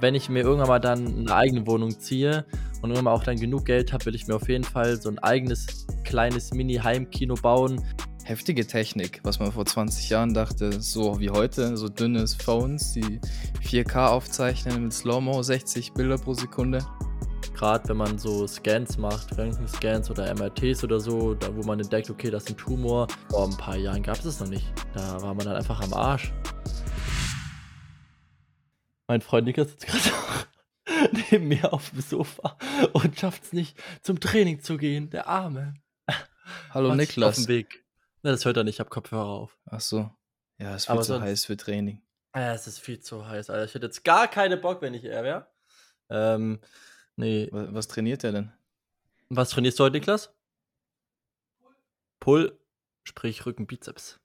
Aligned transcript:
wenn 0.00 0.14
ich 0.14 0.28
mir 0.28 0.40
irgendwann 0.40 0.68
mal 0.68 0.78
dann 0.78 1.18
eine 1.18 1.34
eigene 1.34 1.66
Wohnung 1.66 1.98
ziehe 1.98 2.44
und 2.82 2.90
irgendwann 2.90 3.04
mal 3.04 3.12
auch 3.12 3.24
dann 3.24 3.38
genug 3.38 3.64
Geld 3.64 3.92
habe, 3.92 4.06
will 4.06 4.14
ich 4.14 4.26
mir 4.26 4.36
auf 4.36 4.48
jeden 4.48 4.64
Fall 4.64 5.00
so 5.00 5.08
ein 5.08 5.18
eigenes 5.18 5.86
kleines 6.04 6.52
Mini-Heimkino 6.52 7.34
bauen. 7.34 7.82
Heftige 8.24 8.66
Technik, 8.66 9.20
was 9.22 9.38
man 9.38 9.52
vor 9.52 9.64
20 9.64 10.10
Jahren 10.10 10.34
dachte, 10.34 10.80
so 10.82 11.18
wie 11.18 11.30
heute, 11.30 11.76
so 11.76 11.88
dünnes 11.88 12.34
Phones, 12.34 12.92
die 12.92 13.20
4K 13.62 14.08
aufzeichnen 14.08 14.84
mit 14.84 14.92
Slow-Mo, 14.92 15.42
60 15.42 15.94
Bilder 15.94 16.18
pro 16.18 16.34
Sekunde. 16.34 16.84
Gerade 17.54 17.88
wenn 17.88 17.96
man 17.96 18.18
so 18.18 18.46
Scans 18.46 18.98
macht, 18.98 19.36
Röntgenscans 19.36 20.10
oder 20.10 20.32
MRTs 20.34 20.84
oder 20.84 21.00
so, 21.00 21.34
da 21.34 21.48
wo 21.56 21.62
man 21.62 21.80
entdeckt, 21.80 22.08
okay, 22.08 22.30
das 22.30 22.44
ist 22.44 22.50
ein 22.50 22.56
Tumor. 22.56 23.08
Vor 23.30 23.48
ein 23.48 23.56
paar 23.56 23.76
Jahren 23.76 24.02
gab 24.02 24.16
es 24.16 24.22
das 24.24 24.40
noch 24.40 24.48
nicht. 24.48 24.66
Da 24.94 25.20
war 25.22 25.34
man 25.34 25.44
dann 25.44 25.56
einfach 25.56 25.80
am 25.80 25.92
Arsch. 25.92 26.32
Mein 29.08 29.22
Freund 29.22 29.46
Niklas 29.46 29.70
sitzt 29.70 29.86
gerade 29.86 31.10
neben 31.30 31.48
mir 31.48 31.72
auf 31.72 31.90
dem 31.90 32.02
Sofa 32.02 32.58
und 32.92 33.18
schafft 33.18 33.42
es 33.44 33.52
nicht, 33.52 33.76
zum 34.02 34.20
Training 34.20 34.60
zu 34.60 34.76
gehen. 34.76 35.08
Der 35.10 35.26
Arme. 35.26 35.74
Hallo 36.70 36.90
Was 36.90 36.96
Niklas. 36.96 37.38
Auf 37.38 37.44
dem 37.44 37.48
Weg. 37.48 37.84
Na, 38.22 38.30
das 38.32 38.44
hört 38.44 38.56
er 38.58 38.64
nicht, 38.64 38.76
ich 38.76 38.80
hab 38.80 38.90
Kopfhörer 38.90 39.24
auf. 39.26 39.58
Ach 39.66 39.80
so. 39.80 40.10
Ja, 40.58 40.74
es 40.74 40.88
wird 40.88 40.98
zu 40.98 41.04
sonst- 41.04 41.22
heiß 41.24 41.44
für 41.46 41.56
Training. 41.56 42.02
Ja, 42.36 42.52
es 42.52 42.66
ist 42.66 42.78
viel 42.80 43.00
zu 43.00 43.26
heiß, 43.26 43.48
Alter. 43.50 43.64
Ich 43.64 43.74
hätte 43.74 43.86
jetzt 43.86 44.04
gar 44.04 44.28
keine 44.28 44.56
Bock, 44.58 44.82
wenn 44.82 44.92
ich 44.94 45.04
er 45.04 45.24
wäre. 45.24 45.50
Ähm, 46.10 46.60
nee. 47.16 47.48
Was, 47.50 47.72
was 47.74 47.88
trainiert 47.88 48.22
er 48.24 48.32
denn? 48.32 48.52
Was 49.30 49.50
trainierst 49.50 49.78
du 49.78 49.84
heute, 49.84 49.96
Niklas? 49.96 50.34
Pull, 52.20 52.58
sprich 53.04 53.46
Rücken, 53.46 53.66
Bizeps. 53.66 54.20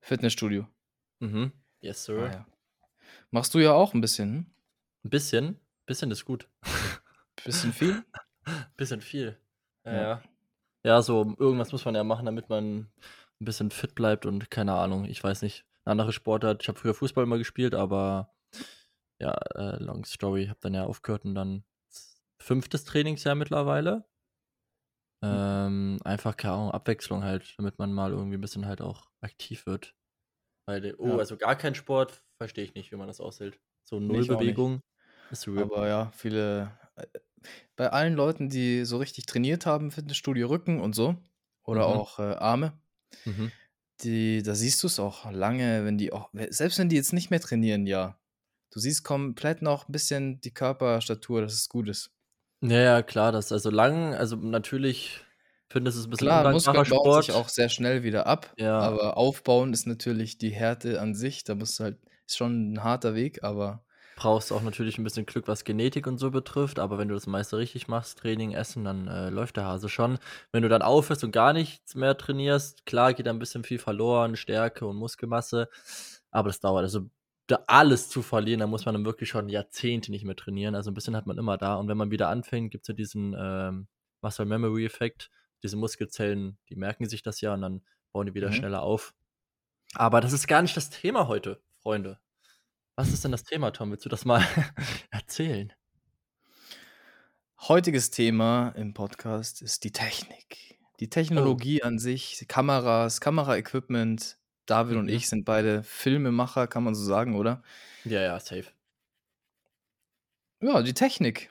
Fitnessstudio. 0.00 0.66
Mhm. 1.20 1.52
Yes, 1.80 2.04
sir. 2.04 2.24
Ah, 2.28 2.32
ja. 2.32 2.46
Machst 3.34 3.52
du 3.52 3.58
ja 3.58 3.72
auch 3.72 3.94
ein 3.94 4.00
bisschen, 4.00 4.28
hm? 4.28 4.46
Ein 5.02 5.10
bisschen. 5.10 5.60
Bisschen 5.86 6.12
ist 6.12 6.24
gut. 6.24 6.48
Bisschen 7.44 7.72
viel? 7.72 8.04
bisschen 8.76 9.00
viel. 9.00 9.36
Ja. 9.84 9.92
Ja. 9.92 10.22
ja. 10.84 11.02
So 11.02 11.34
irgendwas 11.36 11.72
muss 11.72 11.84
man 11.84 11.96
ja 11.96 12.04
machen, 12.04 12.26
damit 12.26 12.48
man 12.48 12.82
ein 13.40 13.44
bisschen 13.44 13.72
fit 13.72 13.96
bleibt 13.96 14.24
und 14.24 14.52
keine 14.52 14.74
Ahnung, 14.74 15.04
ich 15.06 15.22
weiß 15.22 15.42
nicht. 15.42 15.66
Eine 15.84 15.90
andere 15.90 16.12
Sportart. 16.12 16.62
Ich 16.62 16.68
habe 16.68 16.78
früher 16.78 16.94
Fußball 16.94 17.26
mal 17.26 17.38
gespielt, 17.38 17.74
aber 17.74 18.32
ja, 19.18 19.32
äh, 19.56 19.82
long 19.82 20.04
story. 20.04 20.46
Habe 20.46 20.60
dann 20.62 20.74
ja 20.74 20.84
aufgehört 20.84 21.24
und 21.24 21.34
dann 21.34 21.64
fünftes 22.38 22.84
Trainingsjahr 22.84 23.34
mittlerweile. 23.34 24.04
Ähm, 25.22 25.98
einfach 26.04 26.36
keine 26.36 26.54
Ahnung, 26.54 26.70
Abwechslung 26.70 27.24
halt, 27.24 27.52
damit 27.58 27.80
man 27.80 27.92
mal 27.92 28.12
irgendwie 28.12 28.36
ein 28.36 28.40
bisschen 28.40 28.66
halt 28.66 28.80
auch 28.80 29.10
aktiv 29.20 29.66
wird. 29.66 29.96
Weil, 30.66 30.80
der- 30.80 31.00
oh, 31.00 31.08
Ja. 31.10 31.18
also 31.18 31.36
gar 31.36 31.56
kein 31.56 31.74
Sport, 31.74 32.22
verstehe 32.38 32.64
ich 32.64 32.74
nicht, 32.74 32.90
wie 32.92 32.96
man 32.96 33.06
das 33.08 33.20
aushält. 33.20 33.60
So 33.84 33.98
ist 35.30 35.46
RIP. 35.46 35.62
Aber 35.62 35.88
ja, 35.88 36.10
viele. 36.12 36.78
äh, 36.96 37.06
Bei 37.76 37.90
allen 37.90 38.14
Leuten, 38.14 38.48
die 38.48 38.84
so 38.84 38.98
richtig 38.98 39.26
trainiert 39.26 39.66
haben, 39.66 39.90
Fitnessstudio 39.92 40.48
Rücken 40.48 40.80
und 40.80 40.94
so, 40.94 41.16
oder 41.64 41.82
Mhm. 41.82 41.88
auch 41.88 42.18
äh, 42.18 42.22
Arme, 42.22 42.78
Mhm. 43.26 43.52
die, 44.02 44.42
da 44.42 44.54
siehst 44.54 44.82
du 44.82 44.86
es 44.86 44.98
auch 44.98 45.30
lange, 45.30 45.84
wenn 45.84 45.98
die 45.98 46.12
auch, 46.12 46.30
selbst 46.50 46.78
wenn 46.78 46.88
die 46.88 46.96
jetzt 46.96 47.12
nicht 47.12 47.30
mehr 47.30 47.40
trainieren, 47.40 47.86
ja. 47.86 48.18
Du 48.70 48.80
siehst 48.80 49.04
komplett 49.04 49.62
noch 49.62 49.88
ein 49.88 49.92
bisschen 49.92 50.40
die 50.40 50.52
Körperstatur, 50.52 51.42
dass 51.42 51.52
es 51.54 51.68
gut 51.68 51.88
ist. 51.88 52.12
Ja, 52.62 52.78
ja, 52.80 53.02
klar, 53.02 53.30
das 53.30 53.52
also 53.52 53.70
lang, 53.70 54.14
also 54.14 54.36
natürlich 54.36 55.23
finde 55.74 55.90
es 55.90 55.96
ein 56.02 56.08
bisschen 56.10 56.28
Klar, 56.28 56.50
Muskeln 56.52 56.84
Sport. 56.86 57.24
sich 57.26 57.34
auch 57.34 57.48
sehr 57.48 57.68
schnell 57.68 58.02
wieder 58.02 58.26
ab, 58.26 58.52
Ja. 58.56 58.78
aber 58.78 59.16
aufbauen 59.18 59.72
ist 59.72 59.86
natürlich 59.86 60.38
die 60.38 60.50
Härte 60.50 61.00
an 61.00 61.14
sich. 61.14 61.44
Da 61.44 61.54
musst 61.54 61.78
du 61.78 61.84
halt, 61.84 61.98
ist 62.26 62.36
schon 62.38 62.72
ein 62.72 62.82
harter 62.84 63.14
Weg, 63.14 63.42
aber 63.44 63.84
Brauchst 64.16 64.52
auch 64.52 64.62
natürlich 64.62 64.96
ein 64.96 65.02
bisschen 65.02 65.26
Glück, 65.26 65.48
was 65.48 65.64
Genetik 65.64 66.06
und 66.06 66.18
so 66.18 66.30
betrifft, 66.30 66.78
aber 66.78 66.98
wenn 66.98 67.08
du 67.08 67.14
das 67.14 67.26
meiste 67.26 67.58
richtig 67.58 67.88
machst, 67.88 68.18
Training, 68.20 68.52
Essen, 68.52 68.84
dann 68.84 69.08
äh, 69.08 69.28
läuft 69.28 69.56
der 69.56 69.64
Hase 69.64 69.88
schon. 69.88 70.18
Wenn 70.52 70.62
du 70.62 70.68
dann 70.68 70.82
aufhörst 70.82 71.24
und 71.24 71.32
gar 71.32 71.52
nichts 71.52 71.96
mehr 71.96 72.16
trainierst, 72.16 72.86
klar 72.86 73.12
geht 73.12 73.26
da 73.26 73.30
ein 73.30 73.40
bisschen 73.40 73.64
viel 73.64 73.80
verloren, 73.80 74.36
Stärke 74.36 74.86
und 74.86 74.94
Muskelmasse, 74.94 75.68
aber 76.30 76.48
das 76.48 76.60
dauert. 76.60 76.84
Also 76.84 77.10
da 77.48 77.64
alles 77.66 78.08
zu 78.08 78.22
verlieren, 78.22 78.60
da 78.60 78.68
muss 78.68 78.86
man 78.86 78.94
dann 78.94 79.04
wirklich 79.04 79.28
schon 79.30 79.48
Jahrzehnte 79.48 80.12
nicht 80.12 80.24
mehr 80.24 80.36
trainieren. 80.36 80.76
Also 80.76 80.92
ein 80.92 80.94
bisschen 80.94 81.16
hat 81.16 81.26
man 81.26 81.36
immer 81.36 81.58
da. 81.58 81.74
Und 81.74 81.88
wenn 81.88 81.96
man 81.98 82.12
wieder 82.12 82.28
anfängt, 82.28 82.70
gibt 82.70 82.84
es 82.84 82.88
ja 82.88 82.94
diesen 82.94 83.34
ähm, 83.36 83.88
Muscle 84.22 84.46
Memory 84.46 84.86
Effekt. 84.86 85.28
Diese 85.64 85.76
Muskelzellen, 85.76 86.58
die 86.68 86.76
merken 86.76 87.08
sich 87.08 87.22
das 87.22 87.40
ja 87.40 87.54
und 87.54 87.62
dann 87.62 87.82
bauen 88.12 88.26
die 88.26 88.34
wieder 88.34 88.48
Mhm. 88.50 88.52
schneller 88.54 88.82
auf. 88.82 89.14
Aber 89.94 90.20
das 90.20 90.32
ist 90.32 90.46
gar 90.46 90.62
nicht 90.62 90.76
das 90.76 90.90
Thema 90.90 91.26
heute, 91.26 91.60
Freunde. 91.82 92.20
Was 92.96 93.12
ist 93.12 93.24
denn 93.24 93.32
das 93.32 93.42
Thema, 93.44 93.72
Tom? 93.72 93.90
Willst 93.90 94.04
du 94.04 94.08
das 94.10 94.24
mal 94.24 94.40
erzählen? 95.10 95.72
heutiges 97.66 98.10
Thema 98.10 98.68
im 98.76 98.92
Podcast 98.92 99.62
ist 99.62 99.84
die 99.84 99.90
Technik. 99.92 100.78
Die 101.00 101.08
Technologie 101.08 101.82
an 101.82 101.98
sich, 101.98 102.44
Kameras, 102.46 103.20
Kameraequipment. 103.22 104.38
David 104.66 104.96
und 104.98 105.04
Mhm. 105.06 105.10
ich 105.10 105.28
sind 105.28 105.44
beide 105.44 105.82
Filmemacher, 105.82 106.66
kann 106.66 106.84
man 106.84 106.94
so 106.94 107.02
sagen, 107.04 107.36
oder? 107.36 107.62
Ja, 108.04 108.20
ja, 108.22 108.38
safe. 108.40 108.66
Ja, 110.60 110.82
die 110.82 110.94
Technik. 110.94 111.50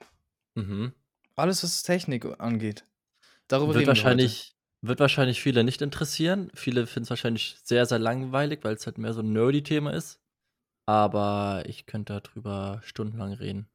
Mhm. 0.55 0.93
Alles, 1.35 1.63
was 1.63 1.81
Technik 1.83 2.25
angeht. 2.39 2.85
Darüber 3.53 3.75
Wird 3.75 3.81
reden 3.81 3.85
wir 3.85 3.87
wahrscheinlich, 3.89 4.55
wird 4.81 4.99
wahrscheinlich 4.99 5.39
viele 5.39 5.63
nicht 5.63 5.83
interessieren. 5.83 6.49
Viele 6.55 6.87
finden 6.87 7.03
es 7.03 7.11
wahrscheinlich 7.11 7.55
sehr, 7.63 7.85
sehr 7.85 7.99
langweilig, 7.99 8.63
weil 8.63 8.73
es 8.73 8.87
halt 8.87 8.97
mehr 8.97 9.13
so 9.13 9.21
ein 9.21 9.31
nerdy-Thema 9.31 9.93
ist. 9.93 10.19
Aber 10.87 11.61
ich 11.67 11.85
könnte 11.85 12.19
darüber 12.19 12.81
stundenlang 12.83 13.33
reden. 13.33 13.69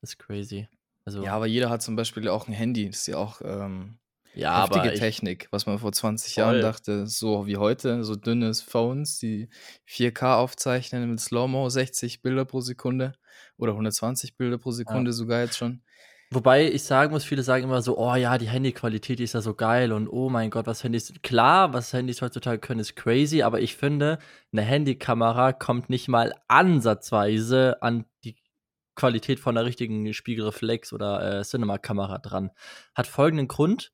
Das 0.00 0.10
ist 0.10 0.18
crazy. 0.18 0.68
Also, 1.04 1.24
Ja, 1.24 1.32
aber 1.32 1.46
jeder 1.46 1.68
hat 1.68 1.82
zum 1.82 1.96
Beispiel 1.96 2.28
auch 2.28 2.46
ein 2.46 2.52
Handy. 2.52 2.86
Das 2.86 3.00
ist 3.00 3.08
ja 3.08 3.16
auch 3.16 3.40
ähm, 3.44 3.98
ja 4.36 4.62
heftige 4.62 4.92
ich, 4.92 5.00
Technik, 5.00 5.48
was 5.50 5.66
man 5.66 5.80
vor 5.80 5.90
20 5.90 6.34
Voll. 6.34 6.40
Jahren 6.40 6.60
dachte, 6.60 7.08
so 7.08 7.48
wie 7.48 7.56
heute, 7.56 8.04
so 8.04 8.14
dünnes 8.14 8.62
Phones, 8.62 9.18
die 9.18 9.48
4K 9.88 10.36
aufzeichnen 10.36 11.10
mit 11.10 11.18
Slow-Mo, 11.18 11.68
60 11.70 12.22
Bilder 12.22 12.44
pro 12.44 12.60
Sekunde 12.60 13.14
oder 13.56 13.72
120 13.72 14.36
Bilder 14.36 14.58
pro 14.58 14.70
Sekunde 14.70 15.12
sogar 15.12 15.40
jetzt 15.40 15.58
schon. 15.58 15.82
Wobei 16.34 16.68
ich 16.68 16.82
sagen 16.82 17.12
muss, 17.12 17.22
viele 17.22 17.44
sagen 17.44 17.64
immer 17.64 17.80
so, 17.80 17.96
oh 17.96 18.14
ja, 18.16 18.38
die 18.38 18.48
Handyqualität 18.48 19.20
die 19.20 19.24
ist 19.24 19.34
ja 19.34 19.40
so 19.40 19.54
geil 19.54 19.92
und 19.92 20.08
oh 20.08 20.28
mein 20.28 20.50
Gott, 20.50 20.66
was 20.66 20.82
Handys. 20.82 21.12
Klar, 21.22 21.72
was 21.72 21.92
Handys 21.92 22.22
heutzutage 22.22 22.58
können, 22.58 22.80
ist 22.80 22.96
crazy, 22.96 23.42
aber 23.42 23.60
ich 23.60 23.76
finde, 23.76 24.18
eine 24.52 24.62
Handykamera 24.62 25.52
kommt 25.52 25.90
nicht 25.90 26.08
mal 26.08 26.34
ansatzweise 26.48 27.80
an 27.82 28.06
die 28.24 28.36
Qualität 28.96 29.38
von 29.38 29.56
einer 29.56 29.64
richtigen 29.64 30.12
Spiegelreflex 30.12 30.92
oder 30.92 31.40
äh, 31.40 31.42
Cinema-Kamera 31.42 32.18
dran. 32.18 32.50
Hat 32.94 33.06
folgenden 33.06 33.46
Grund. 33.46 33.92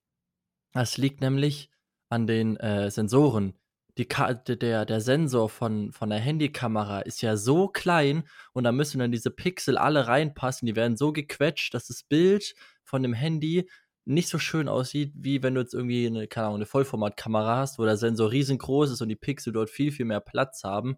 Das 0.73 0.97
liegt 0.97 1.21
nämlich 1.21 1.71
an 2.09 2.27
den 2.27 2.57
äh, 2.57 2.91
Sensoren. 2.91 3.60
Die 4.01 4.57
der, 4.57 4.87
der 4.87 5.01
Sensor 5.03 5.51
von, 5.51 5.93
von 5.93 6.09
der 6.09 6.19
Handykamera 6.19 7.01
ist 7.01 7.21
ja 7.21 7.37
so 7.37 7.69
klein 7.69 8.25
und 8.55 8.65
da 8.65 8.73
müssen 8.73 8.99
dann 8.99 9.13
diese 9.13 9.31
Pixel 9.31 9.77
alle 9.77 10.07
reinpassen. 10.07 10.65
Die 10.65 10.75
werden 10.75 10.97
so 10.97 11.13
gequetscht, 11.13 11.75
dass 11.75 11.89
das 11.89 12.03
Bild 12.03 12.55
von 12.83 13.03
dem 13.03 13.13
Handy 13.13 13.69
nicht 14.07 14.31
so 14.31 14.39
schön 14.39 14.69
aussieht, 14.69 15.13
wie 15.15 15.43
wenn 15.43 15.55
du 15.55 15.61
jetzt 15.61 15.75
irgendwie 15.75 16.07
eine, 16.07 16.27
keine 16.29 16.47
Ahnung, 16.47 16.57
eine 16.57 16.67
Vollformatkamera 16.67 17.59
hast, 17.59 17.79
wo 17.79 17.85
der 17.85 17.99
Sensor 17.99 18.31
riesengroß 18.31 18.91
ist 18.91 19.03
und 19.03 19.11
die 19.11 19.17
Pixel 19.17 19.53
dort 19.53 19.69
viel, 19.69 19.93
viel 19.93 20.07
mehr 20.07 20.21
Platz 20.21 20.65
haben. 20.65 20.97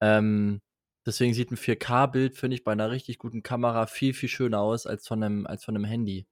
Ähm, 0.00 0.62
deswegen 1.04 1.34
sieht 1.34 1.50
ein 1.50 1.58
4K-Bild, 1.58 2.34
finde 2.34 2.56
ich, 2.56 2.64
bei 2.64 2.72
einer 2.72 2.90
richtig 2.90 3.18
guten 3.18 3.42
Kamera 3.42 3.86
viel, 3.86 4.14
viel 4.14 4.30
schöner 4.30 4.60
aus 4.60 4.86
als 4.86 5.06
von 5.06 5.22
einem, 5.22 5.46
als 5.46 5.66
von 5.66 5.76
einem 5.76 5.84
Handy. 5.84 6.26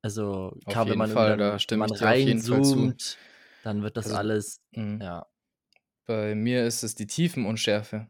Also, 0.00 0.56
Auf 0.64 0.72
klar, 0.72 0.88
wenn 0.88 0.96
man, 0.96 1.10
Fall, 1.10 1.36
dann, 1.36 1.58
da 1.58 1.76
man 1.76 1.92
ich 1.92 1.98
dir 1.98 2.08
auf 2.08 2.16
jeden 2.16 2.40
Fall 2.40 2.64
zu. 2.64 2.76
reinzoomt, 2.76 3.18
dann 3.62 3.82
wird 3.82 3.98
das 3.98 4.06
Also, 4.06 4.16
alles, 4.16 4.62
Mhm. 4.72 5.00
ja. 5.02 5.26
Bei 6.10 6.34
mir 6.34 6.64
ist 6.64 6.82
es 6.82 6.96
die 6.96 7.06
Tiefenunschärfe. 7.06 8.08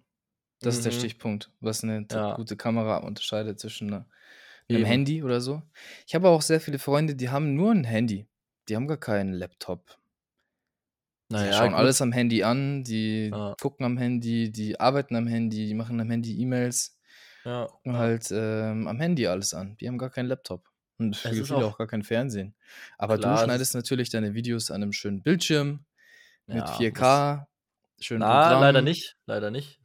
Das 0.60 0.74
mhm. 0.74 0.78
ist 0.78 0.84
der 0.86 0.92
mhm. 0.94 0.98
Stichpunkt, 0.98 1.50
was 1.60 1.84
eine 1.84 2.06
ja. 2.10 2.34
gute 2.34 2.56
Kamera 2.56 2.96
unterscheidet 2.96 3.60
zwischen 3.60 3.88
einer, 3.88 4.06
einem 4.70 4.78
Eben. 4.78 4.86
Handy 4.86 5.22
oder 5.22 5.42
so. 5.42 5.60
Ich 6.06 6.14
habe 6.14 6.30
auch 6.30 6.40
sehr 6.40 6.62
viele 6.62 6.78
Freunde, 6.78 7.14
die 7.14 7.28
haben 7.28 7.54
nur 7.54 7.72
ein 7.72 7.84
Handy. 7.84 8.26
Die 8.70 8.74
haben 8.74 8.88
gar 8.88 8.96
keinen 8.96 9.34
Laptop. 9.34 9.98
Naja, 11.28 11.50
die 11.50 11.56
schauen 11.58 11.72
gut. 11.72 11.78
alles 11.78 12.00
am 12.00 12.10
Handy 12.12 12.42
an, 12.42 12.84
die 12.84 13.28
ja. 13.28 13.54
gucken 13.60 13.84
am 13.84 13.98
Handy, 13.98 14.50
die 14.50 14.80
arbeiten 14.80 15.14
am 15.14 15.26
Handy, 15.26 15.66
die 15.66 15.74
machen 15.74 16.00
am 16.00 16.08
Handy 16.08 16.40
E-Mails, 16.40 16.98
ja. 17.44 17.66
gucken 17.66 17.98
halt 17.98 18.30
ähm, 18.32 18.88
am 18.88 18.98
Handy 18.98 19.26
alles 19.26 19.52
an. 19.52 19.76
Die 19.76 19.86
haben 19.86 19.98
gar 19.98 20.08
keinen 20.08 20.28
Laptop. 20.28 20.70
Und 20.96 21.16
viele 21.16 21.44
auch, 21.54 21.74
auch 21.74 21.76
gar 21.76 21.86
kein 21.86 22.02
Fernsehen. 22.02 22.54
Aber 22.96 23.18
klar, 23.18 23.36
du 23.36 23.44
schneidest 23.44 23.74
natürlich 23.74 24.08
deine 24.08 24.32
Videos 24.32 24.70
an 24.70 24.82
einem 24.82 24.94
schönen 24.94 25.22
Bildschirm 25.22 25.84
mit 26.46 26.64
4K 26.64 27.49
schönen 28.00 28.22
Ah, 28.22 28.58
leider 28.60 28.82
nicht. 28.82 29.16
Leider 29.26 29.50
nicht. 29.50 29.80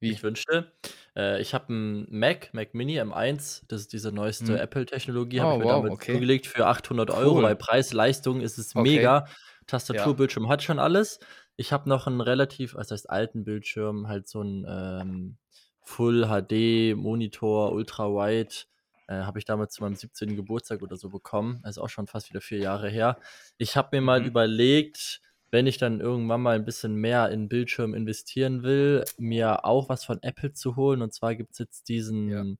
Wie 0.00 0.10
ich 0.10 0.22
wünschte. 0.22 0.72
Äh, 1.16 1.40
ich 1.40 1.54
habe 1.54 1.68
einen 1.68 2.06
Mac, 2.10 2.52
Mac 2.52 2.74
Mini 2.74 3.00
M1. 3.00 3.62
Das 3.68 3.80
ist 3.80 3.92
diese 3.92 4.12
neueste 4.12 4.54
hm. 4.54 4.56
Apple-Technologie. 4.56 5.40
Habe 5.40 5.52
oh, 5.52 5.54
ich 5.54 5.58
mir 5.60 5.64
wow, 5.64 5.76
damit 5.76 5.92
okay. 5.92 6.14
zugelegt 6.14 6.46
für 6.46 6.66
800 6.66 7.10
cool. 7.10 7.16
Euro. 7.16 7.42
Bei 7.42 7.54
Preis-Leistung 7.54 8.40
ist 8.40 8.58
es 8.58 8.74
okay. 8.74 8.82
mega. 8.82 9.26
Tastaturbildschirm 9.66 10.44
ja. 10.44 10.50
hat 10.50 10.62
schon 10.62 10.78
alles. 10.78 11.20
Ich 11.56 11.72
habe 11.72 11.88
noch 11.88 12.06
einen 12.06 12.20
relativ, 12.20 12.74
was 12.74 12.90
heißt 12.90 13.08
alten 13.08 13.44
Bildschirm, 13.44 14.08
halt 14.08 14.28
so 14.28 14.40
einen 14.40 14.66
ähm, 14.68 15.36
Full 15.82 16.26
HD 16.26 16.96
Monitor, 16.96 17.72
Ultra 17.72 18.08
Wide. 18.08 18.54
Äh, 19.06 19.22
habe 19.22 19.38
ich 19.38 19.44
damals 19.44 19.74
zu 19.74 19.82
meinem 19.82 19.94
17. 19.94 20.34
Geburtstag 20.34 20.82
oder 20.82 20.96
so 20.96 21.10
bekommen. 21.10 21.60
Das 21.62 21.72
ist 21.72 21.78
auch 21.78 21.90
schon 21.90 22.06
fast 22.06 22.30
wieder 22.30 22.40
vier 22.40 22.58
Jahre 22.58 22.88
her. 22.88 23.18
Ich 23.58 23.76
habe 23.76 23.90
mir 23.92 24.00
mal 24.00 24.20
mhm. 24.20 24.26
überlegt, 24.26 25.20
wenn 25.54 25.68
ich 25.68 25.78
dann 25.78 26.00
irgendwann 26.00 26.42
mal 26.42 26.56
ein 26.56 26.64
bisschen 26.64 26.96
mehr 26.96 27.30
in 27.30 27.48
Bildschirm 27.48 27.94
investieren 27.94 28.64
will, 28.64 29.04
mir 29.18 29.64
auch 29.64 29.88
was 29.88 30.04
von 30.04 30.20
Apple 30.20 30.52
zu 30.52 30.74
holen. 30.74 31.00
Und 31.00 31.14
zwar 31.14 31.36
gibt 31.36 31.52
es 31.52 31.58
jetzt 31.60 31.88
diesen, 31.88 32.58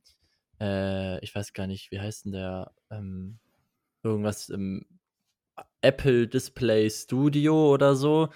äh, 0.61 1.19
ich 1.19 1.35
weiß 1.35 1.55
gar 1.55 1.67
nicht, 1.67 1.91
wie 1.91 1.99
heißt 1.99 2.27
denn 2.27 2.33
der? 2.33 2.71
Ähm, 2.91 3.41
irgendwas 4.05 4.49
im 4.49 4.87
Apple 5.81 6.29
Display 6.29 6.89
Studio 6.89 7.73
oder 7.73 7.97
so. 7.97 8.29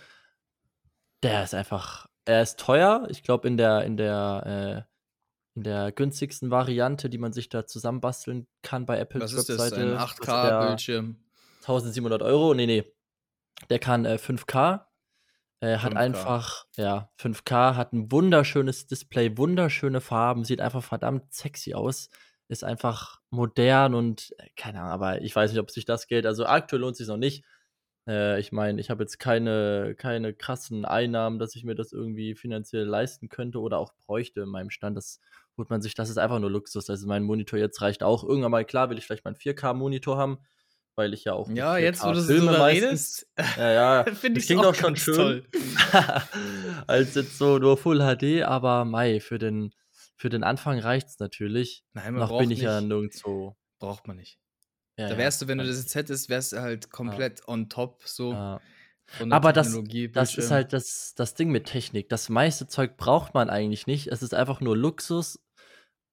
Der 1.22 1.44
ist 1.44 1.54
einfach, 1.54 2.08
er 2.24 2.42
ist 2.42 2.58
teuer. 2.58 3.06
Ich 3.10 3.22
glaube, 3.22 3.46
in 3.46 3.58
der, 3.58 3.84
in 3.84 3.96
der, 3.96 4.84
äh, 4.84 5.54
in 5.54 5.62
der 5.62 5.92
günstigsten 5.92 6.50
Variante, 6.50 7.08
die 7.08 7.18
man 7.18 7.32
sich 7.32 7.48
da 7.48 7.64
zusammenbasteln 7.64 8.48
kann 8.62 8.86
bei 8.86 8.98
Apples 8.98 9.22
Was 9.22 9.34
ist 9.34 9.50
das? 9.50 9.72
Ein 9.72 9.96
kostet 9.96 10.26
der 10.26 10.60
8K-Bildschirm. 10.60 11.16
1700 11.60 12.22
Euro. 12.22 12.54
Nee, 12.54 12.66
nee. 12.66 12.97
Der 13.70 13.78
kann 13.78 14.04
äh, 14.04 14.14
5K. 14.14 14.84
Äh, 15.60 15.78
hat 15.78 15.92
5K. 15.92 15.96
einfach, 15.96 16.66
ja, 16.76 17.10
5K, 17.20 17.74
hat 17.74 17.92
ein 17.92 18.12
wunderschönes 18.12 18.86
Display, 18.86 19.36
wunderschöne 19.36 20.00
Farben, 20.00 20.44
sieht 20.44 20.60
einfach 20.60 20.84
verdammt 20.84 21.32
sexy 21.32 21.74
aus. 21.74 22.10
Ist 22.48 22.64
einfach 22.64 23.20
modern 23.30 23.94
und 23.94 24.34
äh, 24.38 24.48
keine 24.56 24.80
Ahnung, 24.80 24.92
aber 24.92 25.20
ich 25.22 25.34
weiß 25.34 25.50
nicht, 25.50 25.60
ob 25.60 25.70
sich 25.70 25.84
das 25.84 26.06
Geld, 26.06 26.26
also 26.26 26.46
aktuell 26.46 26.80
lohnt 26.80 26.96
sich 26.96 27.08
noch 27.08 27.16
nicht. 27.16 27.44
Äh, 28.08 28.40
ich 28.40 28.52
meine, 28.52 28.80
ich 28.80 28.90
habe 28.90 29.02
jetzt 29.02 29.18
keine, 29.18 29.94
keine 29.96 30.32
krassen 30.34 30.84
Einnahmen, 30.84 31.38
dass 31.38 31.54
ich 31.54 31.64
mir 31.64 31.74
das 31.74 31.92
irgendwie 31.92 32.34
finanziell 32.34 32.84
leisten 32.84 33.28
könnte 33.28 33.60
oder 33.60 33.78
auch 33.78 33.92
bräuchte 33.94 34.40
in 34.42 34.48
meinem 34.48 34.70
Stand. 34.70 34.96
Das 34.96 35.20
holt 35.56 35.70
man 35.70 35.82
sich, 35.82 35.94
das 35.94 36.08
ist 36.08 36.18
einfach 36.18 36.38
nur 36.38 36.50
Luxus. 36.50 36.88
Also 36.88 37.06
mein 37.06 37.22
Monitor 37.22 37.58
jetzt 37.58 37.82
reicht 37.82 38.02
auch. 38.02 38.24
Irgendwann 38.24 38.50
mal, 38.50 38.64
klar, 38.64 38.90
will 38.90 38.98
ich 38.98 39.06
vielleicht 39.06 39.24
mal 39.24 39.30
einen 39.32 39.38
4K-Monitor 39.38 40.16
haben, 40.16 40.38
weil 40.98 41.14
ich 41.14 41.24
ja 41.24 41.32
auch. 41.32 41.48
Ja, 41.48 41.78
jetzt, 41.78 42.02
wo 42.02 42.08
4K 42.08 42.12
du 42.14 42.20
so 42.20 42.26
filme 42.26 42.46
drüber 42.46 42.58
meistens. 42.58 43.26
redest, 43.38 43.56
Ja, 43.58 43.72
ja. 44.04 44.04
finde 44.14 44.40
ich 44.40 44.46
klingt 44.46 44.64
auch 44.64 44.70
auch 44.70 44.74
schon 44.74 44.96
schön. 44.96 45.14
toll. 45.14 45.46
Als 46.86 47.14
jetzt 47.14 47.38
so 47.38 47.58
nur 47.58 47.76
Full 47.76 48.00
HD, 48.00 48.42
aber 48.42 48.84
Mai, 48.84 49.20
für 49.20 49.38
den, 49.38 49.72
für 50.16 50.28
den 50.28 50.42
Anfang 50.44 50.78
reicht's 50.78 51.18
natürlich. 51.18 51.84
Nein, 51.92 52.12
man 52.12 52.20
Noch 52.20 52.28
braucht 52.30 52.40
bin 52.40 52.50
ich 52.50 52.60
ja 52.60 52.80
nicht. 52.80 52.88
nirgendwo. 52.88 53.56
Braucht 53.78 54.06
man 54.06 54.16
nicht. 54.16 54.38
Ja, 54.98 55.06
Da 55.06 55.12
ja, 55.12 55.18
wärst 55.18 55.40
du, 55.40 55.48
wenn 55.48 55.58
du 55.58 55.66
das 55.66 55.78
jetzt 55.78 55.94
hättest, 55.94 56.28
wärst 56.28 56.52
du 56.52 56.60
halt 56.60 56.90
komplett 56.90 57.46
on 57.46 57.68
top 57.68 58.02
so 58.04 58.32
Ja. 58.32 58.60
Aber 59.30 59.54
das, 59.54 59.74
das 60.12 60.36
ist 60.36 60.50
halt 60.50 60.74
das, 60.74 61.14
das 61.16 61.34
Ding 61.34 61.50
mit 61.50 61.64
Technik. 61.64 62.10
Das 62.10 62.28
meiste 62.28 62.66
Zeug 62.66 62.98
braucht 62.98 63.32
man 63.32 63.48
eigentlich 63.48 63.86
nicht. 63.86 64.08
Es 64.08 64.22
ist 64.22 64.34
einfach 64.34 64.60
nur 64.60 64.76
Luxus 64.76 65.38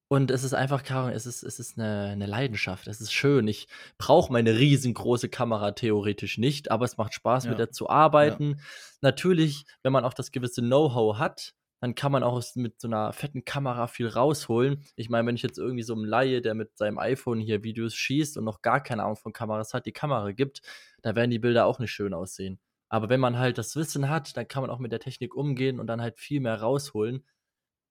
und 0.07 0.29
es 0.29 0.43
ist 0.43 0.53
einfach, 0.53 0.83
Ahnung, 0.83 1.11
es 1.11 1.25
ist, 1.25 1.43
es 1.43 1.59
ist 1.59 1.79
eine, 1.79 2.09
eine 2.11 2.27
Leidenschaft. 2.27 2.87
Es 2.87 3.01
ist 3.01 3.11
schön. 3.11 3.47
Ich 3.47 3.67
brauche 3.97 4.31
meine 4.31 4.57
riesengroße 4.57 5.29
Kamera 5.29 5.71
theoretisch 5.71 6.37
nicht, 6.37 6.69
aber 6.69 6.85
es 6.85 6.97
macht 6.97 7.13
Spaß, 7.13 7.45
mit 7.45 7.53
Ja, 7.53 7.57
der 7.65 7.71
zu 7.71 7.85
ja. 7.85 7.91
arbeiten. 7.91 8.61
Natürlich, 9.01 9.65
wenn 9.83 9.93
man 9.93 10.05
auch 10.05 10.13
das 10.13 10.31
gewisse 10.31 10.61
Know-how 10.61 11.17
hat, 11.17 11.53
dann 11.81 11.95
kann 11.95 12.11
man 12.11 12.23
auch 12.23 12.41
mit 12.55 12.79
so 12.79 12.87
einer 12.87 13.13
fetten 13.13 13.45
Kamera 13.45 13.87
viel 13.87 14.07
rausholen. 14.07 14.83
Ich 14.95 15.09
meine, 15.09 15.27
wenn 15.27 15.35
ich 15.35 15.43
jetzt 15.43 15.57
irgendwie 15.57 15.83
so 15.83 15.93
einem 15.93 16.05
Laie, 16.05 16.41
der 16.41 16.53
mit 16.53 16.77
seinem 16.77 16.97
iPhone 16.99 17.39
hier 17.39 17.63
Videos 17.63 17.95
schießt 17.95 18.37
und 18.37 18.43
noch 18.43 18.61
gar 18.61 18.81
keine 18.81 19.03
Ahnung 19.03 19.17
von 19.17 19.33
Kameras 19.33 19.73
hat, 19.73 19.85
die 19.85 19.91
Kamera 19.91 20.31
gibt, 20.31 20.61
da 21.01 21.15
werden 21.15 21.31
die 21.31 21.39
Bilder 21.39 21.65
auch 21.65 21.79
nicht 21.79 21.91
schön 21.91 22.13
aussehen. 22.13 22.59
Aber 22.89 23.09
wenn 23.09 23.19
man 23.19 23.37
halt 23.37 23.57
das 23.57 23.75
Wissen 23.75 24.09
hat, 24.09 24.37
dann 24.37 24.47
kann 24.47 24.61
man 24.61 24.69
auch 24.69 24.79
mit 24.79 24.91
der 24.91 24.99
Technik 24.99 25.35
umgehen 25.35 25.79
und 25.79 25.87
dann 25.87 26.01
halt 26.01 26.17
viel 26.17 26.39
mehr 26.39 26.61
rausholen. 26.61 27.25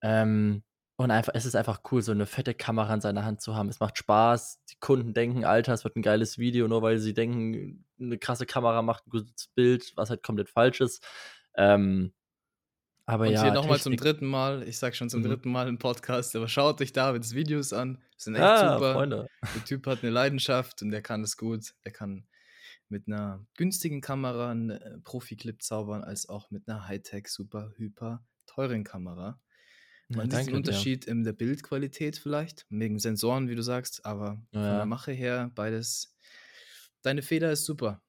Ähm, 0.01 0.63
und 0.97 1.11
einfach, 1.11 1.33
es 1.35 1.45
ist 1.45 1.57
einfach 1.57 1.81
cool, 1.91 2.03
so 2.03 2.13
eine 2.13 2.27
fette 2.27 2.55
Kamera 2.55 2.95
in 2.95 3.01
seiner 3.01 3.25
Hand 3.25 3.41
zu 3.41 3.55
haben. 3.57 3.69
Es 3.69 3.81
macht 3.81 3.99
Spaß. 3.99 4.65
Die 4.71 4.77
Kunden 4.81 5.13
denken, 5.15 5.45
Alter, 5.45 5.73
es 5.75 5.85
wird 5.85 5.97
ein 5.97 6.03
geiles 6.03 6.39
Video, 6.39 6.69
nur 6.69 6.83
weil 6.83 6.99
sie 6.99 7.15
denken, 7.15 7.85
eine 8.01 8.19
krasse 8.19 8.47
Kamera 8.47 8.83
macht 8.83 9.07
ein 9.07 9.11
gutes 9.11 9.49
Bild, 9.55 9.93
was 9.97 10.11
halt 10.11 10.23
komplett 10.23 10.49
falsch 10.51 10.81
ist. 10.81 11.05
Ähm, 11.57 12.13
aber 13.07 13.27
Und 13.27 13.33
ja, 13.33 13.43
hier 13.43 13.53
nochmal 13.53 13.79
zum 13.81 13.97
dritten 13.97 14.27
Mal, 14.27 14.63
ich 14.67 14.79
sag 14.79 14.95
schon 14.97 15.11
zum 15.11 15.21
Mhm. 15.21 15.27
dritten 15.27 15.51
Mal 15.53 15.69
im 15.69 15.79
Podcast, 15.79 16.35
aber 16.37 16.49
schaut 16.49 16.81
euch 16.81 16.93
Davids 16.93 17.35
Videos 17.35 17.73
an. 17.73 18.03
Sind 18.17 18.35
echt 18.37 18.45
Ah, 18.45 18.75
super. 18.79 18.95
Freunde. 18.95 19.27
Der 19.55 19.65
Typ 19.65 19.87
hat 19.87 20.03
eine 20.03 20.11
Leidenschaft 20.11 20.81
und 20.83 20.91
der 20.91 21.03
kann 21.03 21.23
es 21.23 21.37
gut. 21.37 21.75
Der 21.85 21.93
kann 21.93 22.27
mit 22.89 23.07
einer 23.09 23.45
günstigen 23.57 24.01
Kamera 24.01 24.51
einen 24.51 24.71
äh, 24.71 24.99
Profi-Clip 25.03 25.61
zaubern, 25.63 26.03
als 26.05 26.29
auch 26.29 26.51
mit 26.51 26.69
einer 26.69 26.87
Hightech, 26.87 27.29
super, 27.29 27.73
hyper 27.77 28.25
teuren 28.47 28.85
Kamera. 28.85 29.41
Ja, 30.09 30.17
Man 30.19 30.31
sieht 30.31 30.33
danke 30.41 30.53
den 30.53 30.63
dir. 30.63 30.71
Unterschied 30.71 31.05
in 31.07 31.25
der 31.25 31.33
Bildqualität 31.33 32.17
vielleicht, 32.19 32.67
wegen 32.69 32.99
Sensoren, 32.99 33.49
wie 33.49 33.55
du 33.55 33.63
sagst, 33.63 34.05
aber 34.05 34.43
von 34.53 34.63
der 34.63 34.79
Ja, 34.81 34.85
Mache 34.87 35.13
her 35.13 35.51
beides. 35.55 36.15
Deine 37.03 37.23
Feder 37.23 37.51
ist 37.53 37.65
super. 37.65 38.03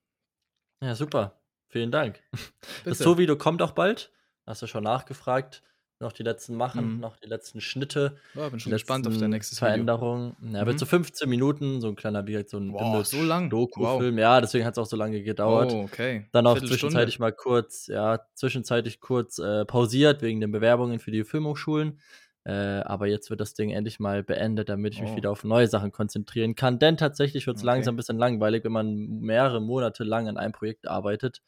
ja, 0.82 0.96
super. 0.96 1.42
Vielen 1.70 1.92
Dank. 1.92 2.22
Das 2.32 2.84
Bitte. 2.84 3.04
So-Video 3.04 3.38
kommt 3.38 3.62
auch 3.62 3.72
bald. 3.72 4.12
Hast 4.46 4.62
du 4.62 4.68
schon 4.68 4.84
nachgefragt. 4.84 5.64
Noch 6.02 6.12
die 6.12 6.24
letzten 6.24 6.56
Machen, 6.56 6.96
Mhm. 6.96 7.00
noch 7.00 7.16
die 7.16 7.28
letzten 7.30 7.62
Schnitte. 7.62 8.18
Ja, 8.34 8.50
bin 8.50 8.60
schon 8.60 8.74
gespannt 8.74 9.08
auf 9.08 9.14
dein 9.14 9.32
letzten 9.32 9.32
nächstes 9.32 9.62
Video. 9.62 10.34
Ja, 10.52 10.66
wird 10.66 10.78
so 10.78 10.86
Mhm. 10.86 10.90
15 10.90 11.30
Minuten, 11.30 11.80
so 11.80 11.88
ein 11.88 11.96
kleiner, 11.96 12.28
wie 12.28 12.44
so 12.46 12.58
ein 12.58 12.74
Boah, 12.74 13.06
so 13.06 13.24
lang. 13.24 13.50
Wow. 13.50 13.54
Image-Doku-Film. 13.54 14.18
Ja, 14.18 14.42
deswegen 14.42 14.66
hat 14.66 14.74
es 14.74 14.78
auch 14.78 14.86
so 14.86 14.98
lange 14.98 15.24
gedauert. 15.24 15.72
Oh, 15.72 15.84
okay. 15.84 16.28
Dann 16.34 16.48
auch 16.48 16.60
zwischenzeitlich 16.60 17.20
mal 17.20 17.32
kurz, 17.32 17.88
ja, 17.88 18.20
zwischenzeitlich 18.34 19.00
kurz 19.00 19.40
äh, 19.40 19.64
pausiert 19.64 20.22
wegen 20.22 20.42
den 20.42 20.52
Bewerbungen 20.52 21.00
für 21.00 21.12
die 21.12 21.24
Filmhochschulen. 21.24 22.00
Äh, 22.44 22.52
aber 22.52 23.08
jetzt 23.08 23.30
wird 23.30 23.40
das 23.40 23.54
Ding 23.54 23.70
endlich 23.72 24.00
mal 24.02 24.22
beendet, 24.22 24.68
damit 24.68 24.94
ich 24.94 25.02
mich 25.02 25.12
Oh. 25.14 25.16
wieder 25.16 25.32
auf 25.32 25.46
neue 25.46 25.68
Sachen 25.68 25.94
konzentrieren 25.94 26.56
kann. 26.56 26.78
Denn 26.78 26.98
tatsächlich 26.98 27.48
wird 27.48 27.56
es 27.56 27.64
Okay. 27.64 27.68
langsam 27.68 27.94
ein 27.94 27.98
bisschen 27.98 28.18
langweilig, 28.18 28.66
wenn 28.66 28.74
man 28.74 28.96
mehrere 29.22 29.62
Monate 29.62 30.04
lang 30.04 30.28
an 30.28 30.38
einem 30.38 30.52
Projekt 30.52 30.88
arbeitet 30.90 31.42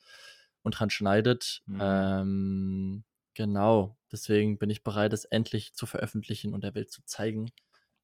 und 0.63 0.71
dran 0.79 0.89
schneidet. 0.89 1.61
Mhm. 1.67 1.77
Ähm, 1.81 3.03
genau. 3.35 3.96
Deswegen 4.11 4.57
bin 4.57 4.69
ich 4.69 4.83
bereit, 4.83 5.13
es 5.13 5.25
endlich 5.25 5.73
zu 5.73 5.85
veröffentlichen 5.85 6.53
und 6.53 6.63
der 6.63 6.75
Welt 6.75 6.91
zu 6.91 7.03
zeigen. 7.05 7.51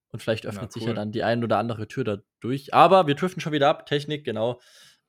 Und 0.10 0.22
vielleicht 0.22 0.44
Na, 0.44 0.52
öffnet 0.52 0.72
sich 0.72 0.84
ja 0.84 0.90
cool. 0.90 0.96
dann 0.96 1.12
die 1.12 1.24
ein 1.24 1.44
oder 1.44 1.58
andere 1.58 1.88
Tür 1.88 2.04
dadurch. 2.04 2.74
Aber 2.74 3.08
wir 3.08 3.16
driften 3.16 3.42
schon 3.42 3.54
wieder 3.54 3.70
ab. 3.70 3.86
Technik, 3.88 4.24
genau. 4.26 4.62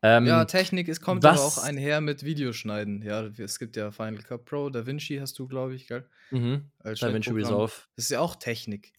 Ähm, 0.03 0.27
Ja, 0.27 0.45
Technik, 0.45 0.89
es 0.89 1.01
kommt 1.01 1.25
aber 1.25 1.41
auch 1.41 1.59
einher 1.59 2.01
mit 2.01 2.25
Videoschneiden. 2.25 3.03
Ja, 3.03 3.27
es 3.39 3.59
gibt 3.59 3.77
ja 3.77 3.91
Final 3.91 4.23
Cut 4.23 4.45
Pro, 4.45 4.71
DaVinci 4.71 5.19
hast 5.19 5.39
du, 5.39 5.47
glaube 5.47 5.75
ich, 5.75 5.87
gell? 5.89 6.09
Mhm. 6.31 6.71
Als 6.79 7.01
DaVinci. 7.01 7.31
Resolve. 7.31 7.73
Das 7.97 8.05
ist 8.07 8.11
ja 8.11 8.21
auch 8.21 8.37
Technik, 8.37 8.93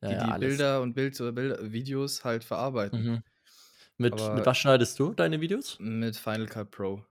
Ja, 0.00 0.08
die 0.08 0.14
ja, 0.14 0.38
die. 0.38 0.46
Bilder 0.46 0.80
und 0.82 0.94
Bild 0.94 1.20
oder 1.20 1.32
Bilder, 1.32 1.72
Videos 1.72 2.24
halt 2.24 2.44
verarbeiten. 2.44 3.04
Mhm. 3.04 3.22
Mit, 3.96 4.14
mit 4.14 4.46
was 4.46 4.58
schneidest 4.58 4.98
du 5.00 5.12
deine 5.12 5.40
Videos? 5.40 5.76
Mit 5.80 6.16
Final 6.16 6.46
Cut 6.46 6.70
Pro. 6.70 7.04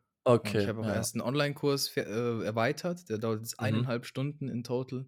Und 0.44 0.44
Okay. 0.44 0.58
ich 0.58 0.68
habe 0.68 0.82
auch 0.82 0.88
ja. 0.88 0.94
erst 0.94 1.16
einen 1.16 1.22
Online-Kurs 1.22 1.96
äh, 1.98 2.02
erweitert, 2.02 3.10
der 3.10 3.18
dauert 3.18 3.40
jetzt 3.42 3.60
Mhm. 3.60 3.60
eineinhalb 3.60 4.06
Stunden 4.06 4.50
in 4.50 4.64
total 4.64 5.08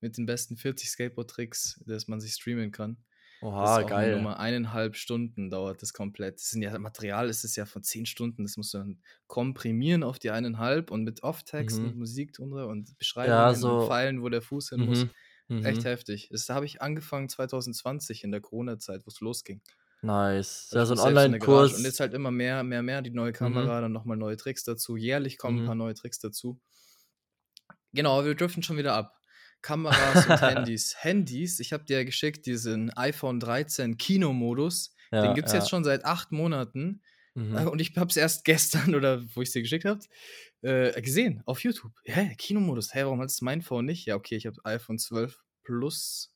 mit 0.00 0.16
den 0.18 0.26
besten 0.26 0.56
40 0.56 0.90
Skateboard-Tricks, 0.90 1.82
dass 1.86 2.08
man 2.08 2.20
sich 2.20 2.32
streamen 2.34 2.72
kann. 2.72 2.98
Oha, 3.42 3.82
geil. 3.82 4.10
Nummer. 4.10 4.38
Eineinhalb 4.40 4.96
Stunden 4.96 5.50
dauert 5.50 5.82
das 5.82 5.92
komplett. 5.92 6.36
Das 6.40 6.52
ja, 6.54 6.78
Material 6.78 7.28
ist 7.28 7.44
es 7.44 7.56
ja 7.56 7.66
von 7.66 7.82
zehn 7.82 8.06
Stunden. 8.06 8.44
Das 8.44 8.56
musst 8.56 8.74
du 8.74 8.78
dann 8.78 9.02
komprimieren 9.26 10.02
auf 10.02 10.18
die 10.18 10.30
eineinhalb 10.30 10.90
und 10.90 11.04
mit 11.04 11.22
Off-Text 11.22 11.82
Mhm. 11.82 11.84
und 11.84 11.96
Musik 11.96 12.32
drunter 12.32 12.66
und 12.68 12.96
Beschreibungen 12.98 13.54
so- 13.54 13.70
und 13.70 13.80
Pfeilen, 13.80 14.22
wo 14.22 14.28
der 14.28 14.42
Fuß 14.42 14.70
hin 14.70 14.80
muss. 14.82 15.06
Mhm. 15.48 15.62
Echt 15.62 15.84
Mhm. 15.84 15.84
heftig. 15.84 16.28
Das 16.30 16.48
habe 16.50 16.66
ich 16.66 16.82
angefangen 16.82 17.28
2020 17.28 18.24
in 18.24 18.30
der 18.32 18.40
Corona-Zeit, 18.40 19.06
wo 19.06 19.08
es 19.08 19.20
losging. 19.20 19.62
Nice. 20.02 20.68
Da 20.70 20.80
Ja, 20.80 20.86
so 20.86 20.94
ein 20.94 21.00
Online-Kurs. 21.00 21.74
Und 21.78 21.84
jetzt 21.84 22.00
halt 22.00 22.14
immer 22.14 22.30
mehr, 22.30 22.62
mehr, 22.62 22.82
mehr. 22.82 23.02
Die 23.02 23.10
neue 23.10 23.32
Kamera, 23.32 23.80
dann 23.80 23.92
nochmal 23.92 24.16
neue 24.16 24.36
Tricks 24.36 24.62
dazu. 24.64 24.96
Jährlich 24.96 25.38
kommen 25.38 25.56
Mhm. 25.56 25.62
ein 25.62 25.66
paar 25.66 25.74
neue 25.74 25.94
Tricks 25.94 26.18
dazu. 26.18 26.60
Genau, 27.92 28.24
wir 28.24 28.34
driften 28.34 28.62
schon 28.62 28.76
wieder 28.76 28.94
ab. 28.94 29.14
Kameras 29.62 30.26
und 30.26 30.40
Handys. 30.68 30.94
Handys, 30.98 31.60
ich 31.60 31.72
habe 31.72 31.84
dir 31.84 31.98
ja 31.98 32.04
geschickt 32.04 32.46
diesen 32.46 32.90
iPhone 32.96 33.40
13 33.40 33.96
Kinomodus. 33.96 34.94
Ja, 35.10 35.22
Den 35.22 35.34
gibt 35.34 35.46
es 35.48 35.54
ja. 35.54 35.60
jetzt 35.60 35.70
schon 35.70 35.82
seit 35.82 36.04
acht 36.04 36.30
Monaten. 36.30 37.02
Mhm. 37.34 37.68
Und 37.68 37.80
ich 37.80 37.96
habe 37.96 38.10
es 38.10 38.16
erst 38.16 38.44
gestern 38.44 38.94
oder 38.94 39.22
wo 39.34 39.42
ich 39.42 39.48
es 39.48 39.52
dir 39.52 39.62
geschickt 39.62 39.84
habe, 39.86 40.00
äh, 40.62 41.00
gesehen 41.00 41.42
auf 41.46 41.62
YouTube. 41.64 41.92
Hä, 42.04 42.34
Kinomodus. 42.36 42.94
Hä, 42.94 43.04
warum 43.04 43.20
hat 43.20 43.30
es 43.30 43.40
mein 43.40 43.62
Phone 43.62 43.86
nicht? 43.86 44.06
Ja, 44.06 44.14
okay, 44.16 44.36
ich 44.36 44.46
habe 44.46 44.56
iPhone 44.64 44.98
12 44.98 45.38
Plus. 45.64 46.32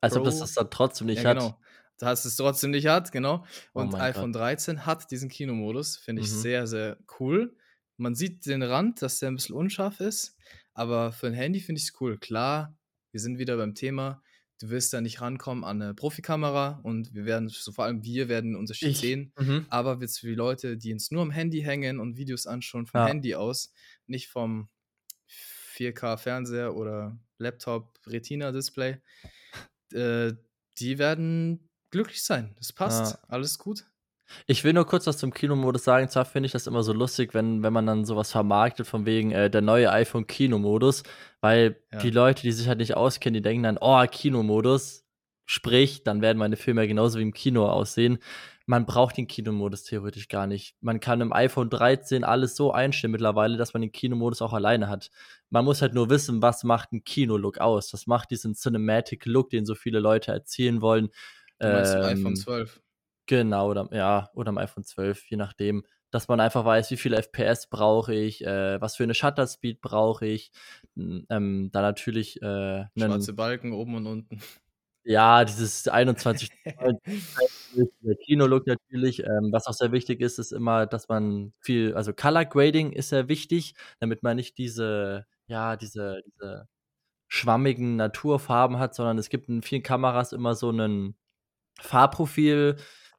Als 0.00 0.16
ob 0.16 0.24
das 0.24 0.40
das 0.40 0.52
dann 0.52 0.70
trotzdem 0.70 1.06
nicht 1.06 1.22
ja, 1.22 1.30
hat. 1.30 1.38
genau. 1.38 1.58
Da 1.98 2.06
hast 2.08 2.24
es 2.24 2.36
trotzdem 2.36 2.72
nicht 2.72 2.86
hat, 2.86 3.12
genau. 3.12 3.44
Oh 3.72 3.80
Und 3.80 3.92
mein 3.92 4.00
iPhone 4.00 4.32
13 4.32 4.84
hat 4.86 5.10
diesen 5.10 5.28
Kinomodus. 5.28 5.96
Finde 5.96 6.22
ich 6.22 6.28
Mhm. 6.30 6.34
sehr, 6.40 6.66
sehr 6.66 6.98
cool. 7.20 7.56
Man 7.96 8.14
sieht 8.16 8.44
den 8.46 8.62
Rand, 8.62 9.00
dass 9.02 9.20
der 9.20 9.28
ein 9.30 9.36
bisschen 9.36 9.54
unscharf 9.54 10.00
ist. 10.00 10.36
Aber 10.72 11.12
für 11.12 11.28
ein 11.28 11.34
Handy 11.34 11.60
finde 11.60 11.78
ich 11.80 11.88
es 11.88 12.00
cool. 12.00 12.18
Klar, 12.18 12.76
wir 13.12 13.20
sind 13.20 13.38
wieder 13.38 13.56
beim 13.56 13.74
Thema. 13.76 14.22
Du 14.60 14.70
wirst 14.70 14.92
da 14.92 15.00
nicht 15.00 15.20
rankommen 15.20 15.62
an 15.62 15.80
eine 15.82 15.94
Profikamera 15.94 16.80
und 16.82 17.12
wir 17.14 17.24
werden, 17.26 17.48
so 17.48 17.70
vor 17.72 17.84
allem 17.84 18.02
wir 18.02 18.28
werden 18.28 18.50
einen 18.52 18.56
Unterschied 18.56 18.88
Ich. 18.90 18.98
sehen. 18.98 19.32
Mhm. 19.38 19.66
Aber 19.68 19.98
jetzt 20.00 20.18
für 20.20 20.26
die 20.28 20.34
Leute, 20.34 20.76
die 20.76 20.88
jetzt 20.90 21.12
nur 21.12 21.22
am 21.22 21.30
Handy 21.30 21.60
hängen 21.62 22.00
und 22.00 22.16
Videos 22.16 22.46
anschauen 22.48 22.86
vom 22.86 23.00
Ja. 23.00 23.06
Handy 23.06 23.34
aus, 23.36 23.72
nicht 24.06 24.28
vom 24.28 24.68
4K-Fernseher 25.76 26.74
oder 26.74 27.18
Laptop, 27.38 27.98
Retina-Display, 28.06 29.00
äh, 29.92 30.32
die 30.78 30.98
werden 30.98 31.68
glücklich 31.94 32.22
sein. 32.24 32.54
Es 32.60 32.72
passt, 32.72 33.14
Ja. 33.14 33.18
alles 33.28 33.58
gut. 33.58 33.84
Ich 34.46 34.64
will 34.64 34.72
nur 34.72 34.86
kurz 34.86 35.06
was 35.06 35.18
zum 35.18 35.32
Kinomodus 35.32 35.84
sagen. 35.84 36.08
Zwar 36.08 36.24
finde 36.24 36.46
ich 36.46 36.52
das 36.52 36.66
immer 36.66 36.82
so 36.82 36.92
lustig, 36.92 37.34
wenn, 37.34 37.62
wenn 37.62 37.72
man 37.72 37.86
dann 37.86 38.04
sowas 38.04 38.32
vermarktet, 38.32 38.86
von 38.86 39.04
wegen 39.06 39.30
äh, 39.32 39.50
der 39.50 39.60
neue 39.60 39.90
iPhone-Kinomodus, 39.92 41.02
weil 41.40 41.76
Ja. 41.92 41.98
die 42.00 42.10
Leute, 42.10 42.42
die 42.42 42.52
sich 42.52 42.66
halt 42.68 42.78
nicht 42.78 42.96
auskennen, 42.96 43.34
die 43.34 43.42
denken 43.42 43.62
dann, 43.64 43.78
oh, 43.80 44.02
Kinomodus, 44.10 45.04
sprich, 45.46 46.02
dann 46.04 46.22
werden 46.22 46.38
meine 46.38 46.56
Filme 46.56 46.82
ja 46.82 46.86
genauso 46.88 47.18
wie 47.18 47.22
im 47.22 47.32
Kino 47.34 47.68
aussehen. 47.68 48.18
Man 48.66 48.86
braucht 48.86 49.18
den 49.18 49.26
Kinomodus 49.26 49.84
theoretisch 49.84 50.28
gar 50.28 50.46
nicht. 50.46 50.74
Man 50.80 50.98
kann 51.00 51.20
im 51.20 51.34
iPhone 51.34 51.68
13 51.68 52.24
alles 52.24 52.56
so 52.56 52.72
einstellen 52.72 53.12
mittlerweile, 53.12 53.58
dass 53.58 53.74
man 53.74 53.82
den 53.82 53.92
Kinomodus 53.92 54.40
auch 54.40 54.54
alleine 54.54 54.88
hat. 54.88 55.10
Man 55.50 55.66
muss 55.66 55.82
halt 55.82 55.92
nur 55.92 56.08
wissen, 56.08 56.40
was 56.40 56.64
macht 56.64 56.92
ein 56.92 57.04
Kinolook 57.04 57.58
aus. 57.58 57.90
Das 57.90 58.06
macht 58.06 58.30
diesen 58.30 58.54
Cinematic 58.54 59.26
Look, 59.26 59.50
den 59.50 59.66
so 59.66 59.74
viele 59.74 60.00
Leute 60.00 60.32
erzielen 60.32 60.80
wollen. 60.80 61.10
Du 61.64 61.72
meinst 61.72 61.94
im 61.94 62.00
Ähm, 62.00 62.06
iPhone 62.06 62.36
12. 62.36 62.82
Genau, 63.26 63.70
oder 63.70 63.88
ja, 63.92 64.30
oder 64.34 64.50
am 64.50 64.58
iPhone 64.58 64.84
12, 64.84 65.30
je 65.30 65.36
nachdem. 65.36 65.84
Dass 66.10 66.28
man 66.28 66.38
einfach 66.38 66.64
weiß, 66.64 66.90
wie 66.90 66.96
viele 66.96 67.16
FPS 67.16 67.68
brauche 67.68 68.14
ich, 68.14 68.44
äh, 68.44 68.80
was 68.80 68.96
für 68.96 69.02
eine 69.02 69.14
Shutter 69.14 69.46
Speed 69.46 69.80
brauche 69.80 70.26
ich. 70.26 70.52
Ähm, 70.96 71.24
dann 71.28 71.70
natürlich 71.72 72.40
äh, 72.40 72.84
Schwarze 72.96 73.30
einen, 73.30 73.36
Balken 73.36 73.72
oben 73.72 73.96
und 73.96 74.06
unten. 74.06 74.38
ja, 75.04 75.44
dieses 75.44 75.88
21 75.88 76.50
der 76.64 76.96
Kinolook 78.26 78.66
natürlich. 78.66 79.24
Ähm, 79.24 79.48
was 79.50 79.66
auch 79.66 79.72
sehr 79.72 79.90
wichtig 79.90 80.20
ist, 80.20 80.38
ist 80.38 80.52
immer, 80.52 80.86
dass 80.86 81.08
man 81.08 81.52
viel, 81.58 81.94
also 81.94 82.12
Color 82.12 82.44
Grading 82.44 82.92
ist 82.92 83.08
sehr 83.08 83.28
wichtig, 83.28 83.74
damit 83.98 84.22
man 84.22 84.36
nicht 84.36 84.56
diese, 84.58 85.26
ja, 85.48 85.76
diese, 85.76 86.22
diese 86.26 86.68
schwammigen 87.28 87.96
Naturfarben 87.96 88.78
hat, 88.78 88.94
sondern 88.94 89.18
es 89.18 89.30
gibt 89.30 89.48
in 89.48 89.62
vielen 89.62 89.82
Kameras 89.82 90.32
immer 90.32 90.54
so 90.54 90.68
einen 90.68 91.16
Farbprofil. 91.80 92.76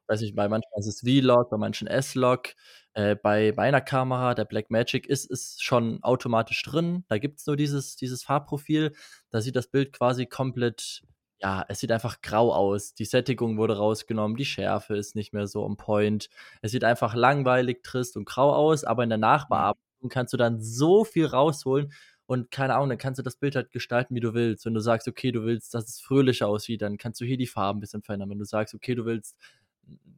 Weiß 0.08 0.20
nicht, 0.20 0.36
bei 0.36 0.48
manchen 0.48 0.70
ist 0.78 0.86
es 0.86 1.00
V-Log, 1.00 1.50
bei 1.50 1.56
manchen 1.56 1.88
S-Log. 1.88 2.54
Äh, 2.94 3.16
bei 3.16 3.52
meiner 3.56 3.80
Kamera, 3.80 4.34
der 4.34 4.44
Blackmagic, 4.44 5.06
ist 5.06 5.30
es 5.30 5.58
schon 5.60 6.02
automatisch 6.02 6.62
drin. 6.62 7.04
Da 7.08 7.18
gibt 7.18 7.40
es 7.40 7.46
nur 7.46 7.56
dieses, 7.56 7.96
dieses 7.96 8.22
Farbprofil. 8.22 8.92
Da 9.30 9.40
sieht 9.40 9.56
das 9.56 9.68
Bild 9.68 9.92
quasi 9.92 10.26
komplett, 10.26 11.02
ja, 11.40 11.64
es 11.68 11.80
sieht 11.80 11.92
einfach 11.92 12.22
grau 12.22 12.54
aus. 12.54 12.94
Die 12.94 13.04
Sättigung 13.04 13.58
wurde 13.58 13.76
rausgenommen, 13.76 14.36
die 14.36 14.44
Schärfe 14.46 14.96
ist 14.96 15.14
nicht 15.16 15.32
mehr 15.34 15.46
so 15.46 15.64
on 15.64 15.76
point. 15.76 16.30
Es 16.62 16.70
sieht 16.72 16.84
einfach 16.84 17.14
langweilig, 17.14 17.82
trist 17.82 18.16
und 18.16 18.24
grau 18.26 18.54
aus, 18.54 18.84
aber 18.84 19.02
in 19.02 19.10
der 19.10 19.18
Nachbearbeitung 19.18 20.08
kannst 20.08 20.32
du 20.32 20.36
dann 20.36 20.62
so 20.62 21.04
viel 21.04 21.26
rausholen 21.26 21.92
und 22.26 22.50
keine 22.50 22.74
Ahnung, 22.74 22.88
dann 22.90 22.98
kannst 22.98 23.18
du 23.18 23.22
das 23.22 23.36
Bild 23.36 23.56
halt 23.56 23.70
gestalten, 23.70 24.14
wie 24.14 24.20
du 24.20 24.34
willst. 24.34 24.66
Wenn 24.66 24.74
du 24.74 24.80
sagst, 24.80 25.08
okay, 25.08 25.32
du 25.32 25.44
willst, 25.44 25.74
dass 25.74 25.88
es 25.88 26.00
fröhlicher 26.00 26.48
aussieht, 26.48 26.82
dann 26.82 26.98
kannst 26.98 27.20
du 27.20 27.24
hier 27.24 27.36
die 27.36 27.46
Farben 27.46 27.78
ein 27.78 27.80
bisschen 27.80 28.02
verändern. 28.02 28.30
Wenn 28.30 28.38
du 28.38 28.44
sagst, 28.44 28.74
okay, 28.74 28.94
du 28.94 29.04
willst 29.04 29.36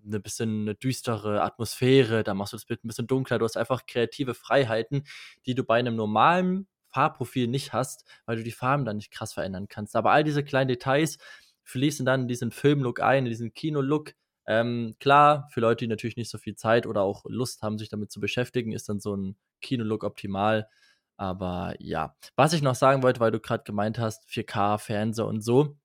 eine 0.07 0.21
bisschen 0.21 0.63
eine 0.63 0.75
düstere 0.75 1.43
Atmosphäre, 1.43 2.25
dann 2.25 2.37
machst 2.39 2.55
du 2.55 2.57
das 2.57 2.65
Bild 2.65 2.83
ein 2.85 2.89
bisschen 2.89 3.07
dunkler. 3.07 3.39
Du 3.39 3.45
hast 3.45 3.57
einfach 3.57 3.87
kreative 3.87 4.35
Freiheiten, 4.35 5.05
die 5.47 5.55
du 5.55 5.65
bei 5.65 5.79
einem 5.79 5.97
normalen 5.97 6.67
Farbprofil 6.89 7.49
nicht 7.49 7.75
hast, 7.75 8.05
weil 8.25 8.37
du 8.37 8.43
die 8.43 8.53
Farben 8.53 8.87
dann 8.87 8.97
nicht 8.97 9.11
krass 9.11 9.35
verändern 9.35 9.69
kannst. 9.69 9.95
Aber 9.95 10.11
all 10.13 10.25
diese 10.25 10.43
kleinen 10.43 10.69
Details 10.69 11.19
fließen 11.65 12.07
dann 12.07 12.23
in 12.23 12.29
diesen 12.29 12.51
Filmlook 12.51 13.01
ein, 13.01 13.27
in 13.27 13.31
diesen 13.31 13.53
Kinolook. 13.53 14.13
Ähm, 14.47 14.97
klar, 14.99 15.47
für 15.53 15.61
Leute, 15.61 15.85
die 15.85 15.89
natürlich 15.89 16.17
nicht 16.17 16.31
so 16.31 16.39
viel 16.39 16.55
Zeit 16.55 16.87
oder 16.87 17.03
auch 17.03 17.27
Lust 17.29 17.61
haben, 17.61 17.77
sich 17.77 17.91
damit 17.91 18.11
zu 18.11 18.21
beschäftigen, 18.21 18.73
ist 18.73 18.89
dann 18.89 19.01
so 19.01 19.15
ein 19.15 19.37
Kinolook 19.61 20.05
optimal. 20.05 20.69
Aber 21.19 21.75
ja, 21.81 22.17
was 22.37 22.55
ich 22.55 22.63
noch 22.63 22.77
sagen 22.77 23.03
wollte, 23.05 23.21
weil 23.21 23.33
du 23.33 23.41
gerade 23.41 23.65
gemeint 23.65 23.99
hast, 24.01 24.27
4K, 24.31 24.79
Fernseher 24.79 25.27
und 25.27 25.43
so. 25.43 25.77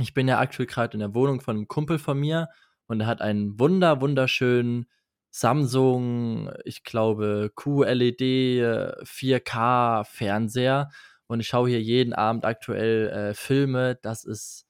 Ich 0.00 0.14
bin 0.14 0.28
ja 0.28 0.40
aktuell 0.40 0.66
gerade 0.66 0.94
in 0.94 1.00
der 1.00 1.14
Wohnung 1.14 1.40
von 1.40 1.56
einem 1.56 1.68
Kumpel 1.68 1.98
von 1.98 2.18
mir 2.18 2.48
und 2.86 3.00
er 3.00 3.06
hat 3.06 3.22
einen 3.22 3.58
wunder, 3.60 4.00
wunderschönen 4.00 4.86
Samsung, 5.30 6.50
ich 6.64 6.84
glaube, 6.84 7.52
QLED 7.56 8.20
äh, 8.60 9.04
4K 9.04 10.04
Fernseher 10.04 10.90
und 11.26 11.40
ich 11.40 11.48
schaue 11.48 11.68
hier 11.70 11.82
jeden 11.82 12.12
Abend 12.14 12.44
aktuell 12.44 13.08
äh, 13.10 13.34
Filme. 13.34 13.96
Das 14.02 14.24
ist, 14.24 14.66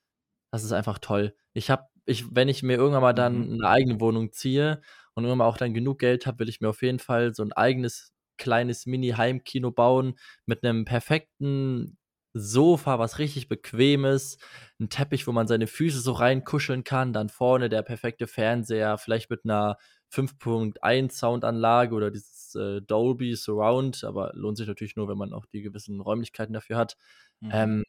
das 0.53 0.65
ist 0.65 0.73
einfach 0.73 0.99
toll. 1.01 1.35
Ich 1.55 1.71
habe, 1.71 1.85
ich, 2.07 2.35
wenn 2.35 2.49
ich 2.49 2.63
mir 2.63 2.77
irgendwann 2.77 3.03
mal 3.03 3.13
dann 3.15 3.49
Mhm. 3.49 3.55
eine 3.55 3.69
eigene 3.69 4.01
Wohnung 4.01 4.33
ziehe 4.33 4.83
und 5.15 5.25
irgendwann 5.25 5.39
mal 5.39 5.47
auch 5.47 5.59
dann 5.59 5.75
genug 5.75 5.99
Geld 6.01 6.27
habe, 6.27 6.41
will 6.41 6.49
ich 6.51 6.61
mir 6.63 6.71
auf 6.71 6.83
jeden 6.83 7.01
Fall 7.01 7.35
so 7.35 7.43
ein 7.45 7.53
eigenes 7.53 8.14
kleines 8.37 8.87
Mini-Heimkino 8.87 9.71
bauen 9.71 10.19
mit 10.47 10.65
einem 10.65 10.85
perfekten 10.85 11.99
Sofa, 12.35 12.99
was 12.99 13.19
richtig 13.21 13.49
bequem 13.49 14.05
ist, 14.05 14.43
ein 14.81 14.89
Teppich, 14.89 15.27
wo 15.27 15.33
man 15.33 15.47
seine 15.47 15.69
Füße 15.69 16.01
so 16.01 16.13
reinkuscheln 16.13 16.83
kann, 16.83 17.13
dann 17.13 17.29
vorne 17.29 17.69
der 17.69 17.83
perfekte 17.83 18.27
Fernseher, 18.27 18.99
vielleicht 18.99 19.31
mit 19.31 19.45
einer 19.45 19.79
5.1 20.13 21.13
Soundanlage 21.13 21.95
oder 21.95 22.11
dieses 22.11 22.55
äh, 22.57 22.83
Dolby 22.83 23.37
Surround, 23.37 24.03
aber 24.05 24.33
lohnt 24.35 24.57
sich 24.59 24.67
natürlich 24.67 24.97
nur, 24.97 25.09
wenn 25.09 25.19
man 25.19 25.33
auch 25.33 25.47
die 25.47 25.63
gewissen 25.63 26.01
Räumlichkeiten 26.01 26.53
dafür 26.53 26.77
hat. 26.77 26.97
Mhm. 27.41 27.51
Ähm, 27.53 27.85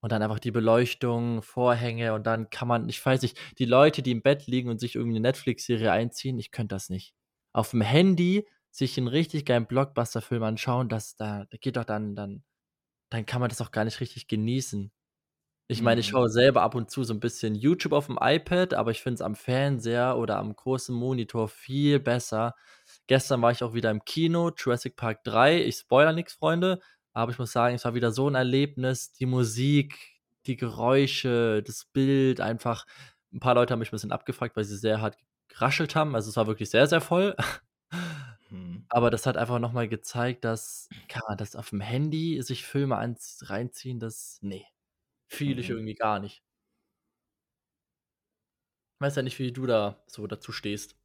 und 0.00 0.12
dann 0.12 0.22
einfach 0.22 0.38
die 0.38 0.52
Beleuchtung, 0.52 1.42
Vorhänge 1.42 2.14
und 2.14 2.24
dann 2.24 2.50
kann 2.50 2.68
man, 2.68 2.88
ich 2.88 3.04
weiß 3.04 3.22
nicht, 3.22 3.36
die 3.58 3.64
Leute, 3.64 4.00
die 4.02 4.12
im 4.12 4.22
Bett 4.22 4.46
liegen 4.46 4.70
und 4.70 4.78
sich 4.78 4.94
irgendwie 4.94 5.16
eine 5.16 5.28
Netflix-Serie 5.28 5.90
einziehen, 5.90 6.38
ich 6.38 6.52
könnte 6.52 6.76
das 6.76 6.88
nicht. 6.88 7.14
Auf 7.52 7.70
dem 7.70 7.80
Handy 7.80 8.46
sich 8.78 8.98
einen 8.98 9.08
richtig 9.08 9.44
geilen 9.46 9.66
Blockbuster-Film 9.66 10.42
anschauen, 10.42 10.88
das 10.88 11.16
da, 11.16 11.46
da 11.50 11.58
geht 11.58 11.76
doch 11.76 11.84
dann, 11.84 12.14
dann, 12.14 12.44
dann 13.10 13.26
kann 13.26 13.40
man 13.40 13.50
das 13.50 13.60
auch 13.62 13.72
gar 13.72 13.84
nicht 13.84 14.00
richtig 14.00 14.28
genießen. 14.28 14.92
Ich 15.70 15.82
meine, 15.82 16.00
ich 16.00 16.06
Mhm. 16.06 16.10
schaue 16.10 16.30
selber 16.30 16.62
ab 16.62 16.74
und 16.74 16.90
zu 16.90 17.04
so 17.04 17.12
ein 17.14 17.20
bisschen 17.20 17.54
YouTube 17.54 17.92
auf 17.92 18.06
dem 18.06 18.18
iPad, 18.20 18.74
aber 18.74 18.90
ich 18.90 19.02
finde 19.02 19.16
es 19.16 19.20
am 19.22 19.34
Fernseher 19.36 20.16
oder 20.18 20.38
am 20.38 20.54
großen 20.56 20.94
Monitor 20.94 21.48
viel 21.48 22.00
besser. 22.00 22.54
Gestern 23.06 23.42
war 23.42 23.52
ich 23.52 23.62
auch 23.62 23.74
wieder 23.74 23.90
im 23.90 24.04
Kino, 24.04 24.50
Jurassic 24.56 24.96
Park 24.96 25.24
3. 25.24 25.62
Ich 25.64 25.76
spoilere 25.76 26.14
nichts, 26.14 26.34
Freunde, 26.34 26.80
aber 27.12 27.32
ich 27.32 27.38
muss 27.38 27.52
sagen, 27.52 27.74
es 27.74 27.84
war 27.84 27.94
wieder 27.94 28.12
so 28.12 28.28
ein 28.30 28.34
Erlebnis. 28.34 29.12
Die 29.12 29.26
Musik, 29.26 29.98
die 30.46 30.56
Geräusche, 30.56 31.62
das 31.62 31.84
Bild, 31.92 32.40
einfach. 32.40 32.86
Ein 33.32 33.40
paar 33.40 33.54
Leute 33.54 33.72
haben 33.72 33.80
mich 33.80 33.88
ein 33.90 33.92
bisschen 33.92 34.12
abgefuckt, 34.12 34.56
weil 34.56 34.64
sie 34.64 34.76
sehr 34.78 35.02
hart 35.02 35.16
geraschelt 35.48 35.94
haben. 35.94 36.14
Also 36.14 36.30
es 36.30 36.36
war 36.36 36.46
wirklich 36.46 36.70
sehr, 36.70 36.86
sehr 36.86 37.02
voll. 37.02 37.36
Aber 38.90 39.10
das 39.10 39.26
hat 39.26 39.36
einfach 39.36 39.58
noch 39.58 39.72
mal 39.72 39.88
gezeigt, 39.88 40.44
dass, 40.44 40.92
kann 41.08 41.22
man 41.28 41.38
das 41.38 41.56
auf 41.56 41.70
dem 41.70 41.80
Handy 41.80 42.42
sich 42.42 42.64
Filme 42.66 42.96
reinziehen, 42.96 44.00
das, 44.00 44.38
nee, 44.42 44.66
fühle 45.28 45.60
ich 45.60 45.70
Mhm. 45.70 45.70
irgendwie 45.70 45.94
gar 45.94 46.20
nicht. 46.20 46.42
Ich 48.96 49.00
weiß 49.00 49.16
ja 49.16 49.22
nicht, 49.22 49.38
wie 49.38 49.50
du 49.52 49.66
da 49.66 50.02
so 50.06 50.26
dazu 50.26 50.52
stehst. 50.52 50.96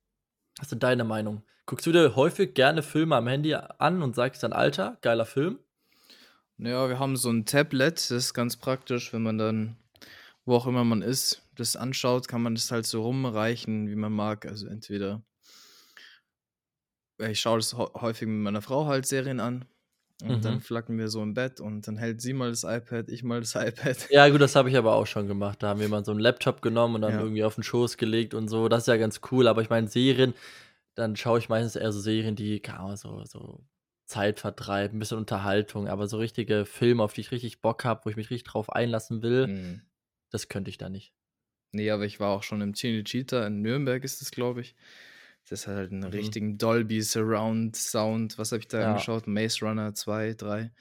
Was 0.58 0.66
ist 0.68 0.72
denn 0.74 0.80
deine 0.80 1.04
Meinung? 1.06 1.44
Guckst 1.68 1.86
du 1.88 1.92
dir 1.94 2.16
häufig 2.16 2.54
gerne 2.56 2.84
Filme 2.84 3.16
am 3.18 3.28
Handy 3.28 3.56
an 3.56 4.04
und 4.04 4.16
sagst 4.16 4.44
dann, 4.44 4.54
Alter, 4.54 4.98
geiler 5.02 5.26
Film? 5.26 5.60
Ja, 6.58 6.88
wir 6.90 7.00
haben 7.00 7.18
so 7.18 7.30
ein 7.32 7.46
Tablet, 7.46 7.96
das 7.98 8.12
ist 8.12 8.34
ganz 8.34 8.58
praktisch, 8.58 9.12
wenn 9.14 9.24
man 9.24 9.38
dann, 9.38 9.78
wo 10.46 10.56
auch 10.56 10.68
immer 10.68 10.84
man 10.84 11.02
ist, 11.02 11.44
das 11.56 11.76
anschaut, 11.76 12.28
kann 12.28 12.42
man 12.42 12.56
das 12.56 12.72
halt 12.72 12.86
so 12.86 13.04
rumreichen, 13.04 13.90
wie 13.90 13.96
man 13.96 14.14
mag. 14.14 14.46
Also 14.46 14.68
entweder 14.68 15.24
ich 17.20 17.40
schaue 17.42 17.58
das 17.60 17.78
hä 17.78 17.86
häufig 17.96 18.28
mit 18.28 18.40
meiner 18.42 18.62
Frau 18.62 18.86
halt 18.88 19.06
Serien 19.06 19.40
an 19.40 19.66
und 20.24 20.46
dann 20.46 20.60
Mhm. 20.60 20.64
flacken 20.64 20.98
wir 20.98 21.10
so 21.10 21.22
im 21.24 21.34
Bett 21.34 21.60
und 21.60 21.88
dann 21.88 21.98
hält 21.98 22.22
sie 22.22 22.34
mal 22.34 22.50
das 22.50 22.64
iPad, 22.64 23.10
ich 23.10 23.24
mal 23.24 23.40
das 23.42 23.56
iPad. 23.56 24.10
Ja, 24.10 24.28
gut, 24.30 24.42
das 24.42 24.56
habe 24.56 24.70
ich 24.70 24.76
aber 24.78 24.94
auch 24.96 25.08
schon 25.08 25.28
gemacht. 25.28 25.64
Da 25.64 25.70
haben 25.70 25.80
wir 25.80 25.88
mal 25.88 26.04
so 26.04 26.12
'n 26.12 26.20
Laptop 26.20 26.62
genommen 26.62 26.96
und 26.96 27.02
dann 27.02 27.18
Ja. 27.18 27.20
irgendwie 27.20 27.44
auf 27.44 27.58
'n 27.58 27.64
Schoß 27.64 27.98
gelegt 27.98 28.34
und 28.34 28.48
so. 28.50 28.68
Das 28.68 28.84
ist 28.84 28.88
ja 28.88 28.98
ganz 28.98 29.22
cool, 29.32 29.48
aber 29.48 29.62
ich 29.62 29.70
meine, 29.70 29.88
Serien, 29.88 30.34
dann 30.96 31.16
schaue 31.16 31.40
ich 31.40 31.50
meistens 31.50 31.76
eher 31.76 31.92
so 31.92 32.00
Serien, 32.00 32.36
die, 32.36 32.62
Ahnung, 32.68 32.98
so 32.98 33.24
so 33.26 33.66
Zeitvertreib, 34.06 34.94
'n 34.94 35.00
bisschen 35.00 35.18
Unterhaltung, 35.20 35.88
aber 35.88 36.08
so 36.08 36.18
richtige 36.18 36.66
Filme, 36.66 37.04
auf 37.04 37.14
die 37.14 37.22
ich 37.22 37.32
richtig 37.32 37.62
Bock 37.62 37.86
habe, 37.86 38.02
wo 38.06 38.10
ich 38.10 38.18
mich 38.18 38.30
richtig 38.32 38.46
drauf 38.52 38.72
einlassen 38.72 39.22
will, 39.24 39.50
Mhm. 39.50 39.84
das 40.32 40.50
könnte 40.50 40.70
ich 40.72 40.78
da 40.80 40.90
nicht. 40.90 41.12
Ne, 41.76 41.90
aber 41.90 42.06
ich 42.06 42.20
war 42.20 42.30
auch 42.30 42.44
schon 42.44 42.62
im 42.62 42.74
Cinecittà 42.74 43.48
in 43.48 43.62
Nürnberg 43.64 44.04
ist 44.04 44.22
das, 44.22 44.30
glaube 44.30 44.62
ich. 44.62 44.76
Das 45.50 45.68
hat 45.68 45.76
halt 45.76 45.92
'n 45.92 46.04
Mhm. 46.06 46.36
richtigen 46.44 46.58
Dolby 46.58 47.02
Surround 47.02 47.76
Sound. 47.76 48.38
Was 48.38 48.52
habe 48.52 48.62
ich 48.62 48.68
da 48.70 48.80
Ja. 48.80 48.84
angeschaut? 48.84 49.28
Maze 49.28 49.66
Runner 49.66 49.94
2, 49.94 50.34
3. 50.34 50.72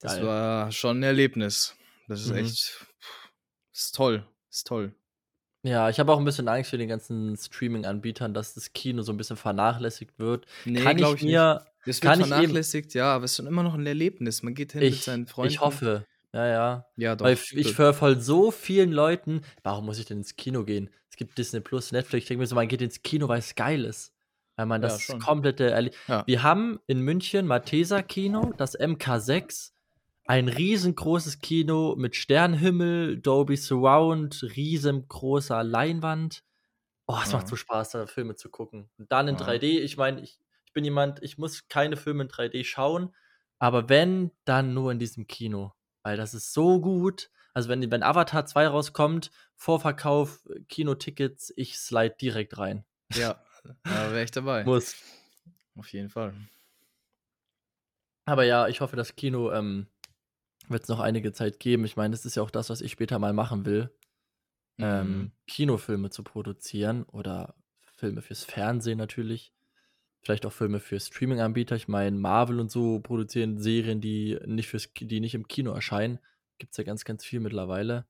Das 0.00 0.20
Geil. 0.20 0.22
war 0.22 0.72
schon 0.72 0.98
'n 1.00 1.02
Erlebnis. 1.04 1.76
Das 2.08 2.22
ist 2.22 2.30
Mhm. 2.30 2.56
echt 2.70 2.86
ist 3.72 3.94
toll, 3.96 4.26
ist 4.50 4.66
toll. 4.68 4.94
Ja, 5.64 5.88
ich 5.88 6.00
habe 6.00 6.10
auch 6.12 6.18
'n 6.18 6.24
bisschen 6.24 6.48
Angst 6.48 6.70
vor 6.70 6.78
den 6.80 6.88
ganzen 6.88 7.36
Streaming-Anbietern, 7.36 8.34
dass 8.34 8.52
das 8.54 8.72
Kino 8.72 9.02
so 9.02 9.12
'n 9.12 9.16
bisschen 9.16 9.36
vernachlässigt 9.36 10.18
wird. 10.18 10.44
Ne, 10.66 10.94
Kann 10.94 10.96
glaube 10.96 11.16
ich 11.16 11.18
ich 11.18 11.24
nicht. 11.26 11.44
mir 11.44 11.66
wird 11.84 11.98
kann 12.00 12.20
ich 12.20 12.34
eben 12.34 12.56
vernachlässigt, 12.56 12.94
ja, 12.94 13.14
aber 13.14 13.24
es 13.24 13.32
ist 13.32 13.36
schon 13.38 13.46
immer 13.46 13.64
noch 13.64 13.74
'n 13.74 13.86
Erlebnis. 13.86 14.42
Man 14.42 14.54
geht 14.54 14.72
hin 14.72 14.88
mit 14.88 15.00
Ich 15.00 15.02
seinen 15.02 15.26
ich 15.40 15.60
Freunden. 15.60 15.60
hoffe. 15.60 16.06
Ja, 16.32 16.46
ja. 16.46 16.86
Ja, 16.98 17.16
Weil 17.20 17.34
doch, 17.34 17.34
f 17.34 17.52
ich 17.52 17.78
das 17.78 17.78
höre 17.78 17.94
von 17.94 18.20
so 18.20 18.50
vielen 18.50 18.90
Leuten: 18.92 19.42
„Warum 19.62 19.86
muss 19.86 19.98
ich 19.98 20.06
denn 20.06 20.18
ins 20.18 20.36
Kino 20.36 20.64
gehen? 20.64 20.90
Es 21.22 21.26
gibt 21.28 21.38
Disney 21.38 21.60
Plus, 21.60 21.92
Netflix.“ 21.92 22.24
Ich 22.24 22.28
denke 22.28 22.40
mir 22.40 22.46
so, 22.48 22.56
man 22.56 22.66
geht 22.66 22.82
ins 22.82 23.00
Kino, 23.02 23.28
weil's 23.28 23.54
geil 23.54 23.84
ist. 23.84 24.12
Weil 24.56 24.66
man 24.66 24.82
Ja, 24.82 24.88
das 24.88 25.02
schon. 25.02 25.20
komplette 25.20 25.70
Erle 25.70 25.92
Ja. 26.08 26.24
wir 26.26 26.42
haben 26.42 26.80
in 26.88 27.00
München 27.00 27.46
Malteser 27.46 28.02
Kino, 28.02 28.52
das 28.56 28.74
MK6. 28.78 29.72
ein 30.26 30.48
riesengroßes 30.48 31.38
Kino 31.40 31.94
mit 31.96 32.16
Sternenhimmel, 32.16 33.18
Dolby 33.18 33.56
Surround, 33.56 34.42
riesengroßer 34.56 35.62
Leinwand. 35.64 36.42
Oh, 37.06 37.18
es 37.22 37.32
macht 37.32 37.42
Ja. 37.44 37.48
so 37.50 37.56
Spaß, 37.56 37.90
da 37.90 38.06
Filme 38.06 38.34
zu 38.34 38.48
gucken. 38.50 38.90
Und 38.98 39.10
dann 39.12 39.28
in 39.28 39.36
Ja. 39.36 39.42
3D. 39.46 39.78
Ich 39.80 39.96
meine, 39.96 40.20
ich, 40.22 40.38
ich 40.66 40.72
bin 40.72 40.84
jemand, 40.84 41.22
ich 41.22 41.38
muss 41.38 41.68
keine 41.68 41.96
Filme 41.96 42.24
in 42.24 42.28
3D 42.28 42.64
schauen, 42.64 43.14
aber 43.60 43.88
wenn, 43.88 44.32
dann 44.44 44.74
nur 44.74 44.90
in 44.90 44.98
diesem 44.98 45.26
Kino. 45.28 45.72
Weil 46.02 46.16
das 46.16 46.34
ist 46.34 46.52
so 46.52 46.80
gut. 46.80 47.30
Also, 47.54 47.68
wenn, 47.68 47.90
wenn 47.90 48.02
Avatar 48.02 48.46
2 48.46 48.66
rauskommt, 48.68 49.30
Vorverkauf, 49.56 50.42
Kinotickets, 50.68 51.52
ich 51.56 51.78
slide 51.78 52.16
direkt 52.20 52.58
rein. 52.58 52.84
Ja, 53.14 53.42
da 53.84 54.10
wäre 54.10 54.24
ich 54.24 54.30
dabei. 54.30 54.64
Muss. 54.64 54.96
Auf 55.76 55.92
jeden 55.92 56.08
Fall. 56.08 56.34
Aber 58.24 58.44
ja, 58.44 58.68
ich 58.68 58.80
hoffe, 58.80 58.96
das 58.96 59.16
Kino 59.16 59.50
ähm, 59.52 59.86
wird 60.68 60.84
es 60.84 60.88
noch 60.88 61.00
einige 61.00 61.32
Zeit 61.32 61.58
geben. 61.60 61.84
Ich 61.84 61.96
meine, 61.96 62.12
das 62.12 62.24
ist 62.24 62.36
ja 62.36 62.42
auch 62.42 62.50
das, 62.50 62.70
was 62.70 62.80
ich 62.80 62.92
später 62.92 63.18
mal 63.18 63.32
machen 63.32 63.66
will. 63.66 63.90
Ähm, 64.78 65.06
Mhm. 65.06 65.32
Kinofilme 65.46 66.10
zu 66.10 66.22
produzieren 66.22 67.02
oder 67.04 67.54
Filme 67.96 68.22
fürs 68.22 68.44
Fernsehen 68.44 68.98
natürlich. 68.98 69.52
Vielleicht 70.22 70.46
auch 70.46 70.52
Filme 70.52 70.78
für 70.80 70.98
Streaming-Anbieter. 71.00 71.76
Ich 71.76 71.88
meine, 71.88 72.16
Marvel 72.16 72.60
und 72.60 72.70
so 72.70 73.00
produzieren 73.00 73.58
Serien, 73.58 74.00
die 74.00 74.38
nicht, 74.46 74.68
fürs, 74.68 74.88
die 74.94 75.20
nicht 75.20 75.34
im 75.34 75.48
Kino 75.48 75.72
erscheinen. 75.72 76.20
Gibt 76.58 76.72
es 76.72 76.76
ja 76.78 76.84
ganz, 76.84 77.04
ganz 77.04 77.24
viel 77.24 77.40
mittlerweile. 77.40 78.06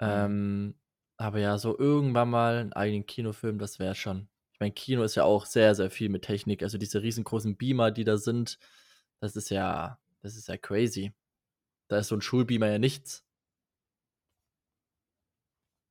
Mhm. 0.00 0.08
Ähm, 0.08 0.74
aber 1.16 1.38
ja, 1.38 1.58
so 1.58 1.78
irgendwann 1.78 2.30
mal 2.30 2.56
einen 2.56 2.72
eigenen 2.72 3.06
Kinofilm, 3.06 3.58
das 3.58 3.78
wäre 3.78 3.94
schon. 3.94 4.28
Ich 4.52 4.60
meine, 4.60 4.72
Kino 4.72 5.02
ist 5.02 5.14
ja 5.14 5.24
auch 5.24 5.46
sehr, 5.46 5.74
sehr 5.74 5.90
viel 5.90 6.08
mit 6.08 6.22
Technik. 6.22 6.62
Also 6.62 6.78
diese 6.78 7.02
riesengroßen 7.02 7.56
Beamer, 7.56 7.90
die 7.90 8.04
da 8.04 8.16
sind, 8.16 8.58
das 9.20 9.36
ist 9.36 9.50
ja, 9.50 9.98
das 10.22 10.36
ist 10.36 10.48
ja 10.48 10.56
crazy. 10.56 11.12
Da 11.88 11.98
ist 11.98 12.08
so 12.08 12.16
ein 12.16 12.22
Schulbeamer 12.22 12.68
ja 12.68 12.78
nichts. 12.78 13.24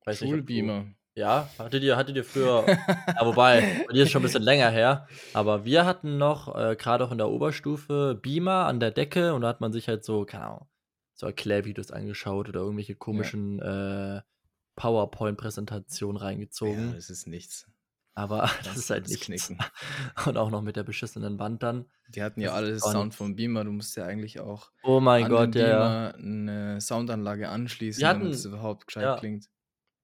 Weiß 0.04 0.20
nicht, 0.20 0.30
du- 0.30 0.36
Schulbeamer. 0.36 0.86
Ja, 1.14 1.50
hattet 1.58 1.82
ihr, 1.82 1.96
hattet 1.98 2.16
ihr 2.16 2.24
früher. 2.24 2.64
ja, 2.66 3.26
wobei, 3.26 3.84
bei 3.86 3.92
dir 3.92 4.04
ist 4.04 4.10
schon 4.10 4.22
ein 4.22 4.24
bisschen 4.24 4.42
länger 4.42 4.70
her. 4.70 5.06
Aber 5.34 5.66
wir 5.66 5.84
hatten 5.84 6.16
noch, 6.16 6.54
äh, 6.56 6.74
gerade 6.74 7.04
auch 7.04 7.12
in 7.12 7.18
der 7.18 7.28
Oberstufe, 7.28 8.18
Beamer 8.20 8.64
an 8.66 8.80
der 8.80 8.92
Decke 8.92 9.34
und 9.34 9.42
da 9.42 9.48
hat 9.48 9.60
man 9.60 9.72
sich 9.72 9.88
halt 9.88 10.04
so, 10.04 10.24
keine 10.24 10.44
Ahnung, 10.46 10.68
so 11.22 11.26
Erklärvideos 11.28 11.90
angeschaut 11.92 12.48
oder 12.48 12.60
irgendwelche 12.60 12.96
komischen 12.96 13.60
äh, 13.60 14.20
PowerPoint-Präsentationen 14.76 16.16
Ja, 16.20 16.24
reingezogen. 16.26 16.92
das 16.94 17.10
ist 17.10 17.26
nichts. 17.26 17.66
Aber 18.14 18.40
das 18.58 18.64
Ganz 18.64 18.76
ist 18.76 18.90
halt 18.90 19.08
nichts. 19.08 19.24
Knicken. 19.24 19.58
Und 20.26 20.36
auch 20.36 20.50
noch 20.50 20.62
mit 20.62 20.76
der 20.76 20.82
beschissenen 20.82 21.38
Wand 21.38 21.62
dann. 21.62 21.86
Die 22.08 22.22
hatten 22.22 22.40
ja 22.40 22.48
Das 22.48 22.56
alle 22.56 22.68
ist 22.70 22.82
gar 22.82 22.92
Sound 22.92 23.14
vom 23.14 23.36
Beamer. 23.36 23.64
Du 23.64 23.70
musst 23.72 23.96
ja 23.96 24.04
eigentlich 24.04 24.40
auch 24.40 24.70
Oh 24.82 25.00
mein 25.00 25.28
Gott, 25.28 25.54
ja, 25.54 25.68
ja. 25.68 26.10
Eine 26.14 26.80
Soundanlage 26.80 27.48
anschließen, 27.48 28.00
Wir 28.00 28.08
damit 28.08 28.24
hatten- 28.24 28.34
es 28.34 28.44
überhaupt 28.44 28.86
gescheit 28.86 29.02
ja. 29.04 29.16
klingt. 29.16 29.46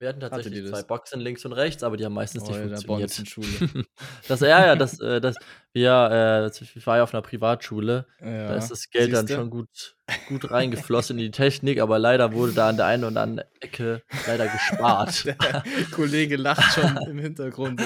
Wir 0.00 0.08
hatten 0.10 0.20
tatsächlich 0.20 0.64
zwei? 0.66 0.82
Boxen 0.84 1.20
links 1.20 1.44
und 1.44 1.52
rechts, 1.52 1.82
aber 1.82 1.96
die 1.96 2.04
haben 2.04 2.14
meistens 2.14 2.44
Oh, 2.44 2.52
nicht 2.52 2.60
ja, 2.60 3.08
funktioniert. 3.08 3.86
das, 4.28 4.40
ja, 4.40 4.66
ja, 4.66 4.76
das, 4.76 5.00
äh, 5.00 5.20
das, 5.20 5.34
wir, 5.72 6.50
äh, 6.52 6.62
ich 6.64 6.86
war 6.86 6.98
ja 6.98 7.02
auf 7.02 7.12
einer 7.12 7.22
Privatschule, 7.22 8.06
da 8.20 8.26
Ja, 8.30 8.54
ist 8.54 8.70
das 8.70 8.90
Geld 8.90 9.12
dann 9.12 9.26
siehste? 9.26 9.40
schon 9.40 9.50
gut, 9.50 9.96
gut 10.28 10.50
reingeflossen 10.52 11.18
in 11.18 11.24
die 11.24 11.30
Technik, 11.32 11.80
aber 11.80 11.98
leider 11.98 12.32
wurde 12.32 12.52
da 12.52 12.68
an 12.68 12.76
der 12.76 12.86
einen 12.86 13.02
oder 13.04 13.20
anderen 13.22 13.50
Ecke 13.60 14.02
leider 14.28 14.46
gespart. 14.46 15.24
Der 15.26 15.64
Kollege 15.90 16.36
lacht 16.36 16.74
schon 16.74 16.96
im 17.08 17.18
Hintergrund. 17.18 17.82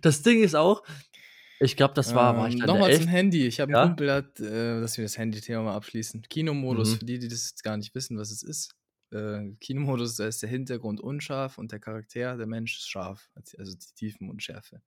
das 0.00 0.22
Ding 0.22 0.42
ist 0.42 0.54
auch, 0.56 0.82
ich 1.60 1.76
glaube, 1.76 1.92
das 1.94 2.14
war, 2.14 2.36
war 2.36 2.48
ich 2.48 2.54
Ähm, 2.54 2.60
dann 2.60 2.66
Nochmal 2.68 2.92
zum 2.92 3.02
11. 3.02 3.10
Handy. 3.10 3.46
Ich 3.46 3.60
habe 3.60 3.72
einen 3.72 3.76
Ja? 3.82 3.86
Kumpel, 3.86 4.06
der 4.06 4.16
hat, 4.16 4.40
äh, 4.40 4.80
dass 4.80 4.96
wir 4.96 5.04
das 5.04 5.16
Handy-Thema 5.18 5.62
mal 5.62 5.74
abschließen. 5.76 6.22
Kinomodus, 6.28 6.94
Mhm. 6.94 6.98
für 6.98 7.04
die, 7.04 7.18
die 7.18 7.28
das 7.28 7.50
jetzt 7.50 7.62
gar 7.62 7.76
nicht 7.76 7.94
wissen, 7.94 8.18
was 8.18 8.30
es 8.30 8.42
ist. 8.42 8.74
Äh, 9.12 9.52
Kinomodus, 9.60 10.16
da 10.16 10.26
ist 10.26 10.42
der 10.42 10.48
Hintergrund 10.48 11.00
unscharf 11.00 11.58
und 11.58 11.72
der 11.72 11.78
Charakter, 11.78 12.36
der 12.36 12.46
Mensch, 12.46 12.76
ist 12.78 12.88
scharf. 12.88 13.30
Also 13.58 13.74
die 13.74 13.94
Tiefenunschärfe. 13.96 14.80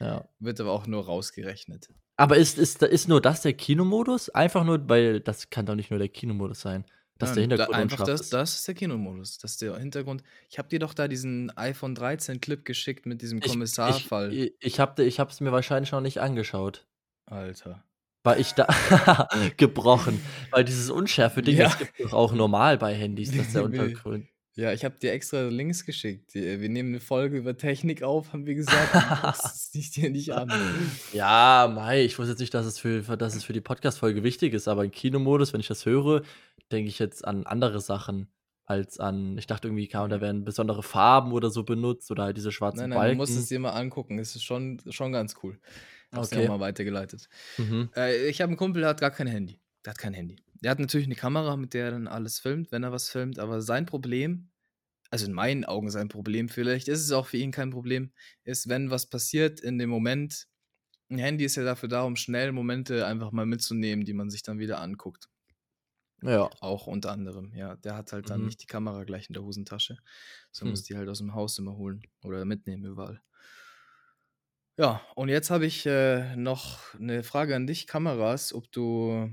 Ja. 0.00 0.28
Wird 0.38 0.60
aber 0.60 0.72
auch 0.72 0.86
nur 0.86 1.04
rausgerechnet. 1.04 1.88
Aber 2.16 2.36
ist, 2.36 2.58
ist, 2.58 2.82
ist 2.82 3.08
nur 3.08 3.20
das 3.20 3.42
der 3.42 3.54
Kinomodus? 3.54 4.28
Einfach 4.30 4.64
nur, 4.64 4.88
weil 4.88 5.20
das 5.20 5.50
kann 5.50 5.66
doch 5.66 5.74
nicht 5.74 5.90
nur 5.90 5.98
der 5.98 6.08
Kinomodus 6.08 6.60
sein, 6.60 6.84
dass 7.18 7.32
der 7.32 7.42
Nein, 7.46 7.50
da- 7.50 7.54
Hintergrund 7.66 7.78
einfach 7.78 8.00
unscharf 8.00 8.08
das, 8.08 8.20
ist. 8.22 8.32
das 8.32 8.54
ist 8.56 8.68
der 8.68 8.74
Kinomodus. 8.74 9.38
Das 9.38 9.52
ist 9.52 9.62
der 9.62 9.76
Hintergrund. 9.78 10.22
Ich 10.50 10.58
habe 10.58 10.68
dir 10.68 10.78
doch 10.80 10.94
da 10.94 11.06
diesen 11.08 11.56
iPhone 11.56 11.94
13 11.94 12.40
Clip 12.40 12.64
geschickt 12.64 13.06
mit 13.06 13.22
diesem 13.22 13.38
Ich, 13.38 13.44
ich, 13.46 13.50
Kommissarfall. 13.52 14.32
ich, 14.32 14.54
ich 14.60 14.80
habe 14.80 15.04
ich 15.04 15.20
hab's 15.20 15.40
mir 15.40 15.52
wahrscheinlich 15.52 15.92
noch 15.92 16.00
nicht 16.00 16.20
angeschaut. 16.20 16.86
Alter. 17.26 17.84
Weil 18.24 18.40
ich 18.40 18.52
da 18.54 18.66
gebrochen. 19.56 20.20
Weil 20.50 20.64
dieses 20.64 20.90
Unschärfe-Ding, 20.90 21.56
Ja. 21.58 21.64
das 21.66 21.78
gibt 21.78 22.00
es 22.00 22.12
auch 22.12 22.32
normal 22.32 22.78
bei 22.78 22.94
Handys, 22.94 23.36
dass 23.36 23.52
der 23.52 23.68
Nee. 23.68 23.78
Untergrund. 23.78 24.26
Ja, 24.56 24.72
ich 24.72 24.84
habe 24.84 24.96
dir 24.98 25.12
extra 25.12 25.48
Links 25.48 25.84
geschickt. 25.84 26.32
Die- 26.34 26.60
Wir 26.60 26.68
nehmen 26.68 26.90
eine 26.90 27.00
Folge 27.00 27.36
über 27.36 27.56
Technik 27.56 28.02
auf, 28.04 28.32
haben 28.32 28.46
wir 28.46 28.54
gesagt. 28.54 28.94
Es 29.54 29.70
dich 29.72 29.90
dir 29.90 30.10
nicht 30.10 30.30
an. 30.32 30.50
Ja, 31.12 31.70
Mai, 31.74 32.02
ich 32.04 32.18
wusste 32.18 32.30
jetzt 32.32 32.40
nicht, 32.40 32.54
dass 32.54 32.64
es 32.64 32.78
für, 32.78 33.02
dass 33.16 33.34
es 33.34 33.44
für 33.44 33.52
die 33.52 33.60
Podcast-Folge 33.60 34.22
wichtig 34.22 34.54
ist, 34.54 34.68
aber 34.68 34.84
im 34.84 34.90
Kinomodus, 34.92 35.52
wenn 35.52 35.60
ich 35.60 35.66
das 35.68 35.84
höre, 35.86 36.22
denke 36.72 36.88
ich 36.88 36.98
jetzt 37.00 37.24
an 37.26 37.44
andere 37.46 37.80
Sachen 37.80 38.28
als 38.64 38.98
an. 39.00 39.36
Ich 39.38 39.46
dachte 39.48 39.68
irgendwie, 39.68 39.88
kam, 39.88 40.08
da 40.08 40.20
werden 40.22 40.44
besondere 40.44 40.82
Farben 40.84 41.32
oder 41.32 41.50
so 41.50 41.64
benutzt 41.64 42.10
oder 42.12 42.22
halt 42.22 42.36
diese 42.36 42.52
schwarzen 42.52 42.78
Nein, 42.80 42.90
nein, 42.90 42.98
Balken. 42.98 43.18
du 43.18 43.22
musst 43.22 43.36
es 43.36 43.48
dir 43.48 43.58
mal 43.58 43.70
angucken. 43.72 44.18
Es 44.20 44.34
ist 44.36 44.44
schon, 44.44 44.80
schon 44.88 45.12
ganz 45.12 45.34
cool. 45.42 45.58
Hab's 46.14 46.32
Okay. 46.32 46.36
auch 46.36 46.46
mal 46.46 46.60
weitergeleitet. 46.60 47.28
Mhm. 47.58 47.90
Äh, 47.96 48.28
ich 48.28 48.40
habe 48.40 48.50
einen 48.50 48.56
Kumpel, 48.56 48.80
der 48.82 48.90
hat 48.90 49.00
gar 49.00 49.10
kein 49.10 49.26
Handy. 49.26 49.60
Der 49.84 49.92
hat 49.92 49.98
kein 49.98 50.14
Handy. 50.14 50.36
Der 50.60 50.70
hat 50.70 50.78
natürlich 50.78 51.06
eine 51.06 51.14
Kamera, 51.16 51.56
mit 51.56 51.74
der 51.74 51.86
er 51.86 51.90
dann 51.92 52.08
alles 52.08 52.38
filmt, 52.40 52.72
wenn 52.72 52.82
er 52.82 52.92
was 52.92 53.10
filmt. 53.10 53.38
Aber 53.38 53.60
sein 53.62 53.86
Problem, 53.86 54.50
also 55.10 55.26
in 55.26 55.32
meinen 55.34 55.64
Augen 55.64 55.90
sein 55.90 56.08
Problem, 56.08 56.48
vielleicht 56.48 56.88
ist 56.88 57.00
es 57.02 57.12
auch 57.12 57.26
für 57.26 57.38
ihn 57.38 57.52
kein 57.52 57.70
Problem, 57.70 58.12
ist, 58.44 58.68
wenn 58.68 58.90
was 58.90 59.08
passiert 59.10 59.60
in 59.60 59.78
dem 59.78 59.90
Moment. 59.90 60.46
Ein 61.10 61.18
Handy 61.18 61.44
ist 61.44 61.56
ja 61.56 61.64
dafür 61.64 61.88
da, 61.90 62.02
um 62.04 62.16
schnell 62.16 62.52
Momente 62.52 63.06
einfach 63.06 63.32
mal 63.32 63.46
mitzunehmen, 63.46 64.04
die 64.06 64.14
man 64.14 64.30
sich 64.30 64.42
dann 64.42 64.58
wieder 64.60 64.80
anguckt. 64.80 65.28
Ja. 66.22 66.50
Auch 66.60 66.86
unter 66.88 67.12
anderem, 67.12 67.52
ja. 67.54 67.76
Der 67.76 67.94
hat 67.96 68.12
halt 68.12 68.30
dann 68.30 68.42
Mhm. 68.42 68.46
nicht 68.46 68.60
die 68.62 68.66
Kamera 68.66 69.04
gleich 69.04 69.28
in 69.28 69.34
der 69.34 69.42
Hosentasche. 69.44 69.98
So 70.50 70.64
Hm. 70.64 70.74
muss 70.74 70.82
die 70.82 70.96
halt 70.96 71.08
aus 71.08 71.18
dem 71.18 71.34
Haus 71.34 71.58
immer 71.58 71.76
holen 71.76 72.02
oder 72.22 72.44
mitnehmen 72.44 72.84
überall. 72.84 73.22
Ja, 74.76 75.02
und 75.14 75.28
jetzt 75.28 75.50
habe 75.50 75.66
ich 75.66 75.86
äh, 75.86 76.34
noch 76.36 76.94
eine 76.94 77.22
Frage 77.22 77.54
an 77.54 77.66
dich, 77.66 77.86
Kameras, 77.86 78.52
ob 78.52 78.70
du 78.72 79.32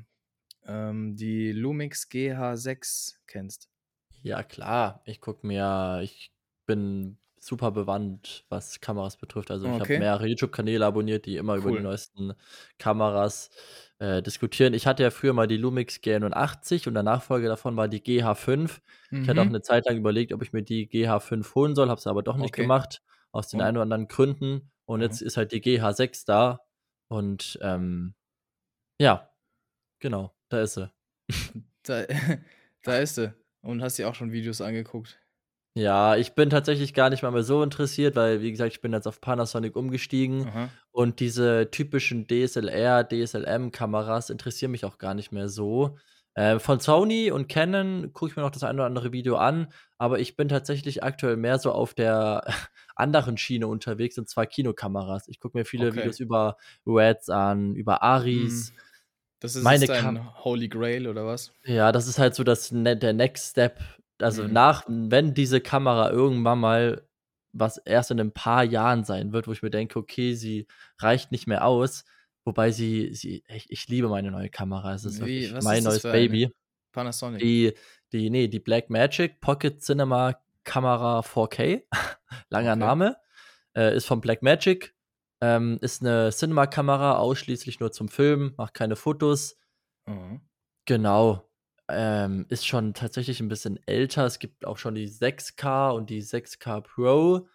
ähm, 0.66 1.16
die 1.18 1.52
Lumix 1.54 2.10
GH6 2.10 3.22
kennst. 3.28 3.70
Ja, 4.24 4.44
klar. 4.44 5.02
Ich 5.06 5.20
gucke 5.22 5.46
mir, 5.48 6.00
ich 6.04 6.32
bin 6.68 7.18
super 7.40 7.72
bewandt, 7.72 8.46
was 8.50 8.80
Kameras 8.80 9.18
betrifft. 9.18 9.50
Also 9.50 9.68
ich 9.68 9.80
habe 9.80 9.92
Okay. 9.92 9.98
mehrere 9.98 10.28
YouTube-Kanäle 10.28 10.86
abonniert, 10.86 11.26
die 11.26 11.38
immer 11.38 11.56
über 11.56 11.72
die 11.72 11.80
Cool. 11.80 11.82
neuesten 11.82 12.34
Kameras 12.78 13.50
äh, 13.98 14.22
diskutieren. 14.22 14.76
Ich 14.76 14.86
hatte 14.86 15.02
ja 15.02 15.10
früher 15.10 15.34
mal 15.34 15.48
die 15.48 15.58
Lumix 15.58 16.02
G81 16.02 16.88
und 16.88 16.94
der 16.94 17.02
Nachfolger 17.04 17.48
davon 17.50 17.76
war 17.78 17.88
die 17.88 18.04
GH5. 18.04 18.82
Ich 19.22 19.28
hatte 19.30 19.42
auch 19.42 19.48
Mhm. 19.48 19.50
eine 19.50 19.62
Zeit 19.64 19.86
lang 19.88 19.98
überlegt, 19.98 20.34
ob 20.34 20.44
ich 20.44 20.54
mir 20.54 20.62
die 20.64 20.88
GH5 20.88 21.56
holen 21.56 21.74
soll, 21.76 21.90
habe 21.90 22.00
es 22.00 22.06
aber 22.08 22.22
doch 22.22 22.38
nicht 22.38 22.54
Okay. 22.54 22.56
gemacht, 22.56 23.02
aus 23.32 23.48
den 23.50 23.60
Und? 23.60 23.62
ein 23.62 23.76
oder 23.76 23.84
anderen 23.84 24.08
Gründen. 24.08 24.71
Und 24.86 25.00
Mhm. 25.00 25.04
jetzt 25.04 25.22
ist 25.22 25.38
halt 25.38 25.52
die 25.52 25.62
GH6 25.62 26.26
da. 26.26 26.62
Und 27.10 27.58
ähm, 27.62 28.14
ja, 29.00 29.30
genau, 30.00 30.34
da 30.50 30.62
ist 30.62 30.76
sie. 30.76 30.92
Da, 31.84 32.06
da 32.84 32.98
ist 33.00 33.16
sie. 33.16 33.34
Und 33.62 33.82
hast 33.82 33.98
dir 33.98 34.08
auch 34.10 34.16
schon 34.16 34.32
Videos 34.32 34.62
angeguckt. 34.62 35.20
Ja, 35.76 36.16
ich 36.18 36.34
bin 36.36 36.50
tatsächlich 36.50 36.94
gar 36.94 37.10
nicht 37.10 37.24
mal 37.24 37.32
mehr 37.32 37.44
so 37.44 37.64
interessiert, 37.64 38.16
weil, 38.16 38.42
wie 38.42 38.52
gesagt, 38.52 38.74
ich 38.74 38.82
bin 38.82 38.92
jetzt 38.94 39.08
auf 39.08 39.22
Panasonic 39.22 39.76
umgestiegen 39.76 40.48
Aha. 40.48 40.70
und 40.92 41.20
diese 41.22 41.72
typischen 41.72 42.28
DSLR, 42.28 43.04
DSLM-Kameras 43.08 44.30
interessieren 44.30 44.72
mich 44.72 44.84
auch 44.86 44.98
gar 44.98 45.14
nicht 45.14 45.32
mehr 45.32 45.48
so. 45.48 45.98
Äh, 46.36 46.60
von 46.60 46.80
Sony 46.80 47.30
und 47.32 47.50
Canon 47.50 48.14
gucke 48.14 48.32
ich 48.32 48.36
mir 48.38 48.44
noch 48.44 48.52
das 48.52 48.64
ein 48.64 48.76
oder 48.76 48.86
andere 48.86 49.12
Video 49.12 49.36
an, 49.38 49.68
aber 49.98 50.20
ich 50.20 50.36
bin 50.38 50.48
tatsächlich 50.48 51.04
aktuell 51.04 51.36
mehr 51.38 51.60
so 51.60 51.72
auf 51.74 51.94
der 51.94 52.44
anderen 52.96 53.38
Schiene 53.38 53.68
unterwegs, 53.68 54.18
und 54.18 54.30
zwar 54.30 54.46
Kinokameras. 54.46 55.28
Ich 55.28 55.40
gucke 55.40 55.58
mir 55.58 55.66
viele 55.66 55.94
Okay. 55.94 55.96
Videos 55.96 56.20
über 56.20 56.58
Reds 56.86 57.30
an, 57.30 57.76
über 57.76 58.02
Aris. 58.04 58.72
Mhm. 58.72 58.80
Das 59.40 59.56
ist 59.56 59.70
Meine 59.70 59.90
dein 59.90 59.92
Kam 59.92 60.44
Holy 60.44 60.70
Grail 60.70 61.08
oder 61.08 61.26
was? 61.26 61.54
ja, 61.66 61.92
das 61.92 62.08
ist 62.08 62.20
halt 62.20 62.36
so 62.36 62.44
das 62.44 62.72
ne 62.72 62.98
der 62.98 63.14
Next 63.14 63.52
Step. 63.52 63.80
Also 64.20 64.48
Mhm. 64.48 64.48
nach 64.48 64.84
wenn 64.88 65.34
diese 65.34 65.62
Kamera 65.62 66.10
irgendwann 66.12 66.60
mal 66.60 67.08
was 67.54 67.78
erst 67.80 68.12
in 68.12 68.20
ein 68.20 68.32
paar 68.34 68.64
Jahren 68.64 69.04
sein 69.04 69.34
wird, 69.34 69.48
wo 69.48 69.52
ich 69.52 69.62
mir 69.64 69.70
denke: 69.72 70.00
„Okay, 70.00 70.34
sie 70.36 70.68
reicht 71.00 71.32
nicht 71.32 71.48
mehr 71.48 71.66
aus“, 71.66 72.06
wobei 72.46 72.72
sie 72.72 73.14
sie 73.14 73.44
ich 73.48 73.68
ich 73.70 73.88
liebe 73.88 74.10
meine 74.10 74.32
neue 74.32 74.50
Kamera. 74.50 74.94
Es 74.94 75.06
ist 75.06 75.20
Wie, 75.20 75.22
wirklich 75.22 75.56
mein 75.60 75.84
neues 75.84 76.06
eine? 76.06 76.10
Baby. 76.10 76.50
Panasonic. 76.92 77.42
Die 77.42 77.74
die 78.14 78.30
ne, 78.30 78.50
die 78.50 78.60
Blackmagic 78.60 79.42
Pocket 79.42 79.82
Cinema 79.82 80.36
Kamera 80.66 81.22
4K, 81.24 81.84
langer 82.50 82.76
Okay. 82.76 82.78
Name, 82.78 83.18
äh, 83.78 83.96
ist 83.98 84.06
von 84.08 84.22
Blackmagic, 84.22 84.96
ähm, 85.42 85.80
ist 85.82 86.04
'ne 86.04 86.32
Cinema-Kamera 86.34 87.18
ausschließlich 87.18 87.80
nur 87.82 87.92
zum 87.94 88.10
Filmen, 88.10 88.54
macht 88.58 88.74
keine 88.76 88.96
Fotos. 88.98 89.58
Mhm. 90.08 90.42
Genau. 90.88 91.48
ähm, 91.90 92.46
ist 92.50 92.66
schon 92.66 92.94
tatsächlich 92.94 93.42
ein 93.42 93.50
bisschen 93.50 93.78
älter. 93.86 94.26
Es 94.26 94.40
gibt 94.40 94.66
auch 94.66 94.78
schon 94.78 94.96
die 94.96 95.08
6K 95.08 95.90
und 95.92 96.10
die 96.10 96.22
6K 96.22 96.80
Pro. 96.82 97.48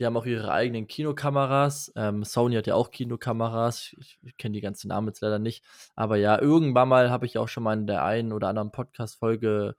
Die 0.00 0.06
haben 0.06 0.16
auch 0.16 0.24
ihre 0.24 0.50
eigenen 0.50 0.86
Kinokameras. 0.86 1.92
Ähm, 1.94 2.24
Sony 2.24 2.56
hat 2.56 2.66
ja 2.66 2.74
auch 2.74 2.90
Kinokameras. 2.90 3.94
Ich, 4.00 4.18
ich 4.22 4.36
kenne 4.38 4.54
die 4.54 4.62
ganzen 4.62 4.88
Namen 4.88 5.08
jetzt 5.08 5.20
leider 5.20 5.38
nicht. 5.38 5.62
Aber 5.94 6.16
ja, 6.16 6.40
irgendwann 6.40 6.88
mal 6.88 7.10
habe 7.10 7.26
ich 7.26 7.36
auch 7.36 7.48
schon 7.48 7.62
mal 7.62 7.74
in 7.78 7.86
der 7.86 8.02
einen 8.04 8.32
oder 8.32 8.48
anderen 8.48 8.72
Podcast-Folge 8.72 9.76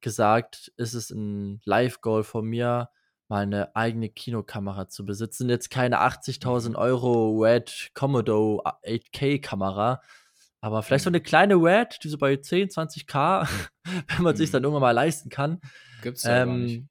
gesagt, 0.00 0.72
ist 0.76 0.94
es 0.94 1.10
ein 1.10 1.60
Live-Goal 1.64 2.24
von 2.24 2.44
mir, 2.46 2.88
mal 3.28 3.42
eine 3.42 3.74
eigene 3.76 4.08
Kinokamera 4.08 4.88
zu 4.88 5.04
besitzen. 5.04 5.48
Jetzt 5.48 5.70
keine 5.70 6.00
80.000 6.00 6.70
Mhm. 6.70 6.76
Euro 6.76 7.38
Red 7.40 7.90
Komodo 7.94 8.62
8K-Kamera, 8.84 10.02
aber 10.60 10.82
vielleicht 10.82 11.04
so 11.04 11.10
Mhm. 11.10 11.16
eine 11.16 11.22
kleine 11.22 11.54
Red, 11.56 11.98
die 12.04 12.08
so 12.08 12.18
bei 12.18 12.36
10, 12.36 12.68
20k, 12.68 13.48
wenn 14.08 14.22
man 14.22 14.36
sich 14.36 14.50
Mhm. 14.50 14.52
dann 14.52 14.62
irgendwann 14.64 14.82
mal 14.82 14.90
leisten 14.92 15.30
kann. 15.30 15.60
Gibt's 16.02 16.24
ja 16.24 16.44
gar 16.44 16.54
nicht. 16.54 16.84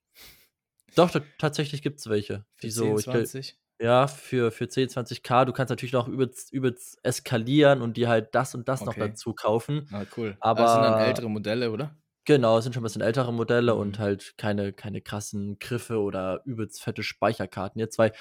Doch, 0.95 1.11
ta- 1.11 1.21
tatsächlich 1.37 1.81
gibt 1.81 1.99
es 1.99 2.09
welche. 2.09 2.45
Für 2.55 2.67
Die 2.67 2.71
so, 2.71 2.97
10, 2.97 2.99
ich 2.99 3.09
glaub, 3.09 3.27
20? 3.27 3.57
ja, 3.81 4.07
für, 4.07 4.51
für 4.51 4.67
10, 4.69 4.89
20k. 4.89 5.45
Du 5.45 5.53
kannst 5.53 5.69
natürlich 5.69 5.93
noch 5.93 6.07
übelst, 6.07 6.51
übelst 6.53 6.99
eskalieren 7.03 7.81
und 7.81 7.97
dir 7.97 8.09
halt 8.09 8.35
das 8.35 8.55
und 8.55 8.67
das 8.67 8.85
noch 8.85 8.93
Okay. 8.93 8.99
dazu 8.99 9.33
kaufen. 9.33 9.89
Ah, 9.91 10.05
cool. 10.17 10.37
Aber 10.39 10.63
das 10.63 10.73
sind 10.73 10.83
dann 10.83 10.97
ältere 10.97 11.29
Modelle, 11.29 11.71
oder? 11.71 11.97
Genau, 12.25 12.57
es 12.59 12.63
sind 12.65 12.73
schon 12.73 12.81
ein 12.81 12.85
bisschen 12.85 13.01
ältere 13.01 13.33
Modelle 13.33 13.73
und 13.75 13.97
Mhm. 13.97 13.99
halt 13.99 14.35
keine, 14.37 14.73
keine 14.73 15.01
krassen 15.01 15.57
Griffe 15.57 15.99
oder 15.99 16.41
übelst 16.45 16.83
fette 16.83 17.01
Speicherkarten 17.01 17.79
jetzt, 17.79 17.97
weil 17.97 18.13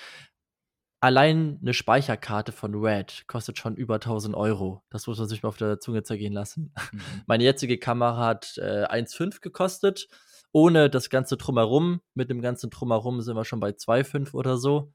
allein 1.01 1.59
eine 1.63 1.73
Speicherkarte 1.75 2.53
von 2.53 2.75
Red 2.75 3.25
kostet 3.27 3.59
schon 3.59 3.77
über 3.77 4.01
1000 4.01 4.35
Euro. 4.37 4.83
Das 4.91 5.07
muss 5.07 5.19
man 5.19 5.29
sich 5.29 5.43
mal 5.43 5.49
auf 5.49 5.57
der 5.57 5.81
Zunge 5.81 6.03
zergehen 6.03 6.33
lassen. 6.33 6.73
Mhm. 6.93 7.25
Meine 7.27 7.45
jetzige 7.45 7.79
Kamera 7.79 8.27
hat 8.27 8.59
äh, 8.59 8.85
1,5 8.85 9.41
gekostet. 9.41 10.09
Ohne 10.53 10.91
das 10.91 11.11
ganze 11.11 11.37
Drumherum. 11.37 12.01
Mit 12.15 12.31
dem 12.31 12.41
ganzen 12.41 12.71
Drumherum 12.71 13.21
sind 13.21 13.37
wir 13.37 13.45
schon 13.45 13.61
bei 13.61 13.71
2,5 13.71 14.35
oder 14.35 14.57
so. 14.57 14.93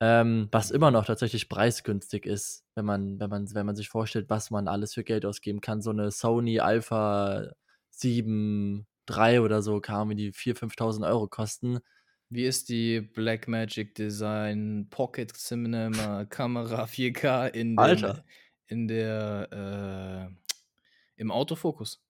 Ähm, 0.00 0.48
was 0.52 0.70
immer 0.70 0.90
noch 0.90 1.06
tatsächlich 1.06 1.48
preisgünstig 1.48 2.26
ist, 2.26 2.64
wenn 2.74 2.84
man, 2.84 3.18
wenn 3.18 3.30
man, 3.30 3.54
wenn 3.54 3.66
man 3.66 3.76
sich 3.76 3.88
vorstellt, 3.88 4.28
was 4.28 4.50
man 4.50 4.68
alles 4.68 4.92
für 4.94 5.04
Geld 5.04 5.24
ausgeben 5.24 5.62
kann. 5.62 5.80
So 5.80 5.90
eine 5.90 6.10
Sony 6.10 6.60
Alpha 6.60 7.50
7 7.90 8.86
3 9.06 9.40
oder 9.40 9.62
so 9.62 9.80
kam, 9.80 10.10
wie 10.10 10.16
die 10.16 10.32
4.000, 10.32 10.74
5.000 10.76 11.08
Euro 11.08 11.28
kosten. 11.28 11.80
Wie 12.28 12.44
ist 12.44 12.68
die 12.68 13.00
Blackmagic 13.00 13.94
Design 13.94 14.88
Pocket 14.90 15.32
Cinema 15.32 16.24
Kamera 16.24 16.84
4K 16.84 17.46
in, 17.46 17.78
Alter. 17.78 18.24
in 18.66 18.88
der 18.88 20.28
äh, 20.34 21.20
im 21.20 21.30
Autofokus? 21.30 22.02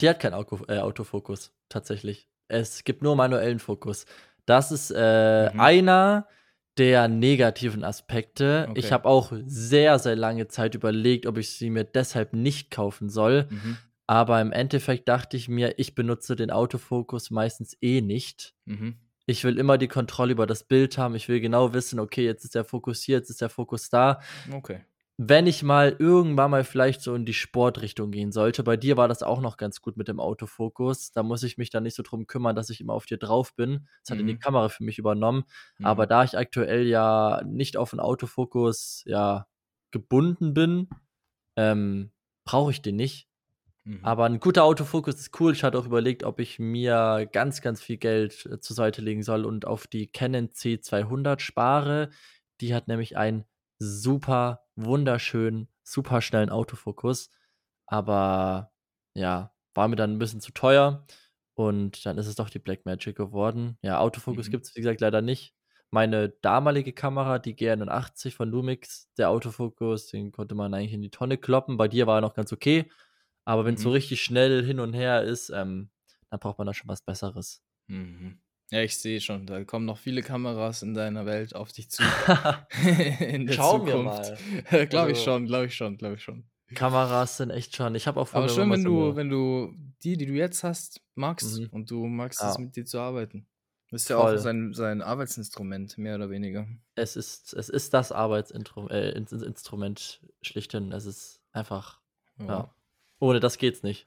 Die 0.00 0.08
hat 0.08 0.20
keinen 0.20 0.34
Auto, 0.34 0.60
äh, 0.68 0.78
Autofokus, 0.78 1.55
tatsächlich. 1.68 2.28
Es 2.48 2.84
gibt 2.84 3.02
nur 3.02 3.16
manuellen 3.16 3.58
Fokus. 3.58 4.06
Das 4.46 4.70
ist 4.72 4.90
äh, 4.90 5.50
Mhm. 5.52 5.60
einer 5.60 6.28
der 6.78 7.08
negativen 7.08 7.82
Aspekte. 7.84 8.68
Ich 8.74 8.84
Okay. 8.86 8.92
habe 8.94 9.08
auch 9.08 9.32
sehr, 9.46 9.98
sehr 9.98 10.14
lange 10.14 10.46
Zeit 10.48 10.74
überlegt, 10.74 11.26
ob 11.26 11.38
ich 11.38 11.50
sie 11.50 11.70
mir 11.70 11.84
deshalb 11.84 12.32
nicht 12.34 12.70
kaufen 12.70 13.08
soll. 13.08 13.46
Mhm. 13.50 13.76
Aber 14.06 14.40
im 14.40 14.52
Endeffekt 14.52 15.08
dachte 15.08 15.36
ich 15.36 15.48
mir, 15.48 15.78
ich 15.78 15.94
benutze 15.94 16.36
den 16.36 16.50
Autofokus 16.52 17.30
meistens 17.30 17.76
eh 17.80 18.00
nicht. 18.02 18.54
Mhm. 18.66 18.96
Ich 19.28 19.42
will 19.42 19.58
immer 19.58 19.78
die 19.78 19.88
Kontrolle 19.88 20.30
über 20.32 20.46
das 20.46 20.62
Bild 20.62 20.96
haben. 20.98 21.16
Ich 21.16 21.28
will 21.28 21.40
genau 21.40 21.72
wissen, 21.74 21.98
okay, 21.98 22.24
jetzt 22.24 22.44
ist 22.44 22.54
der 22.54 22.64
Fokus 22.64 23.02
hier, 23.02 23.16
jetzt 23.16 23.30
ist 23.30 23.40
der 23.40 23.48
Fokus 23.48 23.88
da. 23.88 24.20
Okay. 24.52 24.84
Wenn 25.18 25.46
ich 25.46 25.62
mal 25.62 25.96
irgendwann 25.98 26.50
mal 26.50 26.62
vielleicht 26.62 27.00
so 27.00 27.14
in 27.14 27.24
die 27.24 27.32
Sportrichtung 27.32 28.10
gehen 28.10 28.32
sollte, 28.32 28.62
bei 28.62 28.76
dir 28.76 28.98
war 28.98 29.08
das 29.08 29.22
auch 29.22 29.40
noch 29.40 29.56
ganz 29.56 29.80
gut 29.80 29.96
mit 29.96 30.08
dem 30.08 30.20
Autofokus. 30.20 31.10
Da 31.10 31.22
muss 31.22 31.42
ich 31.42 31.56
mich 31.56 31.70
dann 31.70 31.84
nicht 31.84 31.94
so 31.96 32.02
drum 32.02 32.26
kümmern, 32.26 32.54
dass 32.54 32.68
ich 32.68 32.82
immer 32.82 32.92
auf 32.92 33.06
dir 33.06 33.16
drauf 33.16 33.54
bin. 33.54 33.88
Das 34.02 34.10
hat 34.10 34.18
dann 34.20 34.26
die 34.26 34.34
Mhm. 34.34 34.38
Kamera 34.38 34.68
für 34.68 34.84
mich 34.84 34.98
übernommen. 34.98 35.44
Mhm. 35.78 35.86
Aber 35.86 36.06
da 36.06 36.22
ich 36.22 36.36
aktuell 36.36 36.86
ja 36.86 37.42
nicht 37.46 37.78
auf 37.78 37.90
den 37.90 38.00
Autofokus 38.00 39.02
ja 39.06 39.46
gebunden 39.90 40.52
bin, 40.52 40.88
ähm, 41.56 42.12
brauche 42.44 42.70
ich 42.72 42.82
den 42.82 42.96
nicht. 42.96 43.28
Mhm. 43.84 44.00
Aber 44.02 44.26
ein 44.26 44.40
guter 44.40 44.64
Autofokus 44.64 45.16
ist 45.16 45.40
cool. 45.40 45.52
Ich 45.52 45.64
hatte 45.64 45.78
auch 45.78 45.86
überlegt, 45.86 46.24
ob 46.24 46.40
ich 46.40 46.58
mir 46.58 47.28
ganz, 47.32 47.62
ganz 47.62 47.82
viel 47.82 47.98
Geld 47.98 48.46
äh, 48.46 48.60
zur 48.60 48.76
Seite 48.76 49.02
legen 49.02 49.22
soll 49.22 49.44
und 49.46 49.66
auf 49.66 49.86
die 49.86 50.08
Canon 50.08 50.50
C200 50.50 51.40
spare. 51.40 52.10
Die 52.60 52.74
hat 52.74 52.88
nämlich 52.88 53.16
einen 53.16 53.44
super 53.78 54.62
wunderschönen, 54.76 55.68
super 55.84 56.20
schnellen 56.22 56.50
Autofokus. 56.50 57.30
Aber 57.86 58.72
ja, 59.14 59.52
war 59.74 59.88
mir 59.88 59.96
dann 59.96 60.12
ein 60.14 60.18
bisschen 60.18 60.40
zu 60.40 60.52
teuer. 60.52 61.06
Und 61.54 62.04
dann 62.04 62.18
ist 62.18 62.26
es 62.26 62.34
doch 62.34 62.50
die 62.50 62.58
Blackmagic 62.58 63.16
geworden. 63.16 63.78
Ja, 63.82 63.98
Autofokus 64.00 64.46
Mhm. 64.46 64.50
gibt 64.50 64.66
es, 64.66 64.74
wie 64.76 64.80
gesagt, 64.80 65.00
leider 65.00 65.22
nicht. 65.22 65.54
Meine 65.90 66.28
damalige 66.28 66.92
Kamera, 66.92 67.38
die 67.38 67.54
G81 67.56 68.34
von 68.36 68.50
Lumix, 68.50 69.08
der 69.16 69.30
Autofokus, 69.30 70.08
den 70.08 70.32
konnte 70.32 70.54
man 70.54 70.74
eigentlich 70.74 70.92
in 70.92 71.00
die 71.02 71.10
Tonne 71.10 71.38
kloppen. 71.38 71.76
Bei 71.78 71.88
dir 71.88 72.06
war 72.06 72.18
er 72.18 72.20
noch 72.20 72.34
ganz 72.34 72.52
okay. 72.52 72.90
Aber 73.44 73.64
wenn 73.64 73.74
es 73.76 73.82
so 73.82 73.90
Mhm. 73.90 73.92
richtig 73.92 74.22
schnell 74.22 74.64
hin 74.64 74.80
und 74.80 74.92
her 74.94 75.22
ist, 75.22 75.50
ähm, 75.50 75.90
dann 76.30 76.40
braucht 76.40 76.58
man 76.58 76.66
da 76.66 76.74
schon 76.74 76.88
was 76.88 77.02
Besseres. 77.02 77.62
Mhm. 77.88 78.38
Ja, 78.70 78.82
ich 78.82 78.96
sehe 78.98 79.20
schon, 79.20 79.46
da 79.46 79.62
kommen 79.64 79.86
noch 79.86 79.98
viele 79.98 80.22
Kameras 80.22 80.82
in 80.82 80.92
deiner 80.94 81.24
Welt 81.24 81.54
auf 81.54 81.72
dich 81.72 81.88
zu. 81.90 82.02
in 83.20 83.46
der 83.46 83.54
Schauen 83.54 83.86
wir 83.86 83.92
Zukunft. 83.94 84.72
mal. 84.72 84.86
glaube 84.88 85.12
ich 85.12 85.18
Also- 85.18 85.30
schon, 85.30 85.46
glaube 85.46 85.66
ich 85.66 85.74
schon, 85.74 85.96
glaube 85.98 86.14
ich 86.16 86.22
schon. 86.22 86.44
Kameras 86.74 87.36
sind 87.36 87.50
echt 87.50 87.76
schon. 87.76 87.94
Ich 87.94 88.08
habe 88.08 88.20
auch 88.20 88.32
Aber 88.34 88.48
schön, 88.48 88.68
wenn 88.72 88.82
du, 88.82 89.14
wenn 89.14 89.28
du 89.28 89.72
die, 90.02 90.16
die 90.16 90.26
du 90.26 90.32
jetzt 90.32 90.64
hast, 90.64 91.00
magst 91.14 91.60
Mhm. 91.60 91.68
und 91.70 91.90
du 91.90 92.06
magst 92.06 92.42
es 92.42 92.56
Ja. 92.56 92.60
mit 92.60 92.74
dir 92.74 92.84
zu 92.84 92.98
arbeiten. 92.98 93.46
Das 93.92 94.02
ist 94.02 94.08
ja 94.08 94.20
Voll. 94.20 94.34
auch 94.34 94.38
sein, 94.40 94.72
sein 94.74 95.00
Arbeitsinstrument, 95.00 95.96
mehr 95.96 96.16
oder 96.16 96.28
weniger. 96.28 96.66
Es 96.96 97.14
ist, 97.14 97.54
es 97.54 97.68
ist 97.68 97.94
das 97.94 98.10
Arbeitsinstrument 98.10 100.20
äh, 100.22 100.44
schlichthin. 100.44 100.90
Es 100.90 101.06
ist 101.06 101.40
einfach, 101.52 102.00
ja. 102.38 102.74
Ohne 103.20 103.38
das 103.40 103.58
geht's 103.58 103.82
nicht. 103.84 104.06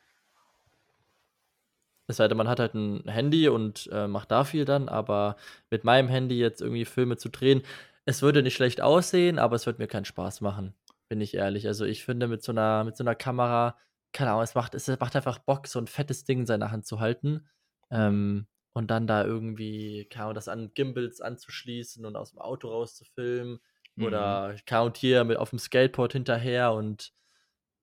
Es 2.09 2.17
denn, 2.17 2.37
man 2.37 2.47
hat 2.47 2.59
halt 2.59 2.73
ein 2.73 3.07
Handy 3.07 3.47
und 3.49 3.89
äh, 3.91 4.07
macht 4.07 4.31
da 4.31 4.43
viel 4.43 4.65
dann, 4.65 4.89
aber 4.89 5.35
mit 5.69 5.83
meinem 5.83 6.07
Handy 6.09 6.39
jetzt 6.39 6.61
irgendwie 6.61 6.85
Filme 6.85 7.17
zu 7.17 7.29
drehen, 7.29 7.61
es 8.05 8.21
würde 8.21 8.41
nicht 8.41 8.55
schlecht 8.55 8.81
aussehen, 8.81 9.39
aber 9.39 9.55
es 9.55 9.65
wird 9.65 9.79
mir 9.79 9.87
keinen 9.87 10.05
Spaß 10.05 10.41
machen, 10.41 10.73
bin 11.07 11.21
ich 11.21 11.35
ehrlich. 11.35 11.67
Also 11.67 11.85
ich 11.85 12.03
finde 12.03 12.27
mit 12.27 12.43
so 12.43 12.51
einer, 12.51 12.83
mit 12.83 12.97
so 12.97 13.03
einer 13.03 13.15
Kamera, 13.15 13.77
keine 14.13 14.31
Ahnung, 14.31 14.43
es 14.43 14.55
macht, 14.55 14.73
es 14.73 14.87
macht 14.99 15.15
einfach 15.15 15.37
Bock, 15.39 15.67
so 15.67 15.79
ein 15.79 15.87
fettes 15.87 16.23
Ding 16.23 16.39
in 16.41 16.45
seiner 16.47 16.71
Hand 16.71 16.85
zu 16.87 16.99
halten. 16.99 17.47
Ähm, 17.91 18.47
und 18.73 18.91
dann 18.91 19.07
da 19.07 19.23
irgendwie, 19.25 20.05
keine 20.09 20.25
Ahnung, 20.25 20.35
das 20.35 20.47
an 20.47 20.73
Gimbals 20.73 21.21
anzuschließen 21.21 22.05
und 22.05 22.15
aus 22.15 22.31
dem 22.31 22.39
Auto 22.39 22.69
rauszufilmen. 22.69 23.59
Mhm. 23.95 24.03
Oder 24.05 24.55
count 24.65 24.97
hier 24.97 25.23
mit 25.23 25.37
auf 25.37 25.49
dem 25.49 25.59
Skateboard 25.59 26.13
hinterher 26.13 26.73
und 26.73 27.11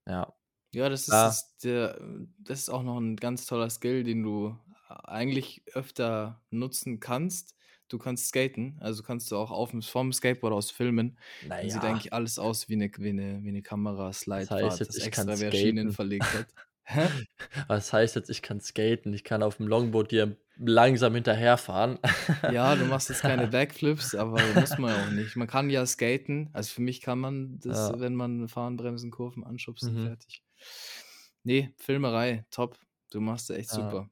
ja. 0.09 0.36
Ja, 0.77 0.91
das 0.91 1.03
ist, 1.03 1.09
Ja. 1.09 1.25
das, 1.25 1.57
der, 1.59 1.99
das 2.39 2.59
ist 2.61 2.69
auch 2.69 2.83
noch 2.83 2.99
ein 2.99 3.17
ganz 3.17 3.47
toller 3.47 3.71
Skill, 3.71 4.05
den 4.05 4.23
du 4.23 4.55
eigentlich 4.89 5.63
öfter 5.73 6.43
nutzen 6.51 7.01
kannst. 7.01 7.55
Du 7.89 7.97
kannst 7.97 8.29
skaten, 8.29 8.77
also 8.81 9.03
kannst 9.03 9.31
du 9.31 9.37
auch 9.37 9.51
auf 9.51 9.71
dem, 9.71 9.81
vom 9.81 10.13
Skateboard 10.13 10.53
aus 10.53 10.71
filmen. 10.71 11.17
Dann 11.49 11.71
sieht 11.71 11.83
Naja, 11.83 11.89
eigentlich 11.95 12.13
alles 12.13 12.39
aus 12.39 12.69
wie 12.69 12.75
eine, 12.75 12.91
wie 12.99 13.09
eine, 13.09 13.43
wie 13.43 13.49
eine 13.49 13.63
Kamera, 13.63 14.13
Slide, 14.13 14.51
heißt 14.51 14.81
jetzt, 14.81 14.97
das 14.99 15.07
extra 15.07 15.39
wer 15.39 15.51
Schienen 15.51 15.93
verlegt 15.93 16.27
hat. 16.35 16.47
Hä? 16.89 17.09
was 17.69 17.93
heißt 17.93 18.15
jetzt, 18.17 18.29
ich 18.29 18.43
kann 18.43 18.61
skaten, 18.61 19.13
ich 19.15 19.25
kann 19.25 19.43
auf 19.43 19.57
dem 19.57 19.67
Longboard 19.69 20.11
dir 20.13 20.37
langsam 20.57 21.15
hinterherfahren. 21.15 21.99
Ja, 22.53 22.77
du 22.77 22.85
machst 22.85 23.09
jetzt 23.09 23.23
keine 23.23 23.47
Backflips, 23.49 24.15
aber 24.15 24.41
muss 24.55 24.77
man 24.79 24.93
auch 24.95 25.11
nicht. 25.11 25.37
Man 25.37 25.49
kann 25.49 25.71
ja 25.71 25.85
skaten. 25.87 26.51
Also 26.53 26.75
für 26.75 26.83
mich 26.83 27.01
kann 27.01 27.19
man 27.19 27.59
das, 27.61 27.91
Ja. 27.91 27.99
wenn 28.01 28.15
man 28.15 28.47
fahren, 28.49 28.77
bremsen, 28.77 29.11
Kurven 29.11 29.43
anschubsen, 29.43 29.95
Mhm. 29.95 30.07
fertig. 30.07 30.43
Nee, 31.43 31.71
Filmerei, 31.77 32.45
top. 32.51 32.77
Du 33.11 33.21
machst 33.21 33.51
das 33.51 33.59
echt 33.59 33.71
Ja. 33.71 33.77
super. 33.77 34.11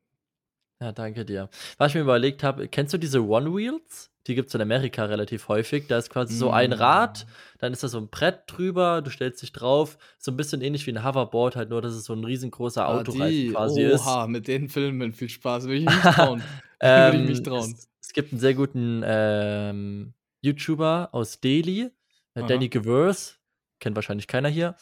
Ja, 0.80 0.92
danke 0.92 1.24
dir. 1.24 1.48
Was 1.78 1.90
ich 1.90 1.94
mir 1.94 2.00
überlegt 2.02 2.42
habe, 2.42 2.68
kennst 2.68 2.92
du 2.92 2.98
diese 2.98 3.24
One-Wheels? 3.24 4.10
Die 4.26 4.34
gibt 4.34 4.48
es 4.48 4.54
in 4.54 4.60
Amerika 4.60 5.04
relativ 5.04 5.48
häufig. 5.48 5.86
Da 5.86 5.98
ist 5.98 6.10
quasi 6.10 6.34
so 6.34 6.50
ein 6.50 6.72
Rad, 6.72 7.26
dann 7.58 7.72
ist 7.72 7.82
da 7.82 7.88
so 7.88 7.98
ein 7.98 8.08
Brett 8.08 8.42
drüber, 8.46 9.02
du 9.02 9.10
stellst 9.10 9.42
dich 9.42 9.52
drauf. 9.52 9.98
So 10.18 10.30
ein 10.32 10.36
bisschen 10.36 10.62
ähnlich 10.62 10.86
wie 10.86 10.92
ein 10.92 11.04
Hoverboard, 11.04 11.56
halt 11.56 11.68
nur, 11.70 11.82
dass 11.82 11.92
es 11.94 12.04
so 12.04 12.14
ein 12.14 12.24
riesengroßer 12.24 12.84
Ah, 12.86 12.88
Autoreifen 12.98 13.52
quasi 13.52 13.82
ist. 13.82 14.00
Oha, 14.00 14.26
mit 14.26 14.48
den 14.48 14.68
Filmen 14.68 15.12
viel 15.12 15.28
Spaß. 15.28 15.64
Würde 15.64 15.76
ich 15.76 15.84
mich 16.04 16.14
trauen. 16.14 16.42
Würde 16.80 17.16
ich 17.22 17.28
mich 17.28 17.38
Ähm, 17.38 17.44
trauen. 17.44 17.72
es, 17.74 17.88
es 18.00 18.12
gibt 18.12 18.32
einen 18.32 18.40
sehr 18.40 18.54
guten 18.54 19.02
ähm, 19.04 20.14
YouTuber 20.42 21.10
aus 21.12 21.40
Delhi, 21.40 21.90
äh, 22.34 22.40
Aha. 22.40 22.46
Danny 22.48 22.68
Gewers, 22.68 23.38
kennt 23.78 23.94
wahrscheinlich 23.96 24.26
keiner 24.26 24.48
hier. 24.48 24.74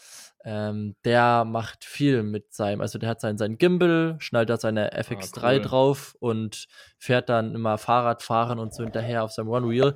Ähm, 0.45 0.97
der 1.05 1.45
macht 1.45 1.85
viel 1.85 2.23
mit 2.25 2.53
seinem, 2.53 2.81
also 2.81 2.99
der 2.99 3.09
hat 3.11 3.21
seinen, 3.21 3.39
seinen 3.39 3.59
Gimbal, 3.59 4.17
schnallt 4.19 4.51
da 4.51 4.57
seine 4.57 4.93
FX3 4.93 5.41
Ah, 5.43 5.53
cool. 5.53 5.61
drauf 5.61 6.17
und 6.19 6.67
fährt 6.99 7.29
dann 7.29 7.55
immer 7.55 7.79
Fahrrad 7.79 8.23
fahren 8.25 8.59
und 8.59 8.75
so 8.75 8.83
hinterher 8.83 9.23
auf 9.23 9.31
seinem 9.33 9.49
One 9.49 9.69
Wheel. 9.69 9.95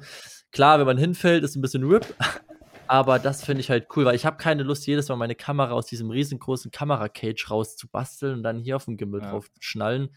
Klar, 0.52 0.78
wenn 0.78 0.86
man 0.86 0.98
hinfällt, 0.98 1.42
ist 1.42 1.56
ein 1.56 1.62
bisschen 1.62 1.82
RIP, 1.84 2.14
Aber 2.88 3.18
das 3.18 3.44
finde 3.44 3.62
ich 3.62 3.70
halt 3.70 3.88
cool, 3.96 4.04
weil 4.04 4.14
ich 4.14 4.24
habe 4.24 4.36
keine 4.36 4.62
Lust, 4.62 4.86
jedes 4.86 5.08
Mal 5.08 5.16
meine 5.16 5.34
Kamera 5.34 5.72
aus 5.72 5.86
diesem 5.86 6.08
riesengroßen 6.10 6.70
Kamera-Cage 6.70 7.50
rauszubasteln 7.50 8.34
und 8.34 8.42
dann 8.44 8.60
hier 8.60 8.76
auf 8.76 8.84
dem 8.84 8.96
Gimbal 8.96 9.22
Ja. 9.22 9.30
drauf 9.32 9.50
zu 9.52 9.60
schnallen, 9.60 10.14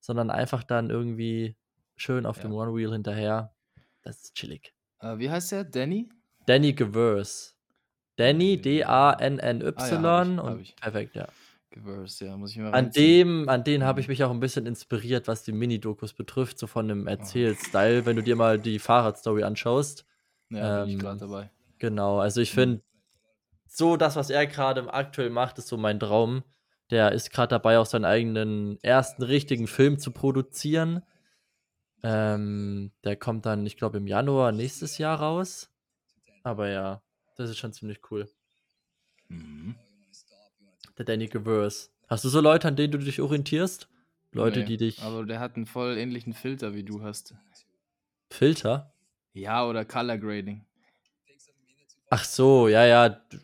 sondern 0.00 0.28
einfach 0.30 0.64
dann 0.64 0.90
irgendwie 0.90 1.56
schön 1.94 2.26
auf 2.26 2.40
dem 2.40 2.50
Ja. 2.50 2.58
One 2.58 2.74
Wheel 2.74 2.90
hinterher. 2.90 3.54
Das 4.02 4.22
ist 4.22 4.34
chillig. 4.34 4.74
Äh, 5.00 5.18
wie 5.18 5.30
heißt 5.30 5.52
der? 5.52 5.62
Danny? 5.62 6.08
Danny 6.46 6.72
Gewers. 6.72 7.54
Danny, 8.18 8.60
Danny 8.60 8.82
Ah 9.76 9.86
ja, 9.88 10.22
und 10.42 10.60
ich. 10.60 10.74
perfekt, 10.80 11.14
ja. 11.16 11.28
Geverse, 11.70 12.24
ja, 12.26 12.36
muss 12.36 12.52
ich 12.52 12.58
mal 12.58 12.72
An 12.72 12.90
dem, 12.92 13.48
an 13.48 13.64
den 13.64 13.84
habe 13.84 14.00
ich 14.00 14.06
Mhm. 14.06 14.12
mich 14.12 14.24
auch 14.24 14.30
ein 14.30 14.40
bisschen 14.40 14.66
inspiriert, 14.66 15.26
was 15.28 15.42
die 15.44 15.52
Mini-Dokus 15.52 16.12
betrifft, 16.12 16.58
so 16.58 16.66
von 16.66 16.88
dem 16.88 17.06
Oh. 17.06 17.10
Erzählstyle, 17.10 18.04
wenn 18.06 18.16
du 18.16 18.22
dir 18.22 18.36
mal 18.36 18.58
die 18.58 18.78
Fahrradstory 18.78 19.42
anschaust. 19.44 20.04
Ja, 20.50 20.70
bin 20.70 20.84
ich 20.84 20.94
Ähm, 20.94 20.98
gerade 20.98 21.20
dabei. 21.20 21.50
Genau, 21.78 22.18
also 22.20 22.40
ich 22.40 22.52
Mhm. 22.52 22.54
finde, 22.54 22.82
so 23.68 23.96
das, 23.96 24.16
was 24.16 24.30
er 24.30 24.46
gerade 24.46 24.92
aktuell 24.92 25.30
macht, 25.30 25.58
ist 25.58 25.68
so 25.68 25.76
mein 25.78 26.00
Traum. 26.00 26.44
Der 26.90 27.12
ist 27.12 27.30
gerade 27.32 27.50
dabei, 27.50 27.78
auch 27.78 27.86
seinen 27.86 28.06
eigenen 28.06 28.78
ersten 28.82 29.22
richtigen 29.24 29.66
Film 29.68 29.98
zu 29.98 30.12
produzieren. 30.12 31.02
Ähm, 32.02 32.92
der 33.04 33.16
kommt 33.16 33.46
dann, 33.46 33.66
ich 33.66 33.76
glaube, 33.76 33.98
im 33.98 34.06
Januar 34.06 34.52
nächstes 34.52 34.98
Jahr 34.98 35.18
raus. 35.20 35.70
Aber 36.44 36.68
ja, 36.68 37.02
das 37.38 37.50
ist 37.50 37.58
schon 37.58 37.72
ziemlich 37.72 38.00
cool. 38.10 38.28
Mhm. 39.28 39.74
Der 40.98 41.04
Danny 41.04 41.28
Gewers. 41.28 41.90
Hast 42.08 42.24
du 42.24 42.28
so 42.28 42.40
Leute, 42.40 42.68
an 42.68 42.76
denen 42.76 42.92
du 42.92 42.98
dich 42.98 43.20
orientierst? 43.20 43.88
Leute, 44.32 44.60
Nee, 44.60 44.64
die 44.66 44.76
dich. 44.76 45.00
Aber 45.02 45.24
der 45.24 45.40
hat 45.40 45.56
einen 45.56 45.66
voll 45.66 45.96
ähnlichen 45.96 46.34
Filter 46.34 46.74
wie 46.74 46.82
du 46.82 47.02
hast. 47.02 47.34
Filter? 48.30 48.92
Ja, 49.32 49.64
oder 49.66 49.84
Color 49.84 50.18
Grading. 50.18 50.64
Ach 52.10 52.24
so, 52.24 52.68
ja, 52.68 52.84
ja. 52.86 53.08
d- 53.10 53.38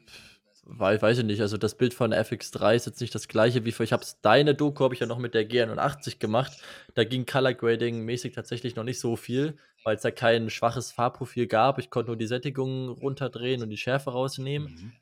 Weiß, 0.67 1.03
weiß 1.03 1.19
ich 1.19 1.25
nicht. 1.27 1.43
Also 1.43 1.59
das 1.59 1.77
Bild 1.77 1.93
von 1.93 2.11
der 2.11 2.25
FX3 2.25 2.75
ist 2.75 2.87
jetzt 2.87 3.01
nicht 3.03 3.15
das 3.15 3.29
gleiche 3.29 3.67
wie 3.67 3.73
für. 3.73 3.85
Ich 3.85 3.93
hab's, 3.93 4.19
deine 4.23 4.55
Doku 4.55 4.83
habe 4.85 4.95
ich 4.95 5.01
ja 5.01 5.07
noch 5.07 5.19
mit 5.19 5.35
der 5.35 5.47
G81 5.47 6.19
gemacht. 6.19 6.53
Da 6.95 7.05
ging 7.05 7.27
Color 7.27 7.53
Grading 7.53 8.03
mäßig 8.07 8.35
tatsächlich 8.35 8.75
noch 8.75 8.85
nicht 8.85 8.99
so 8.99 9.15
viel, 9.17 9.59
weil 9.85 9.97
es 9.97 10.03
da 10.03 10.11
kein 10.11 10.51
schwaches 10.51 10.91
Farbprofil 10.93 11.47
gab. 11.47 11.79
Ich 11.79 11.91
konnte 11.91 12.09
nur 12.11 12.17
die 12.17 12.27
Sättigung 12.27 12.89
runterdrehen 12.89 13.63
und 13.63 13.71
die 13.71 13.77
Schärfe 13.77 14.11
rausnehmen. 14.11 14.69
Mhm. 14.73 14.93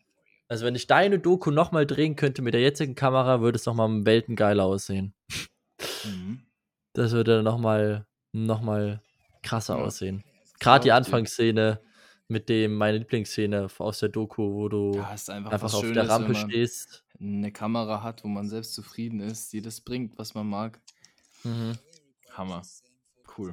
Also 0.49 0.67
wenn 0.67 0.75
ich 0.75 0.87
deine 0.87 1.19
Doku 1.19 1.51
nochmal 1.51 1.87
drehen 1.87 2.17
könnte 2.17 2.43
mit 2.43 2.53
der 2.53 2.61
jetzigen 2.61 2.95
Kamera, 2.95 3.41
würde 3.41 3.57
es 3.57 3.65
nochmal 3.65 4.05
Welten 4.05 4.37
geiler 4.37 4.65
aussehen. 4.65 5.15
Mhm. 6.05 6.43
Das 6.93 7.13
würde 7.13 7.37
dann 7.37 7.45
nochmal 7.45 8.07
noch 8.33 8.61
mal 8.61 9.01
krasser 9.43 9.79
Ja. 9.79 9.85
aussehen. 9.85 10.25
Gerade 10.61 10.85
die. 10.85 10.93
Anfangsszene 10.93 11.81
mit 12.29 12.49
dem, 12.49 12.75
meine 12.75 12.99
Lieblingsszene 12.99 13.69
aus 13.79 13.99
der 14.01 14.09
Doku, 14.11 14.53
wo 14.55 14.69
du 14.69 14.95
Ja, 14.97 15.09
einfach, 15.11 15.53
einfach 15.53 15.75
auf 15.75 15.81
Schönes, 15.81 15.95
der 15.95 16.09
Rampe 16.09 16.35
stehst. 16.35 17.05
eine 17.21 17.51
Kamera 17.53 18.03
hat, 18.03 18.25
wo 18.25 18.29
man 18.29 18.49
selbst 18.49 18.75
zufrieden 18.75 19.21
ist, 19.21 19.53
die 19.53 19.61
das 19.63 19.81
bringt, 19.81 20.19
was 20.19 20.35
man 20.35 20.49
mag. 20.49 20.81
Mhm. 21.45 21.79
Hammer. 22.33 22.63
Cool. 23.37 23.53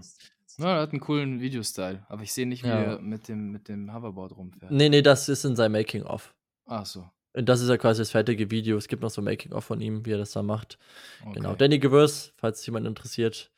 Ja, 0.58 0.76
er 0.76 0.82
hat 0.82 0.92
einen 0.92 1.00
coolen 1.00 1.40
Videostyle, 1.40 2.06
aber 2.10 2.24
ich 2.24 2.34
sehe 2.34 2.48
nicht, 2.48 2.64
wie 2.64 2.68
Ja. 2.70 2.82
er 2.82 3.00
mit 3.00 3.28
dem, 3.28 3.52
mit 3.52 3.68
dem 3.68 3.94
Hoverboard 3.94 4.36
rumfährt. 4.36 4.72
Nee, 4.72 4.90
nee, 4.90 5.02
das 5.02 5.30
ist 5.30 5.46
in 5.46 5.56
seinem 5.56 5.74
Making-of. 5.74 6.34
Ach 6.66 6.86
so. 6.86 7.10
Und 7.34 7.48
das 7.48 7.62
ist 7.62 7.70
ja 7.70 7.78
quasi 7.78 8.02
das 8.02 8.12
fertige 8.12 8.50
Video. 8.52 8.76
Es 8.78 8.88
gibt 8.88 9.04
noch 9.04 9.12
so 9.12 9.22
ein 9.22 9.26
Making-of 9.26 9.64
von 9.64 9.80
ihm, 9.82 10.06
wie 10.06 10.12
er 10.14 10.18
das 10.18 10.32
da 10.32 10.42
macht. 10.42 10.80
Okay. 11.22 11.34
Genau. 11.36 11.56
Danny 11.56 11.78
Gewürz, 11.80 12.34
falls 12.38 12.66
jemand 12.66 12.88
interessiert, 12.88 13.52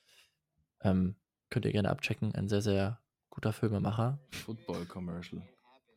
ähm, 0.82 1.16
könnt 1.50 1.66
ihr 1.66 1.72
gerne 1.72 1.90
abchecken. 1.90 2.36
Ein 2.36 2.50
sehr, 2.50 2.62
sehr 2.62 3.00
guter 3.30 3.54
Filmemacher. 3.54 4.20
Football 4.32 4.86
Commercial. 4.86 5.42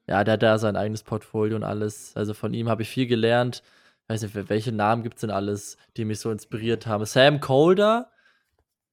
Ja, 0.06 0.22
der 0.22 0.34
hat 0.34 0.42
da 0.42 0.58
sein 0.58 0.76
eigenes 0.76 1.02
Portfolio 1.02 1.56
und 1.56 1.64
alles. 1.64 2.14
Also 2.14 2.32
von 2.34 2.54
ihm 2.54 2.68
habe 2.68 2.82
ich 2.82 2.88
viel 2.88 3.06
gelernt. 3.06 3.62
Ich 4.04 4.08
weiß 4.10 4.22
nicht, 4.22 4.36
wel- 4.36 4.48
welche 4.50 4.70
Namen 4.70 5.02
gibt 5.02 5.16
es 5.16 5.22
denn 5.22 5.30
alles, 5.30 5.76
die 5.96 6.04
mich 6.04 6.20
so 6.20 6.30
inspiriert 6.30 6.86
haben? 6.86 7.04
Sam 7.06 7.40
Colder, 7.40 8.10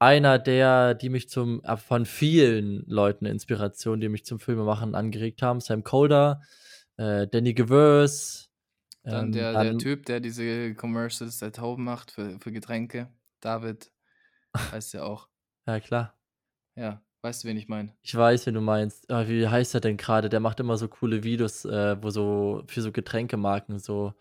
einer 0.01 0.39
der, 0.39 0.95
die 0.95 1.09
mich 1.09 1.29
zum, 1.29 1.63
äh, 1.63 1.77
von 1.77 2.07
vielen 2.07 2.83
Leuten 2.87 3.25
Inspiration, 3.25 4.01
die 4.01 4.09
mich 4.09 4.25
zum 4.25 4.39
Filmemachen 4.39 4.95
angeregt 4.95 5.43
haben. 5.43 5.59
Sam 5.59 5.83
Colder, 5.83 6.41
äh, 6.97 7.27
Danny 7.27 7.53
Gewürz. 7.53 8.49
Dann 9.03 9.27
ähm, 9.27 9.31
der, 9.31 9.77
Typ, 9.77 10.05
der 10.07 10.19
diese 10.19 10.73
Commercials 10.73 11.37
der 11.37 11.51
Tauben 11.51 11.83
macht 11.83 12.11
für, 12.11 12.39
für 12.39 12.51
Getränke. 12.51 13.09
David 13.41 13.91
heißt 14.57 14.95
er 14.95 15.05
auch. 15.05 15.27
Ja, 15.67 15.79
klar. 15.79 16.17
Ja, 16.75 17.03
weißt 17.21 17.43
du, 17.43 17.47
wen 17.47 17.55
ich 17.55 17.67
meine? 17.67 17.93
Ich 18.01 18.15
weiß, 18.15 18.47
wen 18.47 18.55
du 18.55 18.61
meinst. 18.61 19.07
Aber 19.11 19.29
wie 19.29 19.47
heißt 19.47 19.75
er 19.75 19.79
denn 19.79 19.95
gerade? 19.95 20.27
Der 20.27 20.39
macht 20.39 20.59
immer 20.59 20.75
so 20.75 20.87
coole 20.87 21.23
Videos, 21.23 21.65
äh, 21.65 22.01
wo 22.01 22.09
so 22.09 22.63
für 22.65 22.81
so 22.81 22.91
Getränkemarken 22.91 23.77
so. 23.77 24.15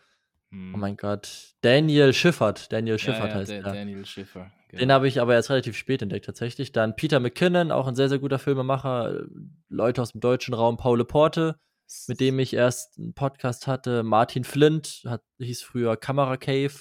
Oh 0.52 0.76
mein 0.76 0.96
Gott. 0.96 1.54
Daniel 1.60 2.12
Schiffert. 2.12 2.72
Daniel 2.72 2.98
Schiffert 2.98 3.22
Hm. 3.22 3.28
ja, 3.28 3.34
ja, 3.34 3.40
heißt 3.40 3.50
er. 3.52 3.62
Daniel 3.62 4.04
Schiffer. 4.04 4.50
Genau. 4.68 4.80
Den 4.80 4.92
habe 4.92 5.08
ich 5.08 5.20
aber 5.20 5.34
erst 5.34 5.50
relativ 5.50 5.76
spät 5.76 6.02
entdeckt, 6.02 6.26
tatsächlich. 6.26 6.72
Dann 6.72 6.94
Peter 6.96 7.20
McKinnon, 7.20 7.70
auch 7.72 7.86
ein 7.86 7.94
sehr, 7.96 8.08
sehr 8.08 8.18
guter 8.18 8.38
Filmemacher. 8.38 9.24
Leute 9.68 10.02
aus 10.02 10.12
dem 10.12 10.20
deutschen 10.20 10.54
Raum, 10.54 10.76
Paul 10.76 11.04
Porte, 11.04 11.56
mit 12.08 12.20
dem 12.20 12.38
ich 12.38 12.54
erst 12.54 12.98
einen 12.98 13.14
Podcast 13.14 13.66
hatte. 13.66 14.02
Martin 14.02 14.44
Flint, 14.44 15.02
hat, 15.06 15.22
hieß 15.38 15.62
früher 15.62 15.96
Camera 15.96 16.36
Cave. 16.36 16.72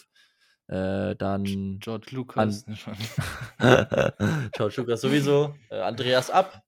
Äh, 0.67 1.15
dann 1.15 1.79
George 1.79 2.07
Lucas. 2.11 2.65
ne. 2.67 2.75
George 4.53 4.75
Lucas 4.77 5.01
sowieso. 5.01 5.55
Äh, 5.71 5.79
Andreas 5.79 6.29
Ab, 6.29 6.61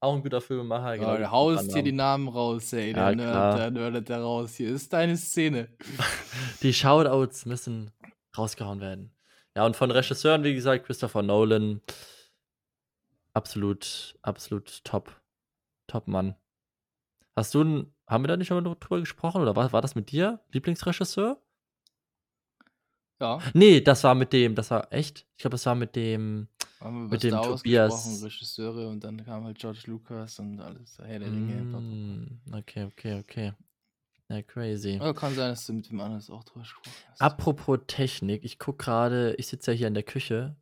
auch 0.00 0.14
ein 0.14 0.22
guter 0.22 0.40
Filmemacher. 0.40 0.96
Genau, 0.98 1.12
du 1.12 1.18
die 1.18 1.26
haust 1.26 1.72
hier 1.72 1.82
die 1.82 1.92
Namen 1.92 2.28
raus, 2.28 2.72
ey. 2.72 2.92
Ja, 2.92 3.08
Der 3.08 3.16
Nerd, 3.16 3.30
klar. 3.32 3.56
der 3.56 3.70
nerdet 3.70 4.10
da 4.10 4.20
raus. 4.22 4.54
Hier 4.54 4.70
ist 4.70 4.92
deine 4.92 5.16
Szene. 5.16 5.68
Die 6.62 6.72
Shoutouts 6.72 7.46
müssen 7.46 7.90
rausgehauen 8.36 8.80
werden. 8.80 9.12
Ja, 9.56 9.66
und 9.66 9.74
von 9.76 9.90
Regisseuren, 9.90 10.44
wie 10.44 10.54
gesagt, 10.54 10.86
Christopher 10.86 11.22
Nolan. 11.22 11.80
Absolut, 13.32 14.16
absolut 14.22 14.84
top. 14.84 15.20
Top 15.86 16.06
Mann. 16.06 16.34
Hast 17.34 17.54
du 17.54 17.62
ein, 17.62 17.94
haben 18.06 18.24
wir 18.24 18.28
da 18.28 18.36
nicht 18.36 18.48
schon 18.48 18.62
mal 18.62 18.74
drüber 18.78 19.00
gesprochen? 19.00 19.40
Oder 19.42 19.56
war, 19.56 19.72
war 19.72 19.82
das 19.82 19.94
mit 19.94 20.10
dir? 20.10 20.40
Lieblingsregisseur? 20.52 21.40
Ja, 23.20 23.38
Nee, 23.52 23.80
das 23.80 24.04
war 24.04 24.14
mit 24.14 24.32
dem, 24.32 24.54
das 24.54 24.70
war 24.70 24.92
echt? 24.92 25.26
Ich 25.36 25.42
glaube, 25.42 25.54
das 25.54 25.66
war 25.66 25.74
mit 25.74 25.96
dem. 25.96 26.48
Haben 26.80 27.08
Mit 27.08 27.22
dem 27.22 27.30
Star 27.30 27.42
Tobias. 27.44 28.22
Regisseure 28.22 28.88
und 28.88 29.02
dann 29.02 29.24
kam 29.24 29.44
halt 29.44 29.58
George 29.58 29.82
Lucas 29.86 30.38
und 30.38 30.60
alles. 30.60 30.98
Herr 30.98 31.18
der 31.18 31.32
Ringe. 31.32 31.62
Mm, 31.62 32.40
okay, 32.52 32.84
okay, 32.84 33.18
okay. 33.20 33.52
Ja, 34.30 34.42
crazy. 34.42 34.98
Ja, 35.00 35.12
kann 35.12 35.34
sein, 35.34 35.50
dass 35.50 35.66
du 35.66 35.72
mit 35.72 35.90
dem 35.90 36.00
anders 36.00 36.28
auch 36.28 36.44
drüber 36.44 36.60
gesprochen 36.60 36.92
hast. 37.10 37.20
Apropos 37.20 37.78
Technik, 37.86 38.44
ich 38.44 38.58
gucke 38.58 38.84
gerade, 38.84 39.34
ich 39.36 39.46
sitze 39.46 39.72
ja 39.72 39.76
hier 39.76 39.88
in 39.88 39.94
der 39.94 40.02
Küche. 40.02 40.56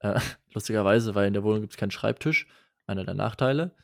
Äh, 0.00 0.18
lustigerweise, 0.52 1.14
weil 1.14 1.28
in 1.28 1.34
der 1.34 1.44
Wohnung 1.44 1.60
gibt 1.60 1.74
es 1.74 1.78
keinen 1.78 1.92
Schreibtisch. 1.92 2.46
Einer 2.86 3.04
der 3.04 3.14
Nachteile. 3.14 3.74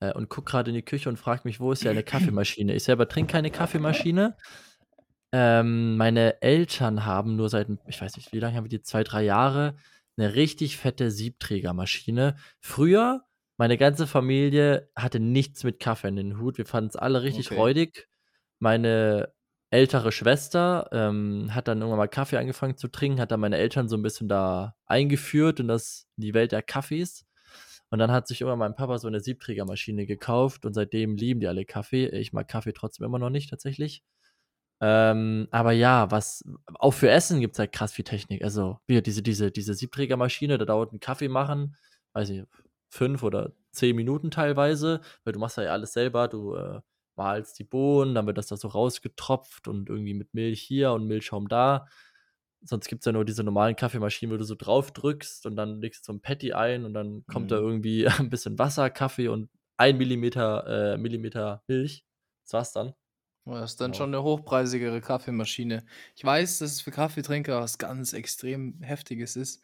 Äh, 0.00 0.12
und 0.12 0.28
gucke 0.28 0.50
gerade 0.50 0.70
in 0.70 0.74
die 0.74 0.82
Küche 0.82 1.08
und 1.08 1.16
frage 1.16 1.42
mich, 1.44 1.60
wo 1.60 1.72
ist 1.72 1.82
ja 1.82 1.90
eine 1.90 2.02
Kaffeemaschine? 2.02 2.74
Ich 2.74 2.84
selber 2.84 3.08
trinke 3.08 3.32
keine 3.32 3.50
Kaffeemaschine. 3.50 4.36
Ähm, 5.32 5.96
meine 5.96 6.40
Eltern 6.42 7.04
haben 7.04 7.36
nur 7.36 7.48
seit, 7.48 7.68
ich 7.86 8.00
weiß 8.00 8.16
nicht, 8.16 8.32
wie 8.32 8.40
lange 8.40 8.56
haben 8.56 8.64
wir 8.64 8.70
die? 8.70 8.82
Zwei, 8.82 9.04
drei 9.04 9.24
Jahre, 9.24 9.76
eine 10.18 10.34
richtig 10.34 10.76
fette 10.76 11.10
Siebträgermaschine. 11.10 12.36
Früher, 12.60 13.24
meine 13.56 13.78
ganze 13.78 14.06
Familie 14.06 14.90
hatte 14.96 15.20
nichts 15.20 15.64
mit 15.64 15.80
Kaffee 15.80 16.08
in 16.08 16.16
den 16.16 16.38
Hut. 16.38 16.58
Wir 16.58 16.66
fanden 16.66 16.90
es 16.90 16.96
alle 16.96 17.22
richtig 17.22 17.46
Okay. 17.48 17.56
räudig. 17.56 18.08
Meine 18.58 19.32
ältere 19.70 20.12
Schwester 20.12 20.88
ähm, 20.92 21.54
hat 21.54 21.68
dann 21.68 21.78
irgendwann 21.78 21.98
mal 21.98 22.08
Kaffee 22.08 22.38
angefangen 22.38 22.76
zu 22.76 22.88
trinken, 22.88 23.20
hat 23.20 23.30
dann 23.30 23.40
meine 23.40 23.58
Eltern 23.58 23.88
so 23.88 23.96
ein 23.96 24.02
bisschen 24.02 24.28
da 24.28 24.74
eingeführt 24.86 25.60
in, 25.60 25.68
das, 25.68 26.06
in 26.16 26.22
die 26.22 26.34
Welt 26.34 26.52
der 26.52 26.62
Kaffees. 26.62 27.26
Und 27.90 27.98
dann 27.98 28.10
hat 28.10 28.26
sich 28.28 28.40
irgendwann 28.40 28.58
mein 28.58 28.74
Papa 28.74 28.98
so 28.98 29.08
eine 29.08 29.20
Siebträgermaschine 29.20 30.06
gekauft 30.06 30.64
und 30.66 30.74
seitdem 30.74 31.16
lieben 31.16 31.40
die 31.40 31.48
alle 31.48 31.64
Kaffee. 31.64 32.06
Ich 32.08 32.32
mag 32.32 32.48
Kaffee 32.48 32.72
trotzdem 32.72 33.06
immer 33.06 33.18
noch 33.18 33.30
nicht, 33.30 33.50
tatsächlich. 33.50 34.02
Ähm, 34.80 35.48
aber 35.50 35.72
ja, 35.72 36.10
was, 36.10 36.44
auch 36.74 36.92
für 36.92 37.10
Essen 37.10 37.40
gibt 37.40 37.54
es 37.54 37.58
halt 37.58 37.72
krass 37.72 37.92
viel 37.92 38.04
Technik. 38.04 38.42
Also, 38.44 38.78
wie 38.86 39.00
diese, 39.02 39.22
diese, 39.22 39.50
diese 39.50 39.74
Siebträgermaschine, 39.74 40.58
da 40.58 40.64
dauert 40.64 40.92
ein 40.92 41.00
Kaffee 41.00 41.28
machen, 41.28 41.76
weiß 42.12 42.30
ich, 42.30 42.44
fünf 42.90 43.22
oder 43.22 43.52
zehn 43.72 43.96
Minuten 43.96 44.30
teilweise, 44.30 45.00
weil 45.24 45.32
du 45.32 45.40
machst 45.40 45.56
ja 45.58 45.64
alles 45.72 45.92
selber, 45.92 46.28
du 46.28 46.54
äh, 46.54 46.80
mahlst 47.16 47.58
die 47.58 47.64
Bohnen, 47.64 48.14
dann 48.14 48.26
wird 48.26 48.38
das 48.38 48.46
da 48.46 48.56
so 48.56 48.68
rausgetropft 48.68 49.68
und 49.68 49.88
irgendwie 49.88 50.14
mit 50.14 50.32
Milch 50.34 50.62
hier 50.62 50.92
und 50.92 51.06
Milchschaum 51.06 51.48
da. 51.48 51.86
Sonst 52.62 52.88
gibt 52.88 53.02
es 53.02 53.06
ja 53.06 53.12
nur 53.12 53.24
diese 53.24 53.44
normalen 53.44 53.76
Kaffeemaschinen, 53.76 54.34
wo 54.34 54.38
du 54.38 54.44
so 54.44 54.54
drauf 54.56 54.92
drückst 54.92 55.46
und 55.46 55.56
dann 55.56 55.80
legst 55.80 56.02
du 56.08 56.12
so 56.12 56.16
ein 56.16 56.20
Patty 56.20 56.52
ein 56.52 56.84
und 56.84 56.94
dann 56.94 57.24
kommt 57.26 57.50
da 57.50 57.56
Mhm. 57.60 57.62
irgendwie 57.66 58.06
ein 58.26 58.30
bisschen 58.30 58.58
Wasser, 58.58 58.90
Kaffee 58.90 59.28
und 59.28 59.50
ein 59.76 59.96
Millimeter, 59.98 60.94
äh, 60.94 60.98
Millimeter 60.98 61.62
Milch. 61.68 62.04
Das 62.44 62.52
war's 62.54 62.72
dann. 62.72 62.94
Ja, 63.48 63.60
Das 63.60 63.72
ist 63.72 63.80
dann 63.80 63.92
Genau. 63.92 63.98
schon 63.98 64.14
eine 64.14 64.22
hochpreisigere 64.22 65.00
Kaffeemaschine. 65.00 65.84
Ich 66.14 66.24
weiß, 66.24 66.58
dass 66.58 66.72
es 66.72 66.80
für 66.80 66.90
Kaffeetrinker 66.90 67.60
was 67.60 67.78
ganz 67.78 68.12
extrem 68.12 68.80
Heftiges 68.82 69.36
ist. 69.36 69.62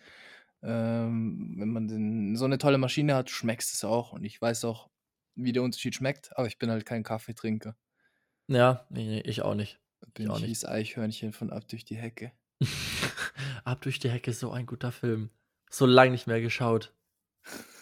Ähm, 0.63 1.55
wenn 1.59 1.69
man 1.69 1.89
den, 1.89 2.37
so 2.37 2.47
eine 2.47 2.59
tolle 2.59 2.79
Maschine 2.79 3.15
hat, 3.15 3.29
schmeckst 3.31 3.75
es 3.75 3.85
auch. 3.85 4.13
Und 4.13 4.25
ich 4.25 4.41
weiß 4.41 4.65
auch, 4.65 4.89
wie 5.35 5.53
der 5.53 5.63
Unterschied 5.63 5.95
schmeckt, 5.95 6.37
aber 6.39 6.47
ich 6.47 6.59
bin 6.59 6.71
halt 6.71 6.87
kein 6.87 7.03
Kaffeetrinker. 7.03 7.77
Ja, 8.47 8.87
ne, 8.89 9.05
ne, 9.05 9.21
ich 9.23 9.43
auch 9.43 9.55
nicht. 9.55 9.79
Bin 10.15 10.31
auch 10.31 10.37
ich 10.37 10.43
nicht. 10.43 10.51
wie's 10.51 10.65
Eichhörnchen 10.65 11.33
von 11.33 11.51
Ab 11.51 11.69
durch 11.69 11.85
die 11.85 11.97
Hecke. 11.97 12.33
Ab 13.65 13.83
durch 13.83 13.99
die 13.99 14.11
Hecke, 14.11 14.33
so 14.33 14.51
ein 14.51 14.67
guter 14.67 14.93
Film. 14.93 15.31
So 15.71 15.87
lang 15.87 16.11
nicht 16.13 16.27
mehr 16.27 16.41
geschaut. 16.41 16.95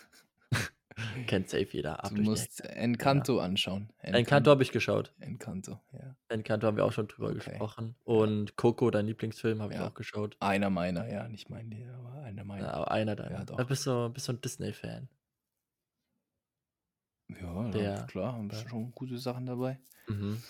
Kennt 1.27 1.49
safe 1.49 1.69
jeder. 1.71 2.03
Ab 2.05 2.11
Du 2.15 2.23
musst. 2.23 2.65
Encanto 2.65 3.39
anschauen. 3.41 3.91
Encanto 4.01 4.51
habe 4.51 4.63
ich 4.63 4.73
geschaut. 4.73 5.13
Encanto, 5.21 5.81
ja. 5.93 6.17
Encanto 6.29 6.67
haben 6.67 6.77
wir 6.77 6.85
auch 6.85 6.93
schon 6.93 7.09
drüber 7.09 7.29
Okay. 7.29 7.37
gesprochen. 7.37 7.95
Und 8.05 8.57
Coco, 8.57 8.91
dein 8.91 9.07
Lieblingsfilm, 9.07 9.61
habe 9.63 9.73
ich 9.73 9.79
Ja. 9.79 9.89
auch 9.89 9.95
geschaut. 9.95 10.37
Einer 10.41 10.71
meiner, 10.71 11.09
ja, 11.09 11.29
nicht 11.29 11.51
mein, 11.51 11.73
aber 11.99 12.23
einer 12.23 12.43
Ja, 12.43 12.45
meiner. 12.45 12.75
aber 12.75 12.91
einer 12.91 13.17
deiner. 13.17 13.31
Ja, 13.41 13.45
Da 13.45 13.65
doch. 13.65 13.69
bist 13.69 13.87
du 13.87 14.09
bist 14.11 14.29
du 14.29 14.33
'n 14.33 14.41
Disney-Fan. 14.41 15.09
Ja, 17.29 17.69
Der 17.71 17.83
ja, 17.83 18.03
klar, 18.07 18.33
haben 18.35 18.51
wir 18.51 18.59
ja. 18.59 18.69
schon 18.69 18.93
gute 18.93 19.19
Sachen 19.19 19.47
dabei. 19.47 19.79
Mhm. 20.09 20.43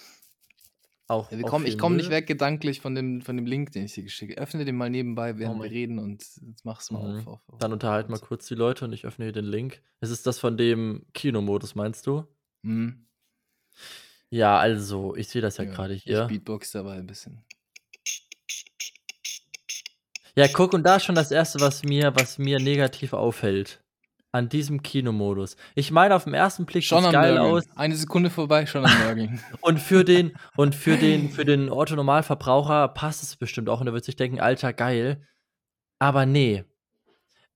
Auch 1.10 1.30
Ja, 1.30 1.38
wir 1.38 1.44
auch 1.44 1.46
kommen 1.46 1.66
ich 1.66 1.78
komme 1.78 1.96
nicht 1.96 2.10
weg 2.10 2.26
gedanklich 2.26 2.80
von 2.80 2.94
dem 2.94 3.22
von 3.22 3.36
dem 3.36 3.46
Link, 3.46 3.72
den 3.72 3.84
ich 3.86 3.94
dir 3.94 4.02
geschickt 4.04 4.38
Öffne 4.38 4.64
den 4.64 4.76
mal 4.76 4.90
nebenbei, 4.90 5.38
Oh 5.44 5.54
während 5.54 5.62
wir 5.62 5.70
mein 5.70 5.72
reden 5.72 5.98
und 5.98 6.22
jetzt 6.46 6.64
mach's 6.64 6.90
mal 6.90 6.98
Mhm. 6.98 7.26
auf 7.26 7.26
auf 7.26 7.40
auf 7.48 7.60
Dann 7.60 7.72
unterhalten 7.72 8.10
mal 8.10 8.18
kurz. 8.18 8.46
die 8.48 8.54
Leute 8.54 8.84
und 8.84 8.92
ich 8.92 9.04
öffne 9.06 9.24
hier 9.26 9.32
den 9.32 9.44
Link. 9.46 9.82
Es 10.00 10.10
ist 10.10 10.26
das 10.26 10.38
von 10.38 10.56
dem 10.56 11.06
Kinomodus, 11.14 11.74
meinst 11.74 12.06
du? 12.06 12.26
Mhm. 12.64 13.06
Ja, 14.34 14.56
also, 14.58 15.14
ich 15.14 15.28
sehe 15.28 15.42
das 15.42 15.58
ja 15.58 15.66
Ja, 15.66 15.66
grade 15.66 15.92
ich 15.92 16.04
hier. 16.04 16.32
beatboxe 16.32 16.78
dabei 16.78 16.96
'n 16.98 17.06
bisschen. 17.06 17.44
Ja, 20.36 20.48
guck, 20.48 20.72
und 20.72 20.82
da 20.84 20.96
ist 20.96 21.04
schon 21.04 21.14
das 21.14 21.30
Erste, 21.30 21.60
was 21.60 21.82
mir 21.84 22.16
was 22.16 22.38
mir 22.38 22.58
negativ 22.58 23.12
auffällt 23.12 23.81
an 24.32 24.48
diesem 24.48 24.82
Kinomodus. 24.82 25.56
Ich 25.74 25.90
meine, 25.90 26.14
auf 26.16 26.26
'n 26.26 26.34
ersten 26.34 26.66
Blick 26.66 26.90
am 26.92 27.02
geil 27.10 27.34
Nörgeln. 27.34 27.38
aus. 27.38 27.64
Eine 27.76 27.96
Sekunde 27.96 28.30
vorbei, 28.30 28.66
schon 28.66 28.84
am 28.84 28.96
Nörgeln. 28.96 29.40
Und 29.60 29.78
für 29.80 30.04
den 30.04 30.32
und 30.56 30.74
für 30.74 30.96
den 30.98 31.30
für 31.30 31.44
den 31.44 31.70
Otto-Normalverbraucher 31.70 32.88
passt 32.88 33.22
es 33.22 33.36
bestimmt 33.36 33.68
auch 33.68 33.80
und 33.80 33.86
er 33.88 33.92
wird 33.92 34.04
sich 34.04 34.16
denken: 34.16 34.40
„Alter, 34.40 34.72
geil.“ 34.72 35.22
Aber 36.00 36.26
ne. 36.26 36.64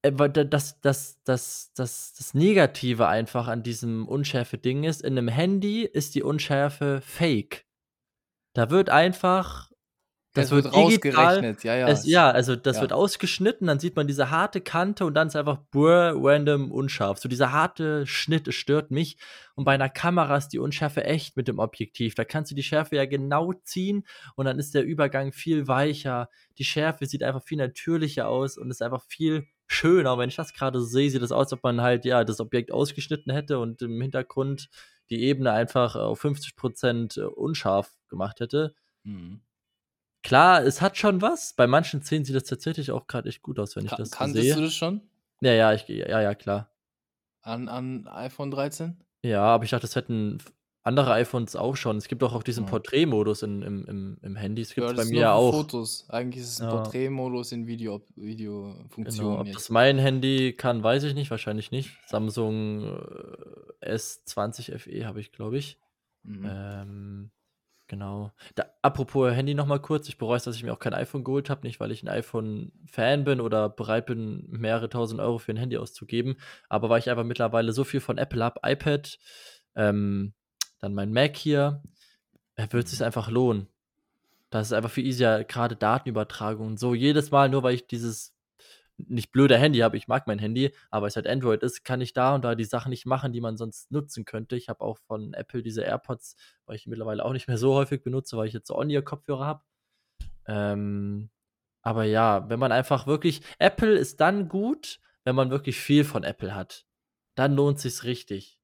Äh, 0.03 0.13
da 0.13 0.29
das 0.45 0.81
das 0.83 1.19
das 1.25 1.73
das 1.75 2.15
das 2.15 2.35
Negative 2.35 3.09
einfach 3.09 3.49
an 3.49 3.63
diesem 3.65 4.09
Unschärfe-Ding 4.09 4.85
ist, 4.85 5.03
in 5.03 5.15
'nem 5.15 5.29
Handy 5.29 5.85
ist 5.85 6.15
die 6.17 6.23
Unschärfe 6.25 7.01
fake. 7.05 7.65
Da 8.55 8.71
wird 8.71 8.91
einfach 8.91 9.71
das 10.37 10.51
wird 10.51 10.67
digital 10.67 11.25
rausgerechnet, 11.25 11.65
ja, 11.65 11.75
ja, 11.77 11.89
es 11.89 12.07
ja, 12.07 12.31
also, 12.31 12.57
das 12.57 12.77
ja. 12.77 12.83
wird 12.83 12.93
ausgeschnitten, 12.93 13.67
dann 13.67 13.79
sieht 13.79 13.97
man 13.97 14.07
diese 14.07 14.31
harte 14.31 14.61
Kante 14.61 15.05
und 15.05 15.15
dann 15.15 15.29
ist 15.29 15.37
einfach 15.37 15.59
blur, 15.71 16.15
random, 16.17 16.71
unscharf. 16.71 17.19
So 17.19 17.29
dieser 17.29 17.53
harte 17.53 18.07
Schnitt, 18.07 18.49
es 18.49 18.55
stört 18.55 18.91
mich. 18.91 19.17
Und 19.55 19.65
bei 19.65 19.77
'ner 19.77 19.89
Kamera 19.89 20.37
ist 20.37 20.49
die 20.49 20.59
Unschärfe 20.59 21.05
echt 21.05 21.37
mit 21.37 21.49
dem 21.49 21.59
Objektiv. 21.59 22.15
Da 22.15 22.25
kannst 22.25 22.51
du 22.51 22.55
die 22.55 22.63
Schärfe 22.63 22.97
ja 22.97 23.07
genau 23.07 23.53
ziehen 23.65 24.07
und 24.35 24.47
dann 24.47 24.59
ist 24.59 24.75
der 24.75 24.85
Übergang 24.85 25.33
viel 25.33 25.67
weicher. 25.67 26.29
Die 26.59 26.65
Schärfe 26.65 27.07
sieht 27.07 27.23
einfach 27.23 27.43
viel 27.43 27.59
natürlicher 27.59 28.29
aus 28.29 28.59
und 28.59 28.71
ist 28.71 28.83
einfach 28.83 29.03
viel 29.09 29.47
schöner. 29.67 30.19
Wenn 30.19 30.29
ich 30.29 30.37
das 30.37 30.55
grade 30.55 30.81
so 30.81 30.87
sehe, 30.87 31.11
sieht 31.11 31.23
das 31.23 31.33
aus, 31.33 31.47
als 31.47 31.53
ob 31.55 31.63
man 31.63 31.81
halt, 31.81 32.05
ja, 32.05 32.25
das 32.25 32.41
Objekt 32.41 32.73
ausgeschnitten 32.73 33.33
hätte 33.33 33.59
und 33.59 33.83
im 33.83 34.01
Hintergrund 34.01 34.69
die 35.11 35.23
Ebene 35.23 35.53
einfach 35.53 35.97
auf 35.97 36.25
50% 36.25 37.21
äh, 37.21 37.25
unscharf 37.25 37.93
gemacht 38.09 38.41
hätte. 38.41 38.75
Mhm. 39.05 39.41
Klar, 40.27 40.65
es 40.65 40.81
hat 40.83 40.97
schon 40.97 41.23
was. 41.23 41.53
Bei 41.55 41.69
manchen 41.69 42.03
Szenen 42.03 42.25
sieht 42.25 42.35
das 42.35 42.43
tatsächlich 42.43 42.91
auch 42.91 43.07
grad 43.07 43.27
echt 43.27 43.43
gut 43.43 43.61
aus, 43.61 43.77
wenn 43.77 43.85
ich 43.85 43.91
Ka 43.91 43.97
das 43.97 44.11
kanntest 44.11 44.35
sehe. 44.35 44.55
du 44.55 44.61
das 44.63 44.75
schon? 44.75 45.01
Ja, 45.41 45.53
ja, 45.53 45.73
ich 45.73 45.87
ja, 45.89 46.21
ja, 46.21 46.35
klar. 46.35 46.69
An 47.45 47.69
an 47.69 48.09
iPhone 48.09 48.51
13? 48.51 48.97
Ja, 49.25 49.43
aber 49.45 49.65
ich 49.65 49.71
dachte, 49.71 49.83
das 49.87 49.97
hätten 49.97 50.39
andere 50.83 51.13
iPhones 51.13 51.57
auch 51.57 51.77
schon. 51.77 51.97
Es 51.97 52.09
gibt 52.09 52.23
doch 52.23 52.33
auch 52.35 52.43
diesen 52.43 52.65
Ja. 52.65 52.71
Porträtmodus 52.71 53.43
in 53.43 53.63
im 53.63 53.85
im 53.87 54.19
im 54.23 54.37
Handy. 54.37 54.63
Das 54.63 54.75
Ja, 54.75 54.75
gibt's 54.75 54.93
das 54.93 54.97
bei 54.97 55.05
mir 55.05 55.21
ja 55.21 55.33
auch. 55.33 55.51
Fotos. 55.51 56.09
Eigentlich 56.11 56.43
ist 56.43 56.51
es 56.51 56.61
'n 56.61 56.67
Ja. 56.67 56.69
Porträtmodus 56.69 57.53
in 57.53 57.67
Video 57.67 58.07
Genau. 58.07 58.21
Videofunktion 58.27 59.41
Ob 59.41 59.47
jetzt. 59.47 59.55
das 59.55 59.69
mein 59.71 59.99
Handy 59.99 60.55
kann, 60.55 60.83
weiß 60.83 61.05
ich 61.05 61.15
nicht, 61.15 61.31
wahrscheinlich 61.31 61.71
nicht. 61.71 62.01
Samsung, 62.07 62.85
äh, 63.81 63.95
S20 63.95 64.73
FE 64.79 65.07
habe 65.07 65.21
ich, 65.21 65.33
glaube 65.33 65.59
ich. 65.59 65.79
Mhm. 66.25 66.45
Ähm, 66.45 67.31
genau. 67.89 68.33
Da 68.55 68.67
apropos 68.83 69.33
Handy 69.33 69.55
noch 69.55 69.67
mal 69.67 69.81
kurz. 69.81 70.09
Ich 70.09 70.19
bereue 70.19 70.37
es, 70.37 70.45
dass 70.45 70.57
ich 70.57 70.63
mir 70.65 70.73
auch 70.73 70.79
kein 70.79 70.95
iPhone 70.95 71.25
geholt 71.25 71.51
habe. 71.51 71.67
Nicht, 71.67 71.81
weil 71.81 71.91
ich 71.93 72.03
'n 72.03 72.09
iPhone-Fan 72.09 73.25
bin 73.25 73.41
oder 73.41 73.69
bereit 73.69 74.07
bin, 74.07 74.45
mehrere 74.51 74.89
Tausend 74.89 75.21
Euro 75.21 75.39
für 75.39 75.53
'n 75.53 75.57
Handy 75.57 75.77
auszugeben, 75.79 76.37
aber 76.69 76.89
weil 76.91 76.99
ich 77.01 77.11
einfach 77.11 77.25
mittlerweile 77.25 77.73
so 77.73 77.85
viel 77.85 78.01
von 78.01 78.19
Apple 78.19 78.43
habe, 78.45 78.61
iPad, 78.65 79.19
ähm, 79.77 80.35
dann 80.81 80.95
mein 80.95 81.13
Mac 81.13 81.37
hier, 81.37 81.83
äh, 82.57 82.69
wird 82.73 82.89
sich's 82.89 83.01
Mhm. 83.01 83.07
einfach 83.07 83.31
lohnen. 83.31 83.69
Das 84.51 84.69
ist 84.69 84.75
einfach 84.75 84.91
viel 84.93 85.07
easier, 85.07 85.45
grade 85.45 85.77
Datenübertragung 85.77 86.69
und 86.69 86.81
so. 86.81 86.95
Jedes 86.95 87.33
Mal, 87.33 87.51
nur 87.51 87.65
weil 87.65 87.75
ich 87.77 87.89
dieses 87.89 88.36
nicht 88.99 89.33
blöde 89.33 89.59
Handy 89.59 89.81
habe, 89.81 89.97
ich 89.97 90.09
mag 90.09 90.27
mein 90.27 90.39
Handy, 90.39 90.73
aber 90.91 91.07
es 91.07 91.17
halt 91.17 91.27
Android 91.27 91.63
ist, 91.63 91.85
kann 91.85 92.01
ich 92.01 92.13
da 92.15 92.35
und 92.35 92.45
da 92.45 92.55
die 92.55 92.65
Sachen 92.65 92.91
nicht 92.91 93.07
machen, 93.07 93.33
die 93.33 93.41
man 93.41 93.57
sonst 93.57 93.91
nutzen 93.93 94.25
könnte. 94.25 94.57
Ich 94.57 94.69
habe 94.69 94.81
auch 94.83 94.99
von 94.99 95.35
Apple 95.35 95.63
diese 95.63 95.83
AirPods, 95.83 96.37
weil 96.67 96.77
ich 96.77 96.87
mittlerweile 96.87 97.25
auch 97.25 97.33
nicht 97.33 97.49
mehr 97.49 97.59
so 97.59 97.75
häufig 97.75 98.03
benutze, 98.03 98.37
weil 98.37 98.47
ich 98.49 98.55
jetzt 98.55 98.69
so 98.69 98.77
On-Ear-Kopfhörer 98.79 99.45
habe. 99.47 99.65
Ähm, 100.47 101.31
aber 101.83 102.05
ja, 102.05 102.49
wenn 102.51 102.59
man 102.61 102.73
einfach 102.73 103.07
wirklich 103.07 103.43
Apple 103.59 103.97
ist 103.97 104.21
dann 104.21 104.49
gut, 104.49 105.01
wenn 105.25 105.37
man 105.37 105.51
wirklich 105.51 105.81
viel 105.81 106.05
von 106.05 106.25
Apple 106.25 106.55
hat. 106.55 106.87
Dann 107.37 107.55
lohnt 107.57 107.81
sich's 107.81 108.05
richtig. 108.05 108.61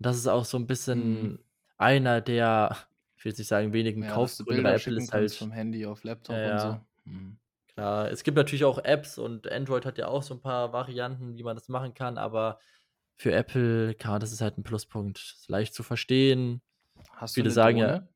Das 0.00 0.16
ist 0.18 0.26
auch 0.28 0.44
so 0.44 0.58
'n 0.58 0.66
Mhm. 0.92 1.34
bisschen 1.34 1.44
einer 1.78 2.20
der, 2.22 2.76
ich 3.16 3.24
will 3.24 3.32
jetzt 3.32 3.38
nicht 3.38 3.48
sagen, 3.48 3.72
wenigen 3.72 4.06
Ja, 4.06 4.06
Kaufgründe 4.06 4.62
bei 4.62 4.74
Apple 4.74 4.96
ist 4.96 5.12
halt 5.12 5.34
vom 5.34 5.50
Handy 5.50 5.86
auf 5.86 6.04
Laptop 6.04 6.44
ja, 6.44 6.44
und 6.44 6.60
so. 6.60 6.86
Mhm. 7.04 7.38
Klar, 7.78 8.08
es 8.12 8.22
gibt 8.22 8.36
natürlich 8.36 8.64
auch 8.64 8.78
Apps 8.78 9.18
und 9.18 9.50
Android 9.50 9.84
hat 9.84 9.98
ja 9.98 10.06
auch 10.06 10.22
so 10.22 10.32
'n 10.34 10.40
paar 10.40 10.72
Varianten, 10.72 11.36
wie 11.36 11.42
man 11.42 11.56
das 11.56 11.68
machen 11.68 11.92
kann, 11.92 12.18
aber 12.18 12.60
für 13.20 13.32
Apple, 13.32 13.94
klar, 13.94 14.18
das 14.18 14.32
ist 14.32 14.40
halt 14.40 14.58
'n 14.58 14.64
Pluspunkt. 14.64 15.18
Ist 15.18 15.48
leicht 15.48 15.74
zu 15.74 15.82
verstehen. 15.82 16.62
Hast 17.10 17.38
du 17.40 17.44
Viele 17.44 17.50
'ne 17.50 17.52
sagen 17.52 17.78
ja 17.78 17.96
Drohne? 17.96 18.08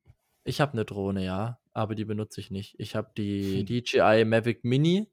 ich 0.45 0.61
habe 0.61 0.77
'ne 0.77 0.85
Drohne, 0.85 1.23
ja, 1.25 1.59
aber 1.73 1.95
die 1.95 2.05
benutze 2.05 2.41
ich 2.41 2.51
nicht. 2.51 2.75
Ich 2.79 2.95
habe 2.95 3.11
die 3.17 3.65
Hm. 3.65 3.69
DJI 3.69 4.25
Mavic 4.25 4.63
Mini, 4.65 5.11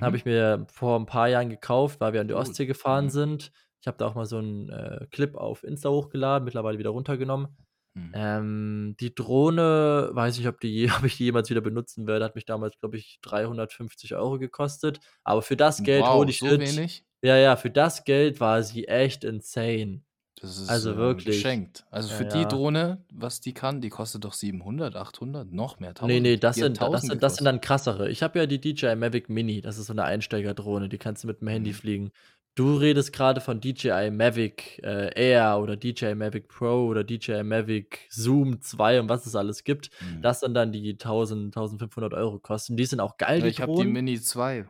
habe 0.00 0.16
Mhm. 0.16 0.18
ich 0.18 0.24
mir 0.26 0.66
vor 0.70 0.96
'n 0.98 1.06
paar 1.06 1.28
Jahren 1.28 1.50
gekauft, 1.50 2.00
weil 2.00 2.12
wir 2.14 2.20
an 2.22 2.28
die. 2.28 2.34
Ostsee 2.34 2.66
gefahren 2.66 3.08
Mhm. 3.08 3.10
sind. 3.10 3.52
Ich 3.80 3.88
habe 3.88 3.98
da 3.98 4.06
auch 4.08 4.14
mal 4.16 4.26
so 4.26 4.38
'n, 4.38 4.70
äh, 4.70 5.06
Clip 5.12 5.36
auf 5.36 5.64
Insta 5.64 5.90
hochgeladen, 5.90 6.44
mittlerweile 6.46 6.78
wieder 6.78 6.90
runtergenommen. 6.90 7.56
Mhm. 7.96 8.14
Ähm, 8.14 8.96
die 9.00 9.14
Drohne, 9.14 10.10
weiß 10.12 10.38
nicht, 10.38 10.48
ob 10.48 10.60
die 10.60 10.88
ob 10.98 11.04
ich 11.04 11.16
die 11.18 11.24
jemals 11.24 11.50
wieder 11.50 11.60
benutzen 11.60 12.06
werde, 12.06 12.24
hat 12.24 12.34
mich 12.36 12.44
damals, 12.46 12.78
glaube 12.80 12.96
ich, 12.98 13.18
350 13.22 14.14
Euro 14.14 14.38
gekostet. 14.38 15.00
Aber 15.24 15.42
für 15.42 15.56
das 15.56 15.82
Geld, 15.82 16.10
Wow, 16.10 16.12
holy 16.12 16.32
so 16.32 16.58
shit 16.58 16.58
wenig? 16.58 17.02
ja, 17.22 17.36
ja, 17.36 17.56
für 17.56 17.70
das 17.70 18.04
Geld 18.04 18.40
war 18.40 18.62
sie 18.62 18.86
echt 18.88 19.24
insane. 19.24 20.02
Das 20.40 20.58
ist, 20.58 20.84
Also 20.84 20.96
äh, 20.96 20.96
wirklich. 20.96 21.22
geschenkt. 21.22 21.86
Also, 21.90 22.08
Ja, 22.08 22.14
für 22.14 22.24
die 22.26 22.46
ja. 22.48 22.48
Drohne, 22.48 23.04
was 23.12 23.40
die 23.40 23.52
kann, 23.54 23.80
die 23.80 23.88
kostet 23.90 24.24
doch 24.24 24.32
700, 24.34 24.96
800, 24.96 25.50
noch 25.52 25.78
mehr, 25.78 25.94
Ne, 26.02 26.20
ne, 26.20 26.36
1000. 26.36 26.38
das 26.38 26.56
Die 26.56 26.62
hat 26.62 26.74
sind 26.74 26.82
das 26.82 27.06
1000 27.06 27.06
sind 27.06 27.22
das 27.22 27.36
sind 27.36 27.46
dann 27.46 27.60
krassere. 27.60 28.10
Ich 28.10 28.22
habe 28.22 28.38
ja 28.38 28.46
die 28.46 28.60
DJI 28.60 28.96
Mavic 28.96 29.28
Mini, 29.30 29.60
das 29.62 29.78
ist 29.78 29.86
so 29.86 29.94
'ne 29.94 30.04
Einsteigerdrohne, 30.04 30.88
die 30.90 30.98
kannst 30.98 31.24
du 31.24 31.28
mit'm 31.28 31.48
Handy 31.50 31.72
Mhm. 31.72 31.72
fliegen. 31.72 32.10
Du 32.56 32.76
redest 32.78 33.12
grade 33.12 33.40
von 33.42 33.60
DJI 33.60 34.10
Mavic, 34.10 34.80
äh, 34.82 35.10
Air 35.14 35.58
oder 35.60 35.76
DJI 35.76 36.14
Mavic 36.14 36.48
Pro 36.48 36.86
oder 36.86 37.04
DJI 37.04 37.42
Mavic 37.44 38.06
Zoom 38.10 38.62
2 38.62 38.98
und 38.98 39.10
was 39.10 39.26
es 39.26 39.36
alles 39.36 39.62
gibt. 39.62 39.90
Mhm. 40.00 40.22
Das 40.22 40.40
sind 40.40 40.54
dann 40.54 40.72
die 40.72 40.96
1.000, 40.96 41.54
1.500 41.54 42.14
Euro 42.14 42.38
kosten. 42.40 42.76
Die 42.78 42.86
sind 42.86 43.00
auch 43.00 43.18
geil, 43.18 43.44
Ja, 43.44 43.46
ich 43.46 43.60
habe 43.60 43.74
die. 43.76 43.92
Mini 43.92 44.20
2. 44.20 44.66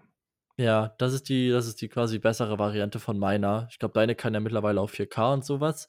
Ja, 0.59 0.95
das 0.99 1.13
ist 1.13 1.29
die 1.29 1.51
das 1.51 1.67
ist 1.67 1.83
die 1.83 1.89
quasi 1.89 2.19
bessere 2.19 2.59
Variante 2.59 2.99
von 2.99 3.19
meiner. 3.19 3.67
Ich 3.71 3.79
glaube, 3.79 3.93
deine 3.93 4.15
kann 4.15 4.33
ja 4.33 4.41
mittlerweile 4.41 4.81
auch 4.81 4.89
4K 4.89 5.35
und 5.35 5.45
so 5.45 5.61
was. 5.61 5.89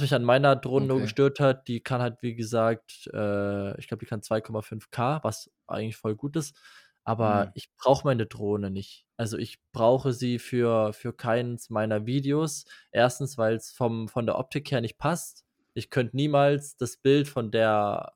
Mich 0.00 0.12
an 0.14 0.24
meiner 0.24 0.56
Drohne 0.56 0.86
nur 0.86 1.00
Okay. 1.00 1.02
gestört 1.02 1.38
hat, 1.38 1.68
die 1.68 1.80
kann 1.82 2.00
halt, 2.00 2.22
wie 2.22 2.34
gesagt, 2.34 3.08
äh, 3.12 3.78
ich 3.78 3.86
glaube, 3.88 4.00
die 4.04 4.06
kann 4.06 4.22
2,5K, 4.22 5.20
was 5.22 5.50
eigentlich 5.68 5.96
voll 5.96 6.16
gut 6.16 6.34
ist. 6.36 6.56
Aber 7.04 7.48
Mhm. 7.48 7.52
ich 7.54 7.68
brauche 7.76 8.04
meine 8.06 8.26
Drohne 8.26 8.70
nicht. 8.70 9.06
Also, 9.22 9.38
ich 9.38 9.60
brauche 9.72 10.12
sie 10.12 10.40
für 10.40 10.92
für 10.92 11.12
keins 11.12 11.70
meiner 11.70 12.06
Videos. 12.06 12.64
1., 12.90 13.38
weil's 13.38 13.70
vom 13.70 14.08
von 14.08 14.26
der 14.26 14.36
Optik 14.36 14.72
her 14.72 14.80
nicht 14.80 14.98
passt. 14.98 15.44
Ich 15.74 15.90
könnte 15.90 16.16
niemals 16.16 16.76
das 16.76 16.96
Bild 16.96 17.28
von 17.28 17.52
der 17.52 18.14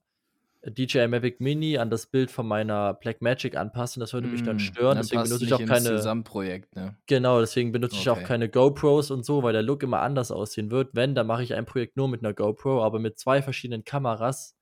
DJI 0.66 1.08
Mavic 1.08 1.40
Mini 1.40 1.78
an 1.78 1.90
das 1.90 2.08
Bild 2.08 2.30
von 2.32 2.48
meiner 2.48 2.94
Blackmagic 2.94 3.56
anpassen. 3.56 4.00
Das 4.00 4.14
würde 4.14 4.28
mich 4.28 4.42
dann 4.42 4.58
Mhm. 4.58 4.60
stören. 4.60 4.98
Dann 4.98 5.08
Deswegen 5.08 5.22
passt 5.28 5.38
benutze 5.38 5.44
ich 5.44 5.54
auch 5.54 5.64
keine 5.64 5.94
Gesamtprojekt, 5.94 6.74
ne? 6.76 6.96
Genau, 7.08 7.38
deswegen 7.38 7.70
benutze 7.70 8.00
ich 8.00 8.10
auch 8.10 8.22
Okay. 8.22 8.24
keine 8.24 8.48
GoPros 8.48 9.12
und 9.12 9.24
so, 9.24 9.44
weil 9.44 9.52
der 9.52 9.62
Look 9.62 9.84
immer 9.84 10.00
anders 10.02 10.32
aussehen 10.32 10.72
wird. 10.72 10.90
Wenn, 10.94 11.14
dann 11.14 11.28
mache 11.28 11.44
ich 11.44 11.54
ein 11.54 11.64
Projekt 11.64 11.96
nur 11.96 12.08
mit 12.08 12.20
'ner 12.22 12.34
GoPro, 12.34 12.82
aber 12.82 12.98
mit 12.98 13.16
2 13.16 13.42
verschiedenen 13.42 13.84
Kameras, 13.84 14.56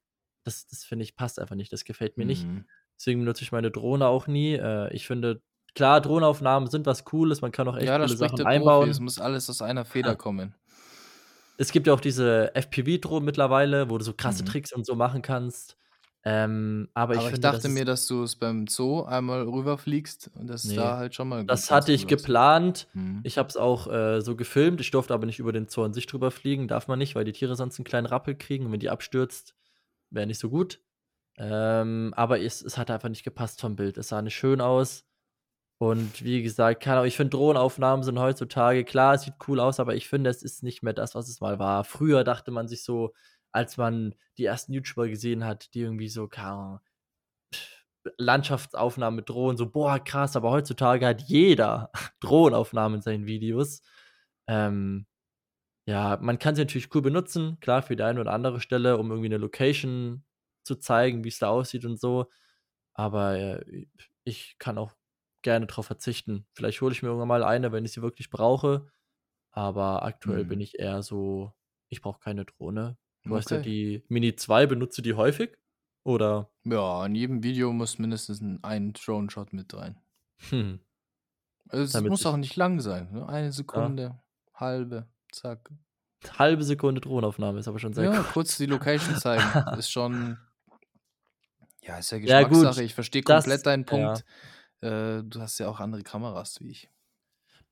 das 0.45 0.67
das 0.67 0.85
finde 0.85 1.05
ich, 1.05 1.17
passt 1.17 1.39
einfach 1.39 1.57
nicht. 1.57 1.73
Das 1.73 1.85
gefällt 1.87 2.19
mir 2.19 2.27
nicht. 2.27 2.51
Mhm. 2.51 2.65
Deswegen 2.99 3.21
benutze 3.21 3.45
ich 3.45 3.53
meine 3.53 3.71
Drohne 3.71 4.09
auch 4.09 4.27
nie. 4.27 4.55
Äh, 4.55 4.93
ich 4.95 5.07
finde, 5.07 5.43
klar, 5.75 6.01
Drohnenaufnahmen 6.01 6.69
sind 6.71 6.87
was 6.87 7.05
Cooles, 7.05 7.43
man 7.43 7.53
kann 7.53 7.69
auch 7.69 7.77
echt 7.77 7.95
Ja, 7.95 7.99
coole 8.01 8.17
Sachen 8.17 8.41
Profi. 8.47 8.87
Es 8.89 8.99
einbauen. 8.99 9.01
muss 9.01 9.19
alles 9.21 9.49
aus 9.51 9.61
einer 9.63 9.85
Feder 9.85 10.17
kommen. 10.17 10.55
Es 11.59 11.71
gibt 11.73 11.87
ja 11.87 11.95
auch 11.95 12.01
diese 12.01 12.55
FPV-Drohnen 12.55 13.25
mittlerweile, 13.25 13.89
wo 13.91 13.99
du 13.99 14.05
so 14.05 14.13
krasse 14.15 14.43
Mhm. 14.43 14.45
Tricks 14.45 14.73
und 14.73 14.85
so 14.87 14.95
machen 14.97 15.23
kannst. 15.23 15.77
Ähm, 16.25 16.89
aber 16.95 17.17
ich 17.17 17.27
Aber 17.27 17.31
ich 17.31 17.39
finde, 17.39 17.49
das 17.51 17.65
dachte 17.65 17.69
ist 17.69 17.69
mir, 17.69 17.85
dass 17.85 18.07
du 18.07 18.23
es 18.25 18.37
beim 18.37 18.67
Zoo 18.67 19.03
einmal 19.05 19.43
rüberfliegst 19.49 20.31
und 20.35 20.49
dass 20.49 20.73
Ne, 20.73 20.75
da 20.75 20.97
halt 20.97 21.15
schon 21.15 21.29
mal 21.29 21.45
gut 21.47 21.63
das 21.63 21.71
hatte 21.71 21.93
ich 21.93 22.07
geplant. 22.07 22.89
Mhm. 22.93 23.25
Ich 23.25 23.39
habe 23.39 23.49
es 23.49 23.57
auch, 23.57 23.87
äh, 23.89 24.21
so 24.21 24.37
gefilmt. 24.37 24.81
Ich 24.81 24.91
durfte 24.91 25.15
aber 25.15 25.27
nicht 25.27 25.39
über 25.39 25.53
den 25.53 25.69
Zoo 25.69 25.83
an 25.85 25.93
sich 25.95 26.07
drüber 26.07 26.31
fliegen, 26.31 26.69
darf 26.69 26.89
man 26.89 26.99
nicht, 26.99 27.15
weil 27.15 27.25
die 27.25 27.33
Tiere 27.33 27.57
sonst 27.57 27.79
'n 27.79 27.85
kleinen 27.85 28.07
Rappel 28.07 28.35
kriegen 28.37 28.67
und 28.67 28.73
wenn 28.73 28.81
die 28.81 28.91
abstürzt, 28.91 29.55
wäre 30.11 30.27
nicht 30.27 30.39
so 30.41 30.51
gut. 30.51 30.81
Ähm, 31.39 32.15
aber 32.17 32.41
es 32.41 32.63
es 32.63 32.79
hat 32.79 32.91
einfach 32.91 33.09
nicht 33.11 33.25
gepasst 33.25 33.61
vom 33.61 33.77
Bild. 33.77 33.99
Es 33.99 34.09
sah 34.09 34.23
nicht 34.23 34.37
schön 34.37 34.61
aus 34.63 35.07
und 35.79 36.25
wie 36.25 36.43
gesagt, 36.43 36.83
keine 36.83 36.99
Ahnung, 36.99 37.09
ich 37.09 37.17
finde 37.17 37.31
Drohnenaufnahmen 37.37 38.05
sind 38.05 38.19
heutzutage 38.19 38.85
klar, 38.85 39.15
es 39.15 39.23
sieht 39.23 39.35
cool 39.49 39.61
aus, 39.61 39.81
aber 39.81 39.95
ich 39.97 40.09
finde, 40.09 40.31
es 40.31 40.43
ist 40.43 40.63
nicht 40.63 40.83
mehr 40.83 40.93
das, 40.95 41.15
was 41.15 41.29
es 41.29 41.41
mal 41.41 41.59
war. 41.59 41.85
Früher 41.85 42.25
dachte 42.25 42.51
man 42.51 42.69
sich 42.69 42.85
so, 42.85 43.13
als 43.53 43.77
man 43.77 44.15
die 44.39 44.45
ersten 44.47 44.73
YouTuber 44.73 45.09
gesehen 45.09 45.45
hat, 45.45 45.75
die 45.75 45.81
irgendwie 45.81 46.09
so, 46.09 46.29
keine 46.29 46.49
Ahnung, 46.51 46.81
Landschaftsaufnahmen 48.19 49.17
mit 49.17 49.29
Drohnen, 49.29 49.57
so: 49.57 49.71
„Boah, 49.71 49.99
krass“, 49.99 50.37
aber 50.37 50.51
heutzutage 50.51 51.07
hat 51.07 51.23
jeder 51.23 51.91
Drohnenaufnahmen 52.21 52.97
in 52.99 53.03
seinen 53.03 53.27
Videos. 53.27 53.83
Ähm, 54.49 55.07
ja, 55.89 56.19
man 56.23 56.39
kann 56.39 56.57
sie 56.57 56.63
natürlich 56.63 56.95
cool 56.95 57.03
benutzen, 57.03 57.59
klar, 57.61 57.83
für 57.83 57.97
die 57.97 58.03
eine 58.05 58.21
oder 58.21 58.33
andere 58.33 58.61
Stelle, 58.61 58.99
um 58.99 59.11
irgendwie 59.13 59.29
'ne 59.31 59.39
Location 59.39 60.25
zu 60.65 60.77
zeigen, 60.77 61.25
wie's 61.25 61.39
da 61.41 61.49
aussieht 61.51 61.85
und 61.87 62.01
so. 62.01 62.27
Aber, 62.95 63.37
äh, 63.39 63.87
ich 64.25 64.57
kann 64.59 64.79
auch 64.79 64.93
gerne 65.45 65.67
drauf 65.69 65.87
verzichten. 65.87 66.47
Vielleicht 66.55 66.83
hole 66.83 66.93
ich 66.95 67.03
mir 67.05 67.11
irgendwann 67.11 67.29
mal 67.29 67.45
eine, 67.45 67.73
wenn 67.73 67.87
ich 67.87 67.93
sie 67.95 68.03
wirklich 68.03 68.31
brauche, 68.31 68.89
aber 69.53 70.05
aktuell 70.05 70.45
bin 70.47 70.61
Mhm. 70.61 70.63
ich 70.63 70.79
eher 70.81 71.03
so: 71.03 71.55
„Ich 71.91 72.03
brauche 72.03 72.21
keine 72.21 72.45
Drohne.“ 72.47 72.99
Du 73.25 73.37
hast 73.37 73.51
ja 73.53 73.59
Okay. 73.59 73.67
die 73.67 74.05
Mini 74.09 74.37
2, 74.37 74.67
benutzt 74.67 74.99
du 74.99 75.03
die 75.03 75.15
häufig, 75.15 75.59
oder? 76.05 76.51
Ja, 76.67 77.05
in 77.07 77.15
jedem 77.15 77.43
Video 77.43 77.73
muss 77.75 77.99
mindestens 77.99 78.43
ein 78.63 78.93
Drone-Shot 78.95 79.53
mit 79.55 79.73
rein. 79.75 79.99
Hm. 80.51 80.79
Es 81.71 82.05
Damit 82.05 82.07
muss 82.07 82.25
auch 82.27 82.37
nicht 82.39 82.57
lang 82.57 82.81
sein, 82.81 83.13
ne? 83.13 83.29
1 83.29 83.53
Ja. 83.73 83.95
Sekunde, 83.97 84.23
halbe, 84.55 85.09
zack. 85.31 85.71
1/2 86.39 86.65
Sekunde 86.65 87.01
Drohnenaufnahme 87.01 87.59
ist 87.59 87.69
aber 87.69 87.79
schon 87.79 87.93
sehr 87.95 88.09
Ja, 88.09 88.11
kurz. 88.11 88.25
kurz 88.25 88.57
die 88.57 88.67
Location 88.67 89.15
zeigen, 89.17 89.61
ist 89.71 89.91
schon 89.91 90.39
ja, 91.83 91.99
ist 91.99 92.11
ja 92.11 92.19
Ja 92.27 92.43
Geschmackssache. 92.43 92.43
gut, 92.45 92.83
Ich 92.83 92.95
verstehe 92.95 93.23
das 93.25 93.63
komplett 93.63 93.67
deinen 93.67 93.85
ja. 93.91 94.25
Äh, 94.85 95.23
du 95.25 95.41
hast 95.41 95.59
ja 95.59 95.69
auch 95.69 95.81
andere 95.81 96.03
Kameras 96.03 96.61
wie 96.61 96.71
ich. 96.71 96.89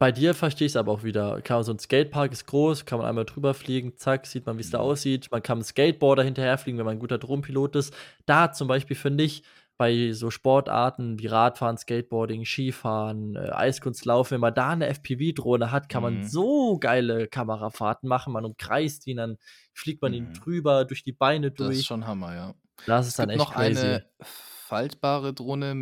Bei 0.00 0.10
dir 0.10 0.34
verstehe 0.34 0.66
ich's 0.66 0.76
aber 0.76 0.90
auch 0.92 1.04
wieder. 1.04 1.40
Klar, 1.42 1.62
so 1.64 1.72
'n 1.72 1.78
Skatepark 1.78 2.32
ist 2.32 2.46
groß, 2.46 2.84
kann 2.86 2.98
man 2.98 3.06
einmal 3.08 3.24
drüber 3.24 3.54
fliegen, 3.54 3.96
zack, 3.96 4.26
sieht 4.26 4.46
man, 4.46 4.58
wie's 4.58 4.70
da 4.70 4.78
Mhm. 4.78 4.78
aussieht. 4.78 5.28
Man 5.30 5.42
kann 5.42 5.58
'm 5.58 5.62
Skateboarder 5.62 6.22
hinterherfliegen, 6.24 6.78
wenn 6.78 6.86
man 6.86 6.96
'n 6.96 7.00
guter 7.00 7.18
Drohnenpilot 7.18 7.76
ist. 7.76 7.94
Da 8.26 8.52
zum 8.52 8.68
Beispiel 8.68 8.96
finde 8.96 9.24
ich, 9.24 9.44
bei 9.78 10.12
so 10.12 10.30
Sportarten 10.30 11.18
wie 11.18 11.26
Radfahren, 11.26 11.76
Skateboarding, 11.78 12.44
Skifahren, 12.44 13.36
äh, 13.36 13.50
Eiskunstlaufen, 13.50 14.34
wenn 14.36 14.40
man 14.40 14.54
da 14.54 14.74
'ne 14.76 14.86
FPV-Drohne 14.88 15.70
hat, 15.70 15.88
kann 15.88 16.02
man 16.02 16.20
Mhm. 16.20 16.22
so 16.22 16.78
geile 16.78 17.26
Kamerafahrten 17.28 18.08
machen. 18.08 18.32
Man 18.32 18.44
umkreist 18.44 19.06
ihn, 19.06 19.16
dann 19.18 19.36
fliegt 19.72 20.02
man 20.02 20.12
ihn 20.12 20.30
Mhm. 20.30 20.44
drüber, 20.44 20.84
durch 20.84 21.02
die 21.04 21.12
Beine 21.12 21.50
Das 21.58 21.78
ist 21.78 21.84
durch. 21.84 21.86
schon 21.86 22.06
Hammer, 22.06 22.34
ja. 22.34 22.54
Das 22.86 23.06
Es 23.06 23.14
ist 23.14 23.18
dann 23.18 23.28
gibt 23.28 23.30
echt 23.30 23.48
noch 23.48 23.50
crazy. 23.50 24.02
eine 24.06 24.06
faltbare 24.22 25.34
Drohne, 25.34 25.74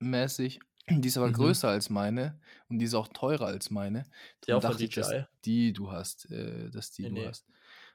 mini-mäßig, 0.00 0.60
die 0.88 1.08
ist 1.08 1.16
aber 1.18 1.30
Mhm. 1.30 1.32
größer 1.32 1.68
als 1.68 1.90
meine 1.90 2.40
und 2.68 2.78
die 2.78 2.84
ist 2.86 2.94
auch 2.94 3.08
teurer 3.08 3.46
als 3.46 3.70
meine. 3.70 4.04
Die 4.46 4.52
auch 4.54 4.62
von 4.62 4.76
ich, 4.80 4.90
dass 4.92 5.14
DJI? 5.14 5.28
die 5.44 5.72
du 5.72 5.92
hast 5.92 6.30
äh, 6.30 6.70
dass 6.70 6.90
die 6.92 7.04
Ne, 7.04 7.10
du 7.10 7.22
ne. 7.22 7.24
hast. 7.24 7.46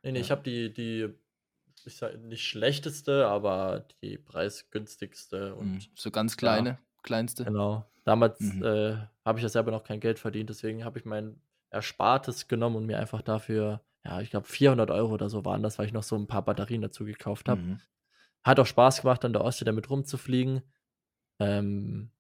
Ne, 0.04 0.14
ne, 0.14 0.20
ich 0.20 0.32
Ja. 0.32 0.32
habe 0.32 0.44
die 0.44 0.74
die 0.74 1.14
ich 1.86 1.98
sage 1.98 2.18
nicht 2.20 2.48
schlechteste, 2.48 3.28
aber 3.28 3.88
die 4.04 4.18
preisgünstigste 4.18 5.56
Mhm. 5.60 5.88
und 5.88 5.92
So 5.96 6.12
ganz 6.12 6.38
ja. 6.42 6.66
kleine, 6.66 6.80
kleinste? 7.04 7.52
Genau. 7.52 7.92
Damals, 8.06 8.40
Mhm. 8.40 8.62
äh, 8.62 8.98
habe 9.26 9.40
ich 9.40 9.44
ja 9.44 9.50
selber 9.50 9.72
noch 9.72 9.84
kein 9.86 10.00
Geld 10.02 10.20
verdient, 10.20 10.50
deswegen 10.50 10.86
habe 10.86 11.00
ich 11.00 11.06
mein 11.06 11.42
Erspartes 11.72 12.48
genommen 12.50 12.78
und 12.78 12.86
mir 12.88 13.00
einfach 13.00 13.22
dafür, 13.24 13.86
ja, 14.06 14.22
ich 14.22 14.32
glaube 14.32 14.48
400 14.48 14.92
€ 14.92 15.14
oder 15.14 15.30
so 15.30 15.46
waren 15.46 15.64
das, 15.64 15.80
weil 15.80 15.88
ich 15.88 15.94
noch 15.94 16.04
so 16.04 16.16
'n 16.18 16.28
paar 16.28 16.44
Batterien 16.46 16.82
dazu 16.84 17.06
gekauft 17.06 17.50
habe. 17.50 17.64
Mhm. 17.64 17.84
Hat 18.46 18.60
auch 18.60 18.68
Spaß 18.68 19.02
gemacht, 19.04 19.26
an 19.26 19.34
der 19.34 19.44
Ostsee 19.44 19.66
damit 19.66 19.90
rumzufliegen. 19.90 20.64
Ähm, 21.40 22.12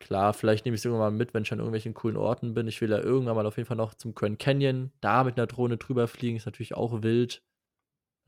klar, 0.00 0.34
vielleicht 0.34 0.64
nehme 0.66 0.76
ich 0.76 0.82
sie 0.82 0.88
irgendwann 0.88 1.14
mal 1.14 1.18
mit, 1.18 1.34
wenn 1.34 1.44
ich 1.44 1.52
an 1.52 1.58
irgendwelchen 1.60 1.94
coolen 1.94 2.16
Orten 2.18 2.54
bin. 2.54 2.68
Ich 2.68 2.80
will 2.80 2.90
ja 2.90 2.98
irgendwann 3.00 3.36
mal 3.36 3.46
auf 3.46 3.56
jeden 3.58 3.66
Fall 3.68 3.76
noch 3.78 3.94
zum 3.94 4.14
Grand 4.14 4.38
Canyon, 4.40 4.92
da 5.00 5.24
mit 5.24 5.36
'ner 5.38 5.46
Drohne 5.48 5.78
drüber 5.78 6.08
fliegen, 6.08 6.36
ist 6.38 6.46
natürlich 6.46 6.74
auch 6.76 7.02
wild. 7.02 7.42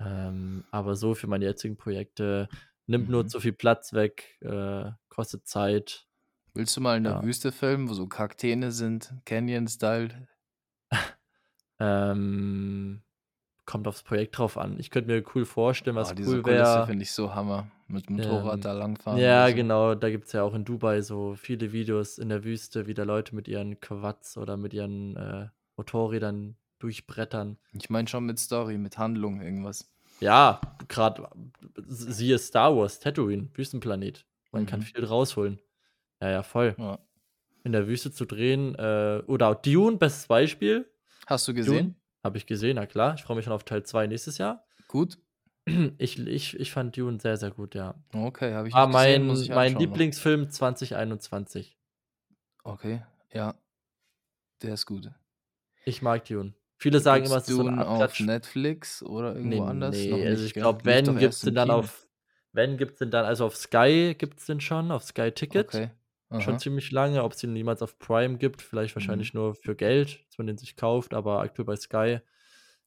Ähm, 0.00 0.64
aber 0.70 0.96
so 0.96 1.14
für 1.14 1.26
meine 1.28 1.44
jetzigen 1.46 1.76
Projekte 1.76 2.50
nimmt 2.86 3.08
nur 3.10 3.26
Mhm. 3.26 3.28
zu 3.28 3.40
viel 3.40 3.52
Platz 3.54 3.92
weg, 3.94 4.38
äh, 4.42 4.90
kostet 5.10 5.46
Zeit. 5.48 6.08
Willst 6.54 6.76
du 6.76 6.80
mal 6.80 6.96
in 6.96 7.02
der 7.02 7.20
Ja. 7.20 7.22
Wüste 7.22 7.50
filmen, 7.50 7.88
wo 7.88 7.92
so 7.94 8.06
Kakteen 8.06 8.70
sind, 8.70 9.12
Canyon-Style? 9.24 10.28
Ähm, 11.80 13.02
kommt 13.70 13.86
aufs 13.86 14.02
Projekt 14.02 14.36
drauf 14.36 14.58
an. 14.58 14.78
Ich 14.80 14.90
könnte 14.90 15.10
mir 15.10 15.22
cool 15.34 15.44
vorstellen, 15.44 15.96
Oh, 15.96 16.00
was 16.00 16.14
diese 16.14 16.28
cool 16.30 16.44
wäre 16.44 16.86
finde 16.86 17.04
ich 17.04 17.12
so 17.12 17.34
Hammer. 17.34 17.68
Mit 17.86 18.08
Motorrad 18.10 18.54
ähm, 18.56 18.60
da 18.60 18.72
langfahren 18.72 19.18
ja, 19.20 19.48
so. 19.48 19.54
genau, 19.54 19.94
da 19.94 20.10
gibt's 20.10 20.32
ja 20.32 20.42
auch 20.42 20.54
in 20.54 20.64
Dubai 20.64 21.00
so 21.02 21.34
viele 21.36 21.72
Videos 21.72 22.18
in 22.18 22.28
der 22.28 22.44
Wüste, 22.44 22.86
wie 22.86 22.94
da 22.94 23.02
Leute 23.04 23.34
mit 23.34 23.48
ihren 23.48 23.80
Quads 23.80 24.36
oder 24.38 24.56
mit 24.56 24.74
ihren, 24.74 25.16
äh, 25.16 25.48
Motorrädern 25.76 26.56
durchbrettern. 26.78 27.56
Ich 27.72 27.90
meine 27.90 28.06
schon 28.08 28.26
mit 28.26 28.38
Story, 28.38 28.76
mit 28.78 28.98
Handlung, 28.98 29.40
irgendwas. 29.40 29.88
Ja, 30.20 30.60
grad 30.88 31.20
s 31.88 31.98
siehe 32.16 32.38
Star 32.38 32.76
Wars, 32.76 33.00
Tatooine, 33.00 33.48
Wüstenplanet. 33.54 34.26
Man 34.52 34.66
kann 34.66 34.80
Mhm. 34.80 34.84
viel 34.84 35.04
rausholen. 35.04 35.58
Ja, 36.20 36.30
ja, 36.30 36.42
voll. 36.42 36.74
Ja. 36.78 36.98
In 37.64 37.72
der 37.72 37.86
Wüste 37.88 38.10
zu 38.12 38.24
drehen, 38.24 38.74
äh 38.76 39.22
oder 39.26 39.54
Dune, 39.54 39.96
bestes 39.96 40.26
Beispiel. 40.26 40.90
Hast 41.26 41.46
du 41.48 41.52
Dune 41.52 41.64
gesehen? 41.64 41.96
Habe 42.24 42.38
ich 42.38 42.46
gesehen, 42.46 42.76
na 42.76 42.86
klar. 42.86 43.14
Ich 43.14 43.22
freue 43.22 43.36
mich 43.36 43.44
schon 43.44 43.54
auf 43.54 43.64
Teil 43.64 43.84
2 43.84 44.06
nächstes 44.06 44.38
Jahr. 44.38 44.66
Gut? 44.88 45.18
Ich 45.98 46.18
ich 46.18 46.58
ich 46.58 46.72
fand 46.72 46.96
Dune 46.96 47.20
sehr, 47.20 47.36
sehr 47.36 47.50
gut, 47.50 47.74
ja. 47.74 47.94
Okay, 48.14 48.54
habe 48.54 48.68
ich 48.68 48.74
War 48.74 48.88
gesehen, 48.88 49.24
muss 49.24 49.42
mein 49.42 49.42
ich 49.42 49.50
mein 49.52 49.74
noch. 49.74 49.78
Lieblingsfilm 49.78 50.50
2021. 50.50 51.76
Okay, 52.64 53.02
ja. 53.32 53.54
Der 54.62 54.74
ist 54.74 54.86
gut. 54.86 55.10
Ich 55.84 56.02
mag 56.02 56.24
Dune. 56.26 56.54
Viele 56.78 57.00
sagen 57.00 57.24
immer, 57.24 57.36
es 57.36 57.44
Gibt's 57.44 57.48
ist 57.48 57.54
so 57.56 57.62
'n 57.62 57.70
Dune 57.70 57.84
auf 57.86 58.18
Netflix 58.20 59.02
oder 59.02 59.34
Ne, 59.42 59.60
irgendwo 59.60 59.62
anders? 59.62 60.06
Noch 60.08 60.20
ne, 60.20 60.26
also 60.26 60.44
nicht, 60.44 60.44
ich 60.44 60.54
gell? 60.54 60.58
glaube, 60.58 60.84
wenn, 60.84 61.18
gibt's 61.18 61.42
erst 61.42 61.44
den 61.44 61.54
dann 61.54 61.70
Kino. 61.70 61.70
auf 61.70 62.06
wenn, 62.52 62.76
gibt's 62.76 62.98
den 62.98 63.10
dann 63.10 63.24
also 63.24 63.46
auf 63.46 63.56
Sky 63.56 64.14
gibt's 64.18 64.46
den 64.46 64.60
schon, 64.60 64.90
auf 64.90 65.04
Sky 65.04 65.30
Ticket. 65.32 65.82
Okay. 65.82 65.90
Schon 66.38 66.56
Aha. 66.56 66.60
ziemlich 66.60 66.90
lange. 66.90 67.22
Ob's 67.24 67.38
den 67.38 67.54
jemals 67.56 67.82
auf 67.82 67.98
Prime 67.98 68.38
gibt, 68.38 68.62
vielleicht 68.62 68.94
Mhm. 68.96 69.30
wahrscheinlich 69.34 69.34
nur 69.34 69.54
für 69.54 69.74
Geld, 69.76 70.24
dass 70.28 70.38
man 70.38 70.46
den 70.46 70.56
sich 70.58 70.76
kauft, 70.76 71.12
aber 71.14 71.40
aktuell 71.40 71.66
bei 71.66 71.76
Sky. 71.76 72.20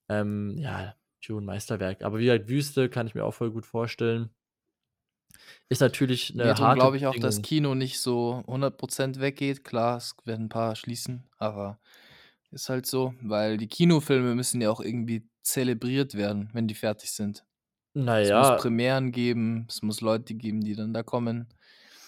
Ähm, 0.10 0.56
ja, 0.58 0.96
Dune, 1.26 1.46
Meisterwerk. 1.46 2.04
Aber 2.04 2.20
wie 2.20 2.26
gesagt, 2.26 2.50
Wüste 2.50 2.90
kann 2.90 3.08
ich 3.08 3.16
mir 3.16 3.26
auch 3.26 3.34
voll 3.34 3.52
gut 3.52 3.66
vorstellen. 3.66 4.34
Ist 5.72 5.82
natürlich 5.82 6.34
'ne 6.36 6.44
Ja, 6.44 6.54
drum 6.54 6.74
harte 6.74 6.74
glaube 6.74 6.98
ich 6.98 7.06
auch, 7.06 7.18
dass. 7.20 7.42
Kino 7.42 7.76
nicht 7.76 8.00
so 8.00 8.44
100 8.48 8.78
% 8.78 9.20
weggeht. 9.20 9.64
Klar, 9.64 9.98
es 9.98 10.16
werden 10.26 10.48
'n 10.48 10.50
paar 10.50 10.76
schließen, 10.76 11.24
aber 11.38 11.80
ist 12.52 12.70
halt 12.70 12.86
so, 12.86 13.14
weil 13.22 13.58
die 13.58 13.68
Kinofilme 13.68 14.36
müssen 14.36 14.62
ja 14.62 14.70
auch 14.72 14.82
irgendwie 14.82 15.30
zelebriert 15.44 16.16
werden, 16.16 16.50
wenn 16.54 16.68
die 16.68 16.76
fertig 16.76 17.12
sind. 17.12 17.46
Na 17.96 18.20
Es 18.22 18.34
muss 18.34 18.54
Premieren 18.54 19.12
geben, 19.12 19.68
es 19.70 19.82
muss 19.84 20.02
Leute 20.02 20.36
geben, 20.36 20.62
die 20.62 20.76
dann 20.76 20.94
da 20.94 21.04
kommen. 21.04 21.50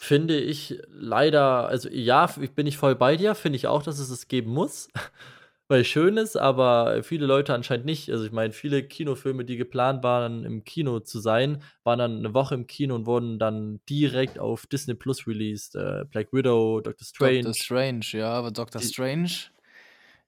Finde 0.06 0.38
ich 0.40 0.80
leider 0.88 1.68
also 1.68 1.90
ja, 1.90 2.28
bin 2.56 2.68
ich 2.68 2.78
voll 2.78 2.96
bei 2.96 3.16
dir, 3.18 3.34
finde 3.34 3.56
ich 3.58 3.66
auch, 3.66 3.82
dass 3.82 3.98
es 3.98 4.12
es 4.12 4.28
geben 4.28 4.52
muss, 4.52 4.88
weil 5.68 5.84
schön 5.84 6.18
ist, 6.18 6.36
aber 6.38 7.02
viele 7.02 7.26
Leute 7.26 7.56
anscheinend 7.56 7.88
nicht. 7.88 8.12
Also, 8.12 8.24
ich 8.24 8.32
meine, 8.32 8.54
viele 8.54 8.84
Kinofilme, 8.84 9.46
die 9.46 9.58
geplant 9.58 10.04
waren, 10.04 10.44
im 10.46 10.64
Kino 10.64 11.00
zu 11.00 11.20
sein, 11.20 11.64
waren 11.84 11.98
dann 11.98 12.22
'ne 12.22 12.36
Woche 12.36 12.54
im 12.54 12.68
Kino 12.68 12.94
und 12.94 13.08
wurden 13.08 13.40
dann 13.40 13.80
direkt 13.90 14.38
auf 14.38 14.68
Disney 14.68 14.94
Plus 14.94 15.26
released. 15.26 15.76
Äh, 15.76 16.06
Black 16.12 16.32
Widow, 16.34 16.82
Doctor 16.82 17.06
Strange. 17.06 17.42
Doctor 17.42 17.54
Strange, 17.54 18.06
ja, 18.14 18.34
aber 18.34 18.52
Doctor 18.52 18.82
Die 18.82 18.88
Strange 18.88 19.30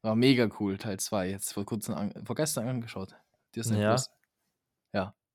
war 0.03 0.15
mega 0.15 0.49
cool, 0.59 0.77
Teil 0.77 0.99
2, 0.99 1.29
jetzt 1.29 1.53
vor 1.53 1.65
Kurzem 1.65 1.95
an 1.95 2.13
vorgestern 2.25 2.67
angeschaut, 2.67 3.15
Disney 3.55 3.77
Ja. 3.77 3.87
Plus. 3.87 4.09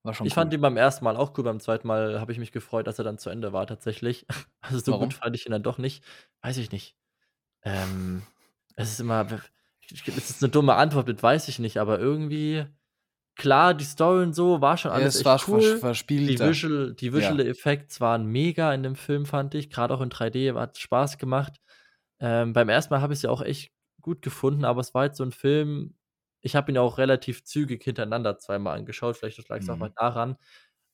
Ja, 0.05 0.09
war 0.09 0.15
schon 0.15 0.29
Ich 0.29 0.35
cool. 0.37 0.53
fand 0.53 0.53
ihn 0.55 0.61
beim 0.61 0.77
1. 0.77 1.05
Mal 1.05 1.17
auch 1.17 1.37
cool, 1.37 1.45
beim 1.45 1.59
2. 1.61 1.85
Mal 1.85 2.21
habe 2.21 2.31
ich 2.33 2.39
mich 2.39 2.53
gefreut, 2.53 2.87
dass 2.87 2.99
er 2.99 3.05
dann 3.05 3.19
zu 3.19 3.31
Ende 3.31 3.53
war 3.53 3.67
tatsächlich. 3.67 4.27
Also, 4.65 4.79
so 4.79 4.95
Warum? 4.95 5.13
gut 5.13 5.15
fand 5.15 5.35
ich 5.35 5.45
ihn 5.47 5.51
dann 5.53 5.65
doch 5.65 5.79
nicht. 5.79 6.05
Weiß 6.43 6.57
ich 6.57 6.71
nicht. 6.71 6.97
Ähm, 7.65 8.23
es 8.77 8.91
ist 8.93 9.01
immer 9.01 9.27
es 9.93 10.31
ist 10.31 10.43
'ne 10.43 10.49
dumme 10.51 10.75
Antwort 10.77 11.07
mit 11.09 11.23
weiß 11.23 11.49
ich 11.49 11.59
nicht, 11.61 11.79
aber 11.79 11.99
irgendwie 12.01 12.67
klar, 13.37 13.75
die 13.75 13.85
Story 13.85 14.25
und 14.25 14.35
so 14.35 14.61
war 14.63 14.77
schon 14.79 14.93
Ja, 14.95 15.07
alles 15.07 15.15
es 15.15 15.25
echt 15.25 15.47
war 15.49 15.49
cool. 15.49 15.87
Die 16.27 16.41
verspielter. 16.41 16.43
Visual 16.43 16.95
die 16.95 17.13
Visual 17.15 17.41
Ja. 17.41 17.47
Effects 17.47 18.01
waren 18.01 18.27
mega 18.27 18.73
in 18.75 18.83
dem 18.85 18.97
Film, 18.97 19.27
fand 19.27 19.55
ich, 19.55 19.71
grad 19.71 19.93
auch 19.93 20.01
in 20.03 20.11
3D, 20.11 20.53
hat's 20.55 20.81
Spaß 20.81 21.19
gemacht. 21.19 21.61
Ähm, 22.21 22.53
beim 22.55 22.69
1. 22.71 22.91
Mal 22.95 23.03
habe 23.03 23.13
ich's 23.15 23.23
ja 23.23 23.31
auch 23.31 23.43
echt 23.43 23.73
gut 24.03 24.23
gefunden, 24.23 24.65
aber 24.67 24.81
es 24.83 24.95
war 24.95 25.03
halt 25.03 25.17
so 25.17 25.25
'n 25.25 25.33
Film 25.33 25.97
ich 26.43 26.57
habe 26.57 26.73
ihn 26.73 26.79
auch 26.79 26.99
relativ 26.99 27.45
zügig 27.45 27.83
hintereinander 27.85 28.39
zweimal 28.39 28.79
angeschaut, 28.79 29.17
vielleicht 29.17 29.49
lag 29.49 29.59
es 29.61 29.69
auch 29.71 29.79
mal 29.81 29.91
Mhm. 29.91 29.97
daran. 29.97 30.37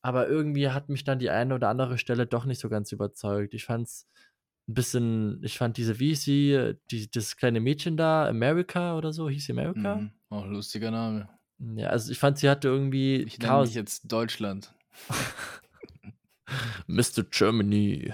Aber 0.03 0.29
irgendwie 0.29 0.71
hat 0.71 0.89
mich 0.91 1.05
dann 1.05 1.19
die 1.21 1.31
eine 1.31 1.55
oder 1.57 1.69
andere 1.71 1.99
Stelle 1.99 2.27
doch 2.27 2.45
nicht 2.47 2.61
so 2.61 2.69
ganz 2.71 2.93
überzeugt. 2.93 3.55
Ich 3.55 3.65
fand's 3.67 4.09
'n 4.69 4.75
bisschen 4.75 5.41
ich 5.45 5.59
fand 5.59 5.77
diese 5.79 5.99
wie 6.01 6.15
sie, 6.17 6.75
die 6.93 7.11
das 7.11 7.37
kleine 7.39 7.61
Mädchen 7.61 7.97
da, 7.99 8.29
America 8.29 8.97
oder 8.99 9.13
so, 9.13 9.29
hieß 9.31 9.47
sie 9.47 9.53
America? 9.53 10.05
Mhm. 10.05 10.13
Auch 10.31 10.47
lustiger 10.47 10.91
Name. 10.91 11.39
Ja, 11.61 11.89
also 11.89 12.13
ich 12.13 12.19
fand, 12.19 12.39
sie 12.39 12.49
hatte 12.49 12.69
irgendwie 12.69 13.27
Ich 13.27 13.39
nenne 13.39 13.57
mich 13.59 13.75
Chaos 13.75 13.75
jetzt 13.75 14.11
Deutschland. 14.11 14.75
Mr. 16.89 17.25
Germany. 17.31 18.13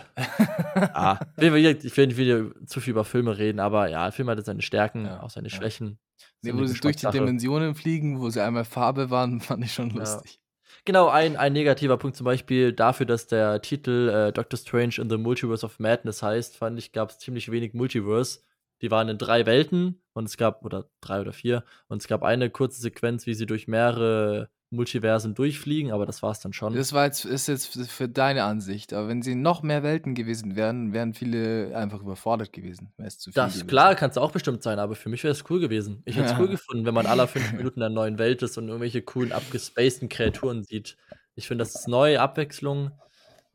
Ah, 0.92 1.20
ich 1.38 1.52
will 1.96 2.06
nicht 2.08 2.16
wieder 2.18 2.52
zu 2.66 2.80
viel 2.80 2.92
über 2.92 3.04
Filme 3.04 3.38
reden, 3.38 3.60
aber 3.60 3.88
ja, 3.88 4.04
der 4.04 4.12
Film 4.12 4.30
hatte 4.30 4.42
seine 4.42 4.62
Stärken, 4.62 5.06
Ja, 5.06 5.18
auch 5.18 5.30
seine 5.30 5.50
ja. 5.50 5.64
Schwächen. 5.64 5.98
Ne, 6.44 6.50
ja 6.50 6.56
wo 6.56 6.64
sie 6.66 6.78
durch 6.80 6.96
die. 6.96 7.06
Dimensionen 7.08 7.74
fliegen, 7.74 8.20
wo 8.20 8.30
sie 8.30 8.42
einmal 8.42 8.64
Farbe 8.64 9.10
waren, 9.10 9.40
fand 9.40 9.64
ich 9.64 9.72
schon 9.74 9.90
Ja. 9.90 10.00
lustig. 10.00 10.40
Genau, 10.86 11.08
ein 11.08 11.36
ein 11.36 11.52
negativer 11.52 11.96
Punkt 11.96 12.16
zum 12.16 12.24
Beispiel 12.24 12.72
dafür, 12.72 13.06
dass 13.06 13.26
der 13.26 13.62
Titel, 13.62 14.08
äh, 14.08 14.32
„Doctor 14.32 14.58
Strange 14.58 14.96
in 14.98 15.08
the 15.08 15.16
Multiverse 15.16 15.64
of 15.64 15.78
Madness“ 15.78 16.22
heißt, 16.22 16.56
fand 16.56 16.78
ich, 16.78 16.92
gab's 16.92 17.18
ziemlich 17.18 17.50
wenig 17.50 17.74
Multiverse. 17.74 18.40
Die 18.82 18.90
waren 18.90 19.08
in 19.08 19.16
3 19.18 19.46
Welten 19.46 20.02
und 20.12 20.24
es 20.26 20.36
gab 20.36 20.64
oder 20.64 20.90
3 21.00 21.20
oder 21.20 21.32
4 21.32 21.64
und 21.88 22.02
es 22.02 22.08
gab 22.08 22.22
eine 22.22 22.50
kurze 22.50 22.80
Sequenz, 22.82 23.26
wie 23.26 23.34
sie 23.34 23.46
durch 23.46 23.68
mehrere 23.68 24.50
Multiversen 24.74 25.34
durchfliegen, 25.34 25.92
aber 25.92 26.06
das 26.06 26.22
war's 26.22 26.40
dann 26.40 26.52
schon. 26.52 26.74
Das 26.74 26.92
war 26.92 27.04
jetzt 27.04 27.24
ist 27.24 27.48
jetzt 27.48 27.66
für 27.90 28.08
deine 28.08 28.44
Ansicht, 28.44 28.92
aber 28.92 29.08
wenn 29.08 29.22
sie 29.22 29.34
noch 29.34 29.62
mehr 29.62 29.82
Welten 29.82 30.14
gewesen 30.14 30.56
wären, 30.56 30.92
wären 30.92 31.14
viele 31.14 31.76
einfach 31.76 32.00
überfordert 32.00 32.52
gewesen. 32.52 32.92
Es 32.98 33.18
Das 33.32 33.66
klar, 33.66 33.94
kann's 33.94 34.18
auch 34.18 34.32
bestimmt 34.32 34.62
sein, 34.62 34.78
aber 34.78 34.94
für 34.94 35.08
mich 35.08 35.24
wäre 35.24 35.32
es 35.32 35.44
cool 35.50 35.60
gewesen. 35.60 36.02
Ich 36.04 36.16
hätte 36.16 36.32
es 36.32 36.38
cool 36.38 36.48
gefunden, 36.48 36.84
wenn 36.86 36.94
man 36.94 37.06
alle 37.06 37.26
5 37.26 37.52
Minuten 37.52 37.80
in 37.80 37.86
'ner 37.86 37.90
neuen 37.90 38.18
Welt 38.18 38.42
ist 38.42 38.58
und 38.58 38.68
irgendwelche 38.68 39.02
coolen, 39.02 39.32
abgespaceden 39.32 40.08
Kreaturen 40.08 40.62
sieht. 40.64 40.96
Ich 41.34 41.48
finde, 41.48 41.62
das 41.62 41.74
ist 41.74 41.88
neu, 41.88 42.18
Abwechslung. 42.18 42.92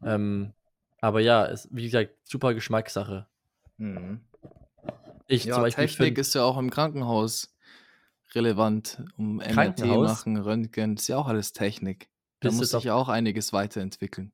Ähm, 0.04 0.54
aber 1.02 1.20
ja, 1.22 1.46
es 1.46 1.68
wie 1.72 1.84
gesagt, 1.84 2.12
super 2.24 2.54
Geschmackssache. 2.54 3.28
Mhm. 3.78 4.22
Ich 5.28 5.44
zum 5.44 5.50
Ja, 5.52 5.62
Beispiel 5.62 5.86
Technik 5.86 6.08
finde 6.08 6.22
ist 6.22 6.34
ja 6.36 6.44
auch 6.44 6.58
im 6.58 6.70
Krankenhaus 6.70 7.54
relevant, 8.36 9.04
um 9.18 9.40
MRT 9.40 9.80
machen, 9.98 10.38
Röntgen, 10.38 10.96
ist 10.96 11.08
ja 11.08 11.18
auch 11.18 11.28
alles 11.28 11.54
Technik. 11.54 12.10
Da 12.42 12.52
muss 12.52 12.70
sich 12.72 12.84
ja 12.86 12.94
auch 12.96 13.10
einiges 13.10 13.54
weiterentwickeln. 13.54 14.32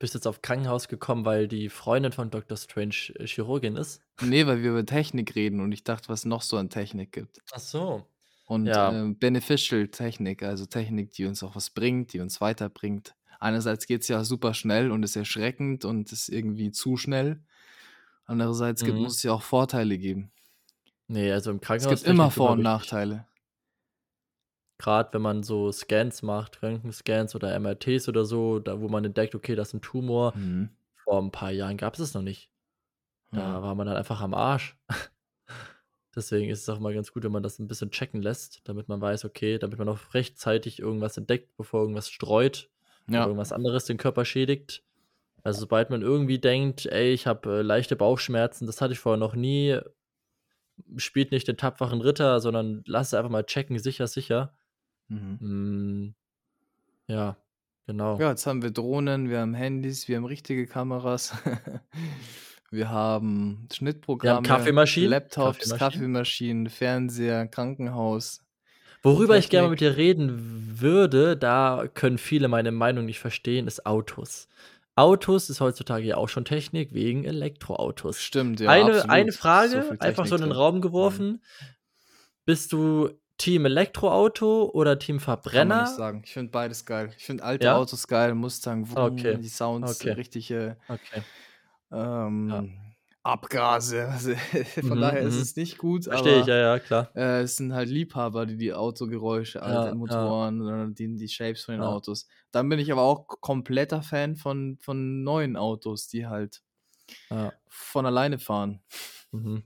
bist 0.00 0.14
jetzt 0.14 0.26
auf 0.26 0.42
Krankenhaus 0.42 0.88
gekommen, 0.88 1.24
weil 1.24 1.48
die 1.48 1.68
Freundin 1.68 2.12
von 2.12 2.30
Doctor 2.30 2.56
Strange, 2.56 2.94
äh, 3.16 3.26
Chirurgin 3.26 3.76
ist? 3.76 4.00
Ne, 4.20 4.46
weil 4.46 4.62
wir 4.62 4.70
über 4.70 4.86
Technik 4.86 5.34
reden 5.34 5.60
und 5.60 5.72
ich 5.72 5.84
dachte, 5.84 6.08
was 6.08 6.24
noch 6.24 6.42
so 6.42 6.56
an 6.56 6.70
Technik 6.70 7.12
gibt. 7.12 7.38
Ach 7.52 7.58
so. 7.58 8.06
Und, 8.46 8.66
Ja. 8.66 8.90
ähm, 8.92 9.18
beneficial 9.18 9.88
Technik, 9.88 10.42
also 10.42 10.66
Technik, 10.66 11.12
die 11.12 11.26
uns 11.26 11.42
auch 11.42 11.54
was 11.54 11.70
bringt, 11.70 12.12
die 12.12 12.20
uns 12.20 12.40
weiterbringt. 12.40 13.14
Einerseits 13.40 13.86
geht's 13.86 14.08
ja 14.08 14.24
super 14.24 14.54
schnell 14.54 14.90
und 14.90 15.02
ist 15.02 15.16
erschreckend 15.16 15.84
und 15.84 16.10
ist 16.12 16.28
irgendwie 16.28 16.70
zu 16.72 16.96
schnell. 16.96 17.42
Andererseits 18.26 18.84
gibt 18.84 18.98
Mhm. 18.98 19.02
muss 19.04 19.16
es 19.16 19.22
ja 19.24 19.32
auch 19.32 19.42
Vorteile 19.42 19.98
geben. 19.98 20.32
Ne, 21.10 21.32
also 21.32 21.50
im 21.50 21.60
Es 21.80 21.86
Krankenhaus 21.86 22.02
gibt 22.04 22.04
immer 22.04 22.30
Vor 22.30 22.56
und. 22.56 22.56
Nachteile. 22.56 23.28
Grad 24.80 25.12
wenn 25.12 25.22
man 25.22 25.42
so 25.42 25.72
Scans 25.72 26.22
macht, 26.22 26.62
Röntgenscans 26.62 27.34
oder 27.34 27.52
MRTs 27.58 28.08
oder 28.08 28.24
so, 28.24 28.60
da 28.60 28.80
wo 28.80 28.88
man 28.88 29.04
entdeckt: 29.04 29.34
„Okay, 29.34 29.56
da 29.56 29.62
ist 29.62 29.74
'n 29.74 29.80
Tumor.“ 29.80 30.34
Mhm. 30.34 30.68
Vor 30.94 31.18
'n 31.20 31.32
paar 31.32 31.50
Jahren 31.52 31.76
gab's 31.76 31.98
das 31.98 32.14
noch 32.14 32.22
nicht. 32.22 32.52
Da 33.32 33.42
Ja. 33.42 33.62
war 33.62 33.74
man 33.76 33.86
dann 33.88 33.96
einfach 33.96 34.20
am 34.22 34.34
Arsch. 34.34 34.76
Deswegen 36.16 36.50
ist 36.50 36.62
es 36.62 36.68
auch 36.68 36.78
immer 36.78 36.92
ganz 36.94 37.12
gut, 37.12 37.24
wenn 37.24 37.32
man 37.32 37.42
das 37.42 37.58
'n 37.58 37.68
bisschen 37.68 37.90
checken 37.90 38.22
lässt, 38.22 38.62
damit 38.68 38.88
man 38.88 39.00
weiß, 39.00 39.24
okay 39.24 39.58
damit 39.58 39.78
man 39.78 39.88
auch 39.88 40.14
rechtzeitig 40.14 40.78
irgendwas 40.80 41.16
entdeckt, 41.18 41.56
bevor 41.56 41.82
irgendwas 41.82 42.08
streut 42.10 42.70
oder 43.12 43.24
Ja. 43.24 43.28
irgendwas 43.28 43.52
anderes 43.52 43.84
den 43.86 43.98
Körper 43.98 44.24
schädigt. 44.24 44.84
Also, 45.44 45.60
sobald 45.60 45.90
man 45.90 46.02
irgendwie 46.02 46.40
denkt: 46.40 46.86
„Ey, 46.86 47.12
ich 47.14 47.26
habe, 47.26 47.60
äh, 47.60 47.62
leichte 47.62 47.96
Bauchschmerzen, 47.96 48.66
das 48.66 48.80
hatte 48.82 48.94
ich 48.94 49.00
vorher 49.00 49.18
noch 49.18 49.34
nie.“ 49.36 49.78
Spielt 50.96 51.32
nicht 51.32 51.48
den 51.48 51.56
tapferen 51.56 52.00
Ritter, 52.00 52.40
sondern 52.40 52.82
lass 52.86 53.08
es 53.08 53.14
einfach 53.14 53.30
mal 53.30 53.44
checken, 53.44 53.78
sicher 53.78 54.06
sicher. 54.06 54.54
Mhm. 55.08 55.38
Hm, 55.40 56.14
ja, 57.06 57.36
genau. 57.86 58.18
Ja, 58.18 58.30
jetzt 58.30 58.46
haben 58.46 58.62
wir 58.62 58.70
Drohnen, 58.70 59.30
wir 59.30 59.40
haben 59.40 59.54
Handys, 59.54 60.08
wir 60.08 60.16
haben 60.16 60.24
richtige 60.24 60.66
Kameras. 60.66 61.34
Wir 62.70 62.90
haben 62.90 63.60
Wir 63.60 63.62
haben 63.62 63.68
Schnittprogramme, 63.72 64.46
Kaffeemaschinen 64.46 65.08
Laptops, 65.08 65.70
Kaffeemaschinen. 65.70 65.78
Kaffeemaschinen, 65.78 66.68
Fernseher, 66.68 67.46
Krankenhaus. 67.46 68.44
Worüber 69.02 69.38
ich 69.38 69.48
gerne 69.48 69.68
mit 69.68 69.80
dir 69.80 69.96
reden 69.96 70.78
würde, 70.80 71.36
da 71.36 71.86
können 71.94 72.18
viele 72.18 72.48
meine 72.48 72.72
Meinung 72.72 73.06
nicht 73.06 73.20
verstehen, 73.20 73.66
ist 73.66 73.86
Autos. 73.86 74.48
Autos 74.98 75.48
ist 75.48 75.60
heutzutage 75.60 76.04
ja 76.06 76.16
auch 76.16 76.28
schon 76.28 76.44
Technik 76.44 76.92
wegen 76.92 77.24
Elektroautos. 77.24 78.20
Stimmt, 78.20 78.60
ja, 78.60 78.68
Eine 78.70 78.86
absolut. 78.94 79.10
eine 79.10 79.32
so 79.32 79.38
Frage, 79.38 79.82
viel 79.82 79.96
einfach 80.00 80.26
so 80.26 80.34
in 80.34 80.42
den. 80.42 80.52
Raum 80.52 80.80
geworfen. 80.80 81.42
Bist 82.44 82.72
du 82.72 83.10
Team 83.36 83.66
Elektroauto 83.66 84.70
oder 84.72 84.98
Team 84.98 85.18
Kann 85.18 85.26
man 85.26 85.38
nicht 85.38 85.44
Verbrenner? 85.44 85.86
sagen. 85.86 86.22
Ich 86.24 86.32
finde 86.32 86.50
beides 86.50 86.84
geil. 86.84 87.10
Ich 87.16 87.24
finde 87.24 87.44
alte 87.44 87.66
Ja? 87.66 87.76
Autos 87.76 88.08
geil, 88.08 88.34
Mustang, 88.34 88.88
Okay, 88.92 89.32
Vroom, 89.32 89.42
die 89.42 89.48
Sounds, 89.48 90.00
okay. 90.00 90.12
richtige 90.12 90.76
Okay. 90.88 91.22
Ja. 91.90 92.64
Abgase. 93.28 94.08
Also, 94.12 94.34
von 94.82 94.82
Mhm, 94.82 95.00
daher 95.00 95.22
ist 95.22 95.36
mhm. 95.36 95.40
es 95.40 95.56
nicht 95.56 95.78
gut, 95.78 96.04
Verstehe 96.08 96.38
ich, 96.40 96.46
ja, 96.46 96.56
ja, 96.56 96.78
klar. 96.80 97.14
äh, 97.14 97.42
es 97.42 97.56
sind 97.56 97.72
halt 97.74 97.88
Liebhaber, 97.90 98.46
die 98.46 98.56
die 98.56 98.74
Autogeräusche, 98.74 99.62
alte 99.62 99.90
Ja, 99.90 99.94
ja. 99.94 99.96
Motoren 99.98 100.62
oder 100.62 100.86
die 100.88 101.16
die 101.16 101.28
Shapes 101.28 101.64
von 101.64 101.74
den 101.74 101.82
Ja. 101.82 101.84
Autos. 101.84 102.28
Dann 102.52 102.68
bin 102.68 102.78
ich 102.78 102.92
aber 102.92 103.02
auch 103.02 103.26
kompletter 103.40 104.02
Fan 104.02 104.36
von 104.36 104.78
von 104.80 105.22
neuen 105.24 105.56
Autos, 105.56 106.08
die 106.08 106.26
halt 106.26 106.62
Ja. 107.30 107.52
von 107.68 108.06
alleine 108.06 108.38
fahren. 108.38 108.82
Mhm. 109.32 109.62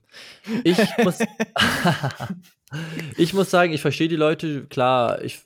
Ich 0.63 0.97
muss 0.97 1.25
ich 3.17 3.33
muss 3.33 3.49
sagen, 3.51 3.73
ich 3.73 3.81
verstehe 3.81 4.07
die 4.07 4.15
Leute, 4.15 4.65
klar, 4.67 5.21
ich 5.23 5.41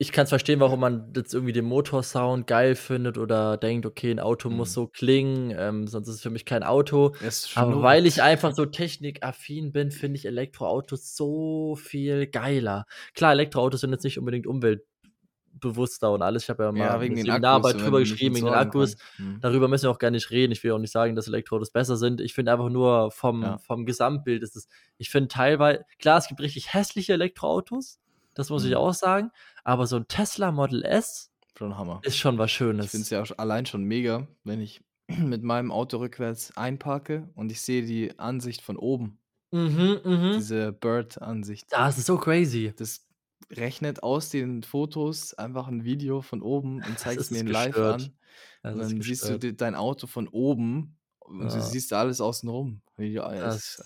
ich 0.00 0.12
kann's 0.12 0.30
verstehen, 0.30 0.60
warum 0.60 0.80
man 0.80 1.12
jetzt 1.14 1.34
irgendwie 1.34 1.52
den 1.52 1.66
Motorsound 1.66 2.46
geil 2.46 2.74
findet 2.74 3.18
oder 3.18 3.56
denkt: 3.58 3.86
„Okay, 3.86 4.10
'n 4.12 4.18
Auto 4.20 4.50
muss 4.50 4.72
Mhm. 4.72 4.74
so 4.74 4.86
klingen, 4.88 5.54
ähm, 5.56 5.86
sonst 5.88 6.08
ist 6.08 6.16
es 6.16 6.22
für 6.22 6.30
mich 6.30 6.46
kein 6.46 6.62
Auto.“ 6.64 7.14
Es 7.20 7.46
Aber 7.54 7.82
weil 7.82 8.06
ich 8.06 8.22
einfach 8.22 8.54
so 8.54 8.66
technikaffin 8.66 9.72
bin, 9.72 9.90
finde 9.92 10.18
ich 10.18 10.26
Elektroautos 10.26 11.16
so 11.16 11.76
viel 11.76 12.26
geiler. 12.28 12.86
Klar, 13.14 13.32
Elektroautos 13.32 13.82
sind 13.82 13.92
jetzt 13.92 14.04
nicht 14.04 14.18
unbedingt 14.18 14.46
umweltbewusster 14.46 16.12
und 16.12 16.22
alles. 16.22 16.44
Ich 16.44 16.50
habe 16.50 16.64
ja 16.64 16.72
mal 16.72 16.92
Ja, 16.92 17.00
wegen 17.00 17.16
den 17.16 17.28
Akkus, 17.30 17.76
drüber 17.76 18.00
geschrieben 18.00 18.36
wegen 18.36 18.46
den 18.46 18.54
Akkus. 18.54 18.96
Mhm. 19.18 19.42
Darüber 19.42 19.68
müssen 19.68 19.84
wir 19.84 19.90
auch 19.90 19.98
gar 19.98 20.10
nicht 20.10 20.30
reden. 20.30 20.52
Ich 20.52 20.62
will 20.64 20.72
auch 20.72 20.78
nicht 20.78 20.92
sagen, 20.92 21.16
dass 21.16 21.28
Elektroautos 21.28 21.70
besser 21.72 21.96
sind. 21.96 22.20
Ich 22.20 22.34
finde 22.34 22.52
einfach 22.52 22.68
nur 22.70 23.10
vom 23.10 23.42
Ja. 23.42 23.60
vom 23.60 23.86
Gesamtbild 23.86 24.42
ist 24.42 24.56
es 24.56 24.68
ich 24.98 25.10
finde 25.10 25.28
teilwei 25.28 25.80
klar, 25.98 26.18
es 26.18 26.28
gibt 26.28 26.40
richtig 26.40 26.74
hässliche 26.74 27.14
Elektroautos, 27.14 28.00
das 28.34 28.50
muss 28.50 28.64
ich 28.64 28.74
Mhm. 28.74 28.76
auch 28.76 28.94
sagen, 28.94 29.30
aber 29.64 29.86
so 29.86 29.96
'n 29.96 30.06
Tesla 30.08 30.52
Model 30.52 30.84
S 30.84 31.30
Schon 31.56 31.76
Hammer. 31.76 32.04
ist 32.04 32.16
schon 32.18 32.38
was 32.38 32.50
Ich 32.76 32.90
finde 32.90 33.02
es 33.04 33.10
Schönes. 33.10 33.10
ja 33.10 33.22
allein 33.38 33.66
schon 33.66 33.84
mega, 33.84 34.28
wenn 34.44 34.60
ich 34.60 34.82
mit 35.08 35.42
meinem 35.42 35.72
Auto 35.72 35.98
rückwärts 35.98 36.56
einparke 36.56 37.30
und 37.34 37.52
ich 37.52 37.60
sehe 37.62 37.84
die 37.84 38.18
Ansicht 38.18 38.62
von 38.62 38.76
oben. 38.76 39.18
Mhm, 39.52 40.00
mhm. 40.04 40.50
Diese 40.50 40.72
Bird-Ansicht. 40.72 41.66
Das 41.70 41.98
ist 41.98 42.06
so 42.06 42.18
crazy. 42.18 42.72
Das 42.76 43.06
rechnet 43.50 44.02
aus 44.02 44.28
den 44.30 44.62
Fotos 44.64 45.34
einfach 45.34 45.68
'n 45.68 45.84
Video 45.84 46.20
von 46.20 46.42
oben 46.42 46.82
und 46.82 46.98
Das 47.14 47.16
zeigt's 47.16 47.30
ist 47.30 47.30
mir 47.30 47.40
in 47.40 47.46
live 47.46 47.82
an. 47.82 48.18
Das 48.62 48.74
Und 48.74 48.78
dann 48.78 49.00
siehst 49.02 49.28
du 49.28 49.38
dein 49.38 49.74
Auto 49.76 50.06
von 50.06 50.28
oben 50.28 50.98
und 51.20 51.52
du 51.54 51.60
Ja. 51.60 51.60
siehst 51.60 51.92
alles 51.92 52.20
außenrum. 52.20 52.82
Ja, 52.98 53.32
es 53.34 53.62
Das 53.62 53.82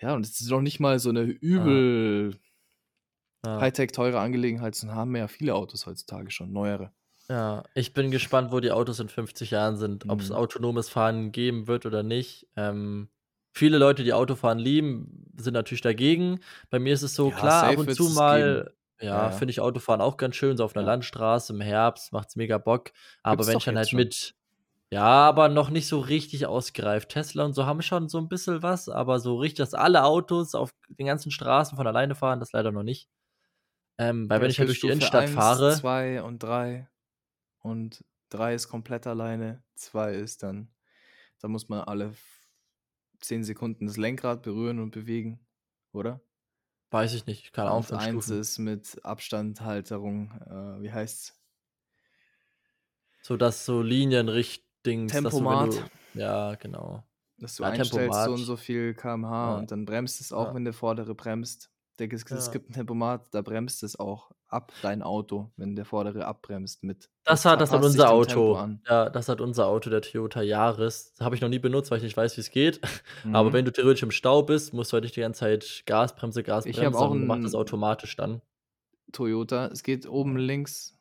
ja, 0.00 0.14
und 0.14 0.24
es 0.26 0.40
ist 0.40 0.50
noch 0.50 0.60
nicht 0.62 0.80
mal 0.80 0.98
so 1.00 1.10
'ne 1.12 1.22
Ja. 1.54 1.62
übel 1.62 2.30
Ja. 2.32 2.38
Hightech 3.46 3.92
teure 3.92 4.18
Angelegenheit, 4.20 4.74
das 4.74 4.84
haben 4.86 5.14
ja 5.16 5.28
viele 5.28 5.54
Autos 5.54 5.86
heutzutage 5.86 6.30
schon, 6.30 6.52
neuere. 6.52 6.92
Ja, 7.30 7.64
ich 7.74 7.92
bin 7.92 8.10
gespannt, 8.10 8.52
wo 8.52 8.60
die 8.60 8.70
Autos 8.72 9.00
in 9.00 9.10
50 9.10 9.50
Jahren 9.50 9.76
sind, 9.76 10.08
ob's 10.08 10.30
Mhm. 10.30 10.32
autonomes 10.32 10.88
Fahren 10.88 11.30
geben 11.30 11.66
wird 11.66 11.84
oder 11.84 12.02
nicht. 12.02 12.48
Ähm, 12.56 13.10
viele 13.52 13.76
Leute, 13.76 14.02
die 14.02 14.14
Autofahren 14.14 14.58
lieben, 14.58 15.26
sind 15.36 15.52
natürlich 15.52 15.82
dagegen. 15.82 16.40
Bei 16.70 16.78
mir 16.78 16.94
ist 16.94 17.02
es 17.02 17.14
so, 17.14 17.30
Ja, 17.30 17.34
klar, 17.34 17.66
ab 17.66 17.76
und 17.76 17.90
zu 17.90 18.08
es 18.08 18.08
mal, 18.08 18.74
Ja, 19.10 19.20
ja, 19.20 19.30
ja. 19.30 19.30
finde 19.30 19.50
ich 19.50 19.60
Autofahren 19.60 20.00
auch 20.00 20.16
ganz 20.16 20.36
schön, 20.36 20.56
so 20.56 20.64
auf 20.64 20.74
'ner 20.74 20.80
Ja. 20.80 20.82
Landstraße 20.82 21.52
im 21.52 21.60
Herbst 21.60 22.12
macht's 22.14 22.34
mega 22.34 22.56
Bock. 22.56 22.92
Aber 23.22 23.46
Gibt's 23.46 23.46
wenn 23.46 23.58
ich 23.58 23.66
dann 23.66 23.76
halt 23.76 23.90
schon. 23.90 23.92
mit 23.92 24.32
ja, 24.92 25.04
aber 25.06 25.48
noch 25.50 25.70
nicht 25.70 25.88
so 25.88 26.00
richtig 26.00 26.46
ausgereift. 26.46 27.10
Tesla 27.10 27.44
und 27.46 27.54
so 27.54 27.66
haben 27.66 27.82
schon 27.82 28.08
so 28.08 28.18
'n 28.18 28.28
bisschen 28.28 28.62
was, 28.62 28.88
aber 28.88 29.20
so 29.20 29.36
richtig, 29.38 29.58
dass 29.58 29.74
alle 29.74 30.04
Autos 30.04 30.54
auf 30.54 30.72
den 30.88 31.06
ganzen 31.06 31.30
Straßen 31.32 31.76
von 31.76 31.86
alleine 31.88 32.14
fahren, 32.16 32.40
das 32.40 32.52
leider 32.52 32.72
noch 32.72 32.84
nicht. 32.84 33.06
Ähm, 34.00 34.30
weil 34.30 34.40
Ja, 34.40 34.42
wenn 34.42 34.50
ich 34.50 34.58
halt 34.60 34.68
durch 34.68 34.80
die 34.80 34.88
Innenstadt 34.88 35.28
1, 35.28 35.30
fahre 35.30 35.68
2 35.68 36.22
und 36.22 36.42
3 36.42 36.88
und 37.60 38.04
3 38.30 38.54
ist 38.54 38.68
komplett 38.68 39.06
alleine, 39.06 39.64
2 39.76 40.14
ist 40.14 40.42
dann 40.44 40.74
da 41.40 41.48
muss 41.48 41.68
man 41.70 41.80
alle 41.82 42.06
f 42.10 42.48
10 43.20 43.44
Sekunden 43.44 43.86
das 43.86 43.96
Lenkrad 43.98 44.42
berühren 44.42 44.80
und 44.80 44.92
bewegen, 44.92 45.46
oder? 45.92 46.22
Weiß 46.92 47.12
ich 47.12 47.26
nicht, 47.26 47.52
keine 47.52 47.70
Ahnung 47.70 47.82
Und 47.82 47.86
von 47.86 47.98
eins 47.98 48.00
Stufen. 48.00 48.30
ist 48.30 48.58
mit 48.58 49.04
Abstandhalterung, 49.04 50.30
äh, 50.46 50.82
wie 50.82 50.92
heißt's? 50.92 51.34
So 53.24 53.36
das 53.36 53.64
so 53.64 53.82
dass 55.22 55.36
du, 55.38 55.48
wenn 55.48 55.58
Tempomat. 55.58 55.64
du 55.64 55.88
ja, 56.12 56.54
genau. 56.54 57.04
Dass 57.40 57.54
du 57.54 57.62
Ja, 57.62 57.70
einstellst, 57.70 58.24
so 58.24 58.32
und 58.34 58.42
Tempomat. 58.42 58.44
so 58.44 58.56
viel 58.56 58.94
km/h 58.94 59.56
Ja. 59.56 59.58
und 59.58 59.70
dann 59.70 59.84
bremst 59.84 60.20
es 60.20 60.32
auch, 60.32 60.52
Ja. 60.52 60.54
wenn 60.54 60.64
der 60.64 60.72
Vordere 60.74 61.14
bremst. 61.14 61.68
Der 61.98 62.12
es 62.12 62.24
es 62.30 62.46
Ja. 62.46 62.52
gibt 62.52 62.70
'n 62.70 62.72
Tempomat, 62.74 63.34
da 63.34 63.42
bremst 63.42 63.82
es 63.82 63.98
auch 63.98 64.30
ab, 64.46 64.72
dein 64.82 65.02
Auto, 65.02 65.50
wenn 65.56 65.74
der 65.76 65.84
Vordere 65.84 66.26
abbremst 66.26 66.84
mit. 66.84 67.08
Das 67.24 67.44
hat 67.44 67.60
das 67.60 67.72
hat 67.72 67.82
unser 67.84 68.10
Auto. 68.10 68.56
Ja, 68.88 69.10
das 69.10 69.28
hat 69.28 69.40
unser 69.40 69.66
Auto, 69.66 69.90
der 69.90 70.00
Toyota 70.00 70.40
Yaris. 70.42 71.14
Habe 71.20 71.34
ich 71.34 71.40
noch 71.40 71.48
nie 71.48 71.58
benutzt, 71.58 71.90
weil 71.90 71.98
ich 71.98 72.04
nicht 72.04 72.16
weiß, 72.16 72.36
wie's 72.38 72.50
geht. 72.50 72.80
Aber 73.32 73.50
Mhm. 73.50 73.52
wenn 73.52 73.64
du 73.64 73.72
theoretisch 73.72 74.02
im 74.04 74.10
Stau 74.10 74.42
bist, 74.42 74.72
musst 74.72 74.92
du 74.92 74.94
halt 74.94 75.04
nicht 75.04 75.16
die 75.16 75.20
ganze 75.20 75.40
Zeit 75.40 75.82
Gasbremse, 75.86 76.40
Ich 76.40 76.46
Gasbremse, 76.46 76.84
habe 76.84 76.98
auch 76.98 77.14
macht 77.14 77.44
das 77.44 77.54
automatisch 77.54 78.16
dann. 78.16 78.40
Toyota. 79.12 79.66
Es 79.68 79.82
geht 79.82 80.06
oben 80.08 80.36
links 80.36 80.98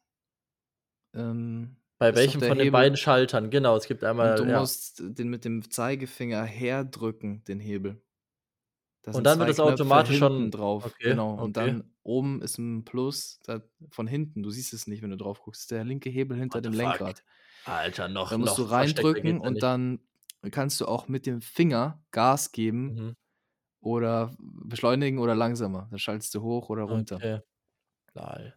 ähm, 1.13 1.77
Bei 1.99 2.15
welchem 2.15 2.41
von 2.41 2.57
den 2.57 2.65
Hebel. 2.65 2.71
beiden 2.71 2.97
Schaltern? 2.97 3.49
Genau, 3.49 3.75
es 3.75 3.85
gibt 3.85 4.03
Und 4.19 4.37
du 4.37 4.43
einmal 4.43 4.47
ja. 4.47 4.59
musst 4.61 5.01
den 5.03 5.29
mit 5.29 5.45
dem 5.45 5.69
Zeigefinger 5.69 6.43
herdrücken, 6.43 7.43
den 7.45 7.59
Hebel. 7.59 8.01
Da 9.07 9.13
Und 9.13 9.23
dann 9.23 9.39
wird 9.39 9.47
2 9.47 9.49
das 9.49 9.61
Knöpfe 9.61 9.61
automatisch 9.61 10.17
schon 10.17 10.51
drauf. 10.51 10.99
okay, 10.99 11.01
Genau. 11.01 11.33
Und 11.35 11.55
okay. 11.55 11.57
dann 11.57 11.93
oben 12.03 12.41
ist 12.41 12.57
'n 12.59 12.83
Plus 12.83 13.39
von 13.89 14.05
hinten. 14.07 14.43
Du 14.43 14.49
siehst 14.51 14.73
es 14.73 14.85
nicht, 14.87 15.01
wenn 15.01 15.11
du 15.11 15.17
drauf 15.17 15.41
guckst. 15.41 15.71
Der 15.71 15.83
linke 15.85 16.09
Hebel 16.09 16.37
hinter 16.37 16.59
What 16.59 16.61
dem? 16.61 16.73
Lenkrad. 16.73 17.23
Alter, 17.63 18.07
noch 18.09 18.31
Da 18.31 18.37
musst 18.37 18.57
du 18.57 18.63
noch 18.63 18.69
versteckter 18.69 19.19
reindrücken 19.21 19.39
und 19.39 19.63
dann 19.63 19.99
kannst 20.51 20.79
du 20.81 20.85
auch 20.85 21.07
mit 21.07 21.25
dem 21.25 21.41
Finger 21.41 22.03
Gas 22.11 22.51
geben 22.51 22.99
Mhm. 22.99 23.13
oder 23.81 24.35
beschleunigen 24.39 25.19
oder 25.19 25.35
langsamer. 25.35 25.87
Dann 25.91 25.99
schaltest 25.99 26.35
du 26.35 26.41
hoch 26.43 26.69
oder 26.69 26.83
runter. 26.83 27.23
Okay. 27.23 27.41
Geil. 28.13 28.55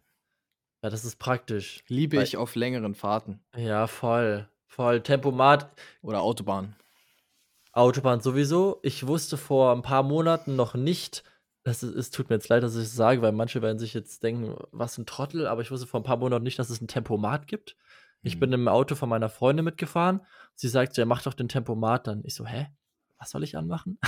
Ja, 0.83 0.89
das 0.89 1.05
ist 1.05 1.17
praktisch. 1.17 1.83
Liebe 1.87 2.17
Weil 2.17 2.27
ich 2.27 2.37
auf 2.37 2.55
längeren 2.55 2.95
Fahrten. 2.95 3.43
Ja, 3.55 3.87
voll, 3.87 4.47
voll. 4.67 5.01
Tempomat 5.03 5.71
Oder 6.03 6.21
Autobahn. 6.21 6.75
Autobahn 7.75 8.19
sowieso. 8.19 8.79
Ich 8.83 9.07
wusste 9.07 9.37
vor 9.37 9.71
'n 9.73 9.81
paar 9.81 10.03
Monaten 10.03 10.55
noch 10.55 10.73
nicht 10.75 11.23
das 11.63 11.83
es 11.83 12.09
tut 12.09 12.27
mir 12.29 12.35
jetzt 12.37 12.49
leid, 12.49 12.63
dass 12.63 12.75
ich 12.75 12.81
das 12.85 12.95
sage, 12.95 13.21
weil 13.21 13.31
manche 13.33 13.61
werden 13.61 13.77
sich 13.79 13.93
jetzt 13.93 14.23
denken: 14.23 14.55
„Was 14.71 14.97
'n 14.97 15.05
Trottel“, 15.05 15.45
aber 15.47 15.61
ich 15.61 15.69
wusste 15.71 15.85
vor 15.87 15.99
'n 16.01 16.03
paar 16.03 16.17
Monaten 16.17 16.43
nicht, 16.43 16.57
dass 16.59 16.69
es 16.71 16.81
'n 16.81 16.87
Tempomat 16.87 17.47
gibt. 17.47 17.77
Ich 18.23 18.39
bin 18.39 18.51
Mhm. 18.51 18.53
im 18.53 18.67
Auto 18.67 18.95
von 18.95 19.07
meiner 19.09 19.29
Freundin 19.29 19.63
mitgefahren. 19.65 20.21
Sie 20.55 20.67
sagt 20.67 20.95
so: 20.95 21.01
„Ja, 21.01 21.05
mach 21.05 21.21
doch 21.23 21.33
den 21.35 21.47
Tempomat 21.49 22.07
an.“ 22.07 22.23
Ich 22.25 22.33
so: 22.35 22.45
„Hä? 22.47 22.67
Was 23.19 23.29
soll 23.31 23.43
ich 23.43 23.55
anmachen?“ 23.57 23.99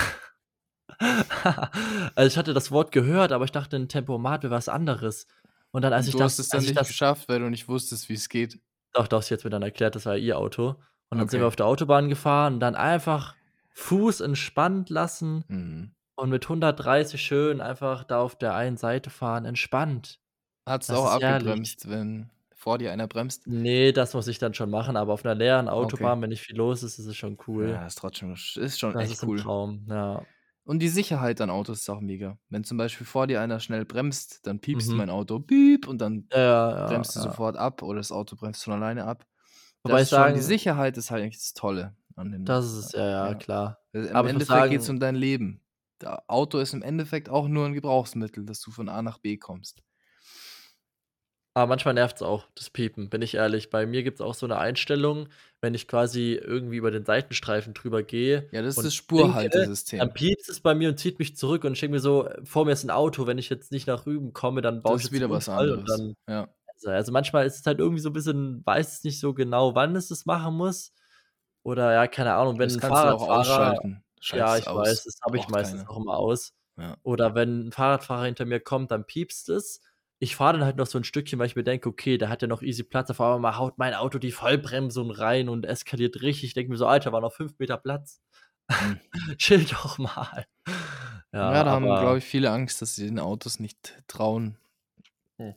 Also, 2.16 2.26
ich 2.28 2.36
hatte 2.38 2.54
das 2.54 2.70
Wort 2.70 2.92
gehört, 2.92 3.32
aber 3.32 3.44
ich 3.44 3.52
dachte, 3.52 3.76
'n 3.76 3.88
Tempomat 3.88 4.42
wäre 4.42 4.52
was 4.54 4.68
anderes. 4.68 5.26
Und 5.72 5.82
dann, 5.82 5.92
als 5.92 6.06
Und 6.06 6.08
ich 6.08 6.14
du 6.14 6.22
das 6.22 6.32
hast 6.32 6.38
es 6.38 6.50
dann 6.50 6.64
ich 6.64 6.72
nicht 6.72 6.74
das 6.74 6.88
geschafft, 6.88 7.28
weil 7.28 7.40
du 7.40 7.48
nicht 7.50 7.68
wusstest, 7.68 8.08
wie's 8.08 8.28
geht? 8.28 8.58
Doch, 8.94 9.08
doch, 9.08 9.22
sie 9.22 9.34
hat's 9.34 9.42
mir 9.42 9.50
dann 9.50 9.62
erklärt, 9.62 9.96
das 9.96 10.06
war 10.06 10.16
ihr 10.16 10.38
Auto. 10.38 10.76
Und 11.10 11.18
dann 11.18 11.28
sind 11.28 11.40
wir 11.40 11.46
Okay. 11.46 11.48
auf 11.48 11.56
der 11.56 11.66
Autobahn 11.66 12.08
gefahren 12.08 12.54
und 12.54 12.60
dann 12.60 12.76
einfach 12.76 13.36
Fuß 13.76 14.20
entspannt 14.20 14.88
lassen 14.90 15.44
Mhm. 15.50 15.94
und 16.16 16.30
mit 16.30 16.48
130 16.48 17.22
schön 17.22 17.60
einfach 17.60 18.04
da 18.04 18.20
auf 18.22 18.36
der 18.38 18.54
einen 18.54 18.76
Seite 18.78 19.10
fahren, 19.10 19.44
entspannt. 19.46 20.20
Hat's 20.66 20.88
du 20.88 20.94
Das 20.94 20.96
auch 20.96 21.10
abgebremst, 21.10 21.88
wenn 21.90 22.30
vor 22.54 22.78
dir 22.78 22.90
einer 22.92 23.06
bremst? 23.06 23.46
Ne, 23.46 23.92
das 23.92 24.14
muss 24.14 24.26
ich 24.26 24.38
dann 24.38 24.54
schon 24.54 24.70
machen, 24.70 24.96
aber 24.96 25.12
auf 25.12 25.22
'ner 25.22 25.34
leeren 25.34 25.68
Okay. 25.82 26.08
Autobahn, 26.08 26.22
wenn 26.22 26.30
nicht 26.30 26.40
viel 26.40 26.56
los 26.56 26.82
ist, 26.82 26.98
ist 26.98 27.04
es 27.06 27.16
schon 27.16 27.36
cool. 27.46 27.78
Ja, 27.78 27.86
ist 27.86 27.96
trotzdem 27.98 28.32
ist 28.34 28.78
schon 28.80 28.94
Das 28.94 29.08
echt 29.08 29.22
ist 29.22 29.26
cool. 29.26 29.44
Traum, 29.44 29.86
ja. 29.88 30.26
Und 30.66 30.78
die 30.80 30.88
Sicherheit 30.88 31.40
an 31.42 31.50
Autos 31.50 31.80
ist 31.82 31.90
auch 31.90 32.00
mega. 32.00 32.38
Wenn 32.48 32.64
zum 32.64 32.78
Beispiel 32.78 33.06
vor 33.06 33.26
dir 33.26 33.40
einer 33.42 33.60
schnell 33.60 33.84
bremst, 33.84 34.46
dann 34.46 34.60
piepst 34.60 34.94
Mhm. 34.94 34.98
mein 34.98 35.10
Auto 35.10 35.38
„Piep“ 35.40 35.86
und 35.86 35.98
dann 36.00 36.30
Ja, 36.32 36.38
ja, 36.70 36.86
bremst 36.86 37.14
du 37.16 37.20
ja. 37.20 37.20
sofort 37.20 37.56
ab 37.56 37.82
oder 37.82 37.98
das 37.98 38.12
Auto 38.12 38.36
bremst 38.36 38.64
von 38.64 38.72
alleine 38.74 39.04
ab. 39.04 39.26
Wobei 39.82 40.02
Das 40.02 40.02
ich 40.02 40.08
ist 40.08 40.14
schon 40.14 40.32
die 40.34 40.40
sagen 40.40 40.42
Sicherheit 40.42 40.96
ist 40.98 41.10
halt 41.10 41.22
eigentlich 41.22 41.38
das 41.38 41.54
Tolle 41.54 41.96
an 42.16 42.32
den 42.32 42.46
Das 42.46 42.66
ist 42.66 42.72
es, 42.74 42.92
ja, 42.92 43.06
ja, 43.08 43.34
ja. 43.34 43.34
klar. 43.34 43.78
Äh, 43.94 44.00
im 44.08 44.22
Aber 44.22 44.26
Endeffekt 44.26 44.68
geht's 44.68 44.88
sagen 44.88 44.90
um 44.90 45.00
dein 45.00 45.14
Leben. 45.14 45.62
Da 46.00 46.22
Auto 46.28 46.58
ist 46.58 46.74
im 46.74 46.82
Endeffekt 46.82 47.28
auch 47.30 47.48
nur 47.48 47.64
'n 47.66 47.72
Gebrauchsmittel, 47.72 48.44
dass 48.44 48.60
du 48.60 48.70
von 48.70 48.88
A 48.90 49.00
nach 49.02 49.18
B 49.18 49.38
kommst. 49.38 49.80
Aber 51.56 51.68
manchmal 51.68 51.94
nervt's 51.94 52.20
auch, 52.20 52.48
das 52.56 52.68
Piepen, 52.68 53.08
bin 53.10 53.22
ich 53.22 53.34
ehrlich. 53.36 53.70
Bei 53.70 53.86
mir 53.86 54.02
gibt's 54.02 54.20
auch 54.20 54.34
so 54.34 54.44
'ne 54.48 54.58
Einstellung, 54.58 55.28
wenn 55.60 55.72
ich 55.74 55.86
quasi 55.86 56.32
irgendwie 56.34 56.76
über 56.78 56.90
den 56.90 57.04
Seitenstreifen 57.04 57.74
drüber 57.74 58.02
gehe 58.02 58.50
Ja, 58.52 58.62
das 58.62 58.76
ist 58.76 58.84
das 58.84 58.94
Spurhaltesystem. 58.94 60.10
dann 60.10 60.12
piepst 60.12 60.48
es 60.48 60.60
bei 60.60 60.74
mir 60.74 60.88
und 60.88 60.98
zieht 60.98 61.20
mich 61.20 61.36
zurück 61.36 61.62
und 61.64 61.74
ich 61.74 61.80
denke 61.80 61.92
mir 61.94 62.00
so: 62.00 62.28
„Vor 62.42 62.64
mir 62.64 62.72
ist 62.72 62.82
'n 62.84 62.90
Auto, 62.90 63.28
wenn 63.28 63.38
ich 63.38 63.48
jetzt 63.50 63.70
nicht 63.70 63.86
nach 63.86 64.04
rüben 64.06 64.32
komme, 64.32 64.62
dann 64.62 64.82
baue 64.82 64.98
Das 64.98 65.10
ich 65.10 65.12
wieder 65.12 65.30
was 65.30 65.48
anderes. 65.48 66.02
dann“ 66.02 66.14
Ja. 66.28 66.54
also 66.66 66.90
also, 66.90 67.12
manchmal 67.12 67.46
ist 67.46 67.60
es 67.60 67.66
halt 67.66 67.80
irgendwie 67.80 68.00
so 68.02 68.10
'n 68.10 68.14
bisschen 68.14 68.62
weiß 68.66 68.94
es 68.98 69.04
nicht 69.04 69.20
so 69.20 69.34
genau, 69.34 69.74
wann 69.76 69.96
es 69.96 70.08
das 70.08 70.26
machen 70.26 70.56
muss. 70.56 70.92
Oder 71.66 71.92
ja, 71.94 72.06
keine 72.06 72.34
Ahnung, 72.34 72.58
wenn 72.58 72.68
Das 72.68 72.76
'n 72.76 72.80
kannst 72.80 73.02
du 73.04 73.08
auch 73.08 73.28
Fahrradfahrer 73.28 73.74
ja, 74.32 74.58
ich 74.58 74.66
aus. 74.66 74.74
weiß, 74.74 75.04
das 75.04 75.14
habe 75.24 75.38
ich 75.38 75.48
meistens 75.48 75.86
keiner. 75.86 75.86
auch 75.86 75.96
immer 75.98 76.18
aus. 76.18 76.52
Ja. 76.76 76.96
Oder 77.02 77.34
wenn 77.34 77.68
'n 77.68 77.72
Fahrradfahrer 77.72 78.26
hinter 78.26 78.44
mir 78.44 78.60
kommt, 78.60 78.90
dann 78.90 79.06
piepst 79.06 79.48
es. 79.48 79.80
Ich 80.18 80.36
fahre 80.36 80.54
dann 80.58 80.64
halt 80.66 80.76
noch 80.76 80.86
so 80.86 80.98
'n 80.98 81.04
Stückchen, 81.04 81.38
weil 81.38 81.46
ich 81.46 81.56
mir 81.56 81.64
denke: 81.64 81.88
„Okay, 81.88 82.18
der 82.18 82.28
hat 82.28 82.42
ja 82.42 82.48
noch 82.48 82.60
easy 82.62 82.82
Platz.“ 82.84 83.10
Auf 83.10 83.20
einmal 83.20 83.56
haut 83.58 83.78
mein 83.78 83.94
Auto 83.94 84.18
die 84.18 84.32
Vollbremsung 84.32 85.10
rein 85.10 85.48
und 85.48 85.64
eskaliert 85.66 86.20
richtig. 86.22 86.44
Ich 86.50 86.54
denke 86.54 86.70
mir 86.70 86.76
so: 86.78 86.86
„Alter, 86.86 87.12
war 87.12 87.20
noch 87.22 87.32
5 87.32 87.58
Meter 87.58 87.78
Platz. 87.78 88.20
Mhm. 88.80 89.00
Chill 89.38 89.64
doch 89.66 89.98
mal.“ 89.98 90.46
Ja, 91.32 91.52
Ja, 91.52 91.64
da 91.64 91.72
haben, 91.72 91.94
glaube 91.96 92.18
ich, 92.18 92.24
viele 92.24 92.50
Angst, 92.50 92.80
dass 92.80 92.94
sie 92.96 93.06
den 93.06 93.18
Autos 93.18 93.58
nicht 93.58 94.02
trauen. 94.06 94.56
Hm. 95.38 95.54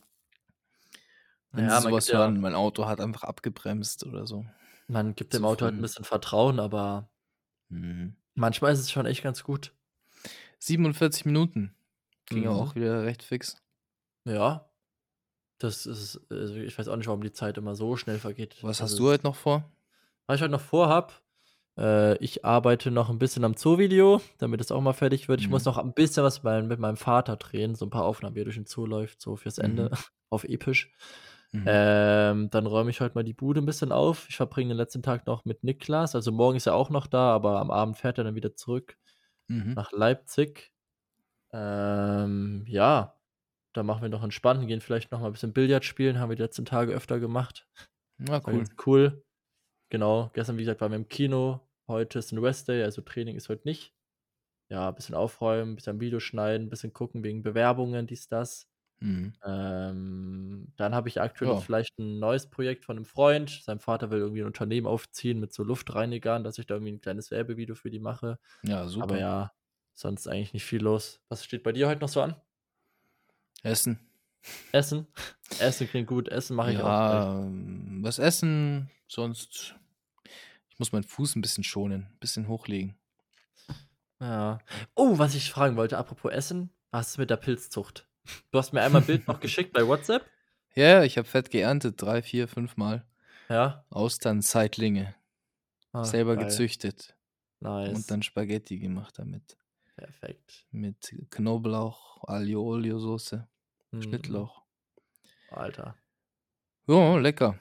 Wenn 1.53 1.69
Ja, 1.69 1.79
sie 1.81 1.81
man 1.81 1.91
so 1.91 1.93
was 1.93 2.07
gibt 2.07 2.09
ja 2.09 2.27
hören: 2.27 2.39
„Mein 2.41 2.55
Auto 2.55 2.85
hat 2.87 2.99
einfach 2.99 3.23
abgebremst“ 3.23 4.05
oder 4.05 4.27
so. 4.27 4.45
Man 4.87 5.15
gibt 5.15 5.33
dem 5.33 5.45
Auto 5.45 5.65
halt 5.65 5.77
'n 5.77 5.81
früh. 5.81 5.83
bisschen 5.83 6.05
Vertrauen, 6.05 6.59
aber 6.59 7.09
Mhm. 7.71 8.17
manchmal 8.35 8.71
ist 8.71 8.79
es 8.79 8.91
schon 8.91 9.05
echt 9.07 9.23
ganz 9.23 9.43
gut. 9.43 9.73
47 10.59 11.25
Minuten. 11.25 11.75
Ging 12.27 12.43
ja 12.43 12.51
Mhm. 12.51 12.51
auch 12.51 12.75
wieder 12.75 13.03
recht 13.03 13.23
fix. 13.23 13.57
Ja. 14.25 14.69
Das 15.61 15.85
ist 15.87 16.19
also, 16.31 16.55
ich 16.55 16.77
weiß 16.77 16.87
auch 16.87 16.95
nicht, 16.97 17.07
warum 17.07 17.21
die 17.23 17.31
Zeit 17.31 17.57
immer 17.57 17.75
so 17.75 17.97
schnell 17.97 18.19
vergeht. 18.19 18.57
Was 18.63 18.81
Also, 18.81 18.81
hast 18.81 18.99
du 18.99 19.05
es 19.05 19.09
heute 19.09 19.23
noch 19.23 19.35
vor? 19.35 19.71
Was 20.29 20.35
ich 20.37 20.41
heute 20.41 20.51
noch 20.51 20.61
vorhabe 20.61 21.13
äh, 21.77 22.17
ich 22.23 22.43
arbeite 22.45 22.91
noch 22.91 23.09
'n 23.09 23.17
bisschen 23.19 23.45
am 23.45 23.55
Zoo-Video, 23.55 24.21
damit 24.39 24.59
das 24.59 24.71
auch 24.71 24.81
mal 24.81 24.93
fertig 24.93 25.29
wird. 25.29 25.39
Ich 25.41 25.49
muss 25.49 25.63
Mhm. 25.63 25.67
noch 25.67 25.77
'n 25.77 25.93
bisschen 25.93 26.23
was 26.23 26.43
mit 26.43 26.79
meinem 26.79 26.97
Vater 26.97 27.37
drehen, 27.37 27.75
so 27.75 27.85
'n 27.85 27.89
paar 27.91 28.03
Aufnahmen, 28.05 28.35
wie 28.35 28.41
er 28.41 28.45
durch 28.45 28.57
den 28.57 28.65
Zoo 28.65 28.85
läuft, 28.85 29.21
so 29.21 29.35
fürs 29.37 29.57
Ende, 29.57 29.89
Mhm. 29.89 29.91
auf 30.29 30.43
episch. 30.43 30.91
Mhm. 31.53 31.69
Ähm, 31.69 32.49
dann 32.51 32.65
räume 32.67 32.89
ich 32.91 33.01
heute 33.01 33.15
mal 33.15 33.23
die 33.23 33.33
Bude 33.33 33.61
'n 33.61 33.65
bisschen 33.65 33.91
auf. 33.91 34.27
Ich 34.29 34.37
verbringe 34.37 34.69
den 34.69 34.77
letzten 34.77 35.03
Tag 35.03 35.27
noch 35.27 35.45
mit 35.45 35.63
Niklas. 35.63 36.15
Also, 36.15 36.31
morgen 36.31 36.57
ist 36.57 36.67
er 36.67 36.75
auch 36.75 36.89
noch 36.89 37.07
da, 37.07 37.33
aber 37.35 37.59
am 37.59 37.71
Abend 37.71 37.97
fährt 37.97 38.17
er 38.19 38.23
dann 38.25 38.35
wieder 38.35 38.55
zurück 38.55 38.97
Mhm. 39.49 39.77
nach 39.77 39.91
Leipzig. 39.93 40.73
Ähm, 41.53 42.65
ja, 42.67 43.17
dann 43.73 43.85
machen 43.87 44.03
wir 44.03 44.09
noch 44.09 44.23
entspannt, 44.23 44.67
gehen 44.67 44.81
vielleicht 44.81 45.11
noch 45.11 45.21
mal 45.21 45.27
'n 45.29 45.33
bisschen 45.33 45.53
Billard 45.53 45.85
spielen, 45.85 46.19
haben 46.19 46.29
wir 46.31 46.35
die 46.37 46.43
letzten 46.43 46.65
Tage 46.65 46.93
öfter 46.93 47.19
gemacht. 47.19 47.67
Na, 48.19 48.39
cool. 48.41 48.77
cool. 48.77 49.23
Genau, 49.91 50.31
gestern, 50.33 50.57
wie 50.57 50.63
gesagt, 50.63 50.81
waren 50.81 50.91
wir 50.93 50.97
im 50.97 51.09
Kino. 51.09 51.61
Heute 51.87 52.19
ist 52.19 52.33
'n 52.33 52.39
Rest-Day, 52.39 52.83
also 52.83 53.01
Training 53.03 53.37
ist 53.37 53.49
heute 53.49 53.67
nicht. 53.67 53.93
Ja, 54.69 54.91
bisschen 54.91 55.15
aufräumen, 55.15 55.75
bisschen 55.75 55.99
Video 56.01 56.19
schneiden, 56.21 56.69
bisschen 56.69 56.93
gucken 56.93 57.23
wegen 57.23 57.43
Bewerbungen, 57.43 58.07
dies, 58.07 58.27
das. 58.29 58.65
Mhm. 59.01 59.37
Ähm, 59.45 60.73
dann 60.77 60.95
habe 60.95 61.09
ich 61.09 61.21
aktuell 61.21 61.47
noch 61.47 61.59
Ja. 61.59 61.61
vielleicht 61.61 61.99
'n 61.99 62.19
neues 62.19 62.49
Projekt 62.49 62.85
von 62.85 62.95
'nem 62.97 63.05
Freund. 63.05 63.49
Sein 63.63 63.79
Vater 63.79 64.09
will 64.11 64.19
irgendwie 64.19 64.41
'n 64.41 64.47
Unternehmen 64.47 64.87
aufziehen 64.87 65.39
mit 65.39 65.53
so 65.53 65.63
Luftreinigern, 65.63 66.43
dass 66.43 66.57
ich 66.57 66.65
da 66.65 66.75
irgendwie 66.75 66.91
'n 66.93 67.01
kleines 67.01 67.29
Werbevideo 67.31 67.75
für 67.75 67.91
die 67.91 67.99
mache. 67.99 68.39
Ja, 68.63 68.87
Aber 68.97 69.17
super. 69.17 69.19
ja, 69.19 69.53
sonst 69.93 70.27
eigentlich 70.27 70.53
nicht 70.53 70.65
viel 70.65 70.81
los. 70.83 71.21
Was 71.29 71.45
steht 71.45 71.63
bei 71.63 71.71
dir 71.73 71.87
heute 71.89 72.01
noch 72.01 72.09
so 72.09 72.21
an? 72.21 72.41
Essen. 73.63 73.99
Essen? 74.73 75.07
Essen 75.57 75.87
klingt 75.87 76.07
gut. 76.07 76.27
Essen 76.29 76.55
mache 76.55 76.71
ich 76.71 76.81
auch 76.81 76.99
gleich. 77.01 77.23
Ja, 77.23 77.43
ähm, 77.45 77.99
was 78.03 78.17
essen, 78.19 78.89
sonst 79.07 79.75
ich 80.69 80.79
muss 80.79 80.91
meinen 80.91 81.03
Fuß 81.03 81.35
'n 81.35 81.41
bisschen 81.41 81.63
schonen, 81.63 82.09
bisschen 82.19 82.47
hochlegen. 82.47 82.97
Ja. 84.21 84.59
Oh, 84.95 85.19
was 85.19 85.35
ich 85.35 85.51
fragen 85.51 85.75
wollte, 85.77 85.97
apropos 85.97 86.31
Essen, 86.31 86.71
was 86.91 87.09
ist 87.11 87.17
mit 87.19 87.29
der 87.29 87.37
Pilzzucht? 87.37 88.07
Du 88.51 88.57
hast 88.59 88.73
mir 88.73 88.81
einmal 88.81 89.01
'n 89.01 89.05
Bild 89.05 89.27
noch 89.27 89.39
geschickt 89.39 89.73
bei 89.73 89.85
WhatsApp. 89.87 90.31
Ja, 90.75 91.03
ich 91.03 91.17
habe 91.17 91.27
fett 91.27 91.49
geerntet, 91.49 92.01
3, 92.01 92.21
4, 92.21 92.47
5 92.47 92.77
Mal. 92.77 93.05
Ja. 93.49 93.87
Austernseitlinge. 93.89 95.15
Ah, 95.93 96.03
Selber 96.05 96.33
geil. 96.33 96.45
gezüchtet. 96.45 97.17
Nice. 97.61 97.95
Und 97.95 98.11
dann 98.11 98.23
Spaghetti 98.23 98.79
gemacht 98.79 99.19
damit. 99.19 99.57
Perfekt. 99.97 100.67
Mit 100.73 101.15
Knoblauch, 101.29 102.23
Aglio 102.27 102.61
Olio 102.63 102.99
Soße, 102.99 103.47
Mhm. 103.91 104.01
Schnittlauch. 104.03 104.63
Alter. 105.49 105.95
Ja, 106.89 107.17
lecker. 107.17 107.59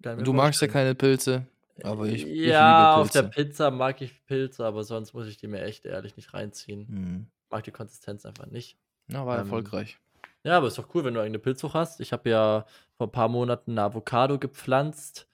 Du 0.00 0.32
magst 0.32 0.62
ja 0.62 0.68
keine 0.68 0.94
Pilze, 0.94 1.46
aber 1.82 2.08
ich 2.08 2.32
ich 2.42 2.44
Ja, 2.44 2.60
liebe 2.60 2.88
auf 2.94 3.10
der 3.10 3.22
Pilze. 3.22 3.32
Pizza 3.34 3.70
mag 3.70 4.00
ich 4.02 4.24
Pilze, 4.26 4.64
aber 4.64 4.84
sonst 4.84 5.12
muss 5.14 5.26
ich 5.28 5.36
die 5.36 5.46
mir 5.48 5.62
echt 5.62 5.84
ehrlich 5.86 6.16
nicht 6.16 6.34
reinziehen. 6.34 6.90
Mhm. 6.90 7.30
Mag 7.50 7.64
die 7.64 7.72
Konsistenz 7.72 8.26
einfach 8.26 8.46
nicht. 8.46 8.76
Ja, 9.10 9.26
war 9.26 9.36
Ähm, 9.36 9.38
erfolgreich. 9.38 9.98
Ja, 10.44 10.58
aber 10.58 10.68
ist 10.68 10.78
doch 10.78 10.94
cool, 10.94 11.04
wenn 11.04 11.14
du 11.14 11.20
eigene 11.22 11.38
Pilzsucht 11.40 11.74
hast. 11.74 12.00
Ich 12.00 12.12
habe 12.12 12.30
ja 12.30 12.66
vor 12.96 13.08
ein 13.08 13.12
paar 13.12 13.28
Monaten 13.28 13.72
eine 13.72 13.82
Avocado 13.82 14.38
gepflanzt. 14.38 15.28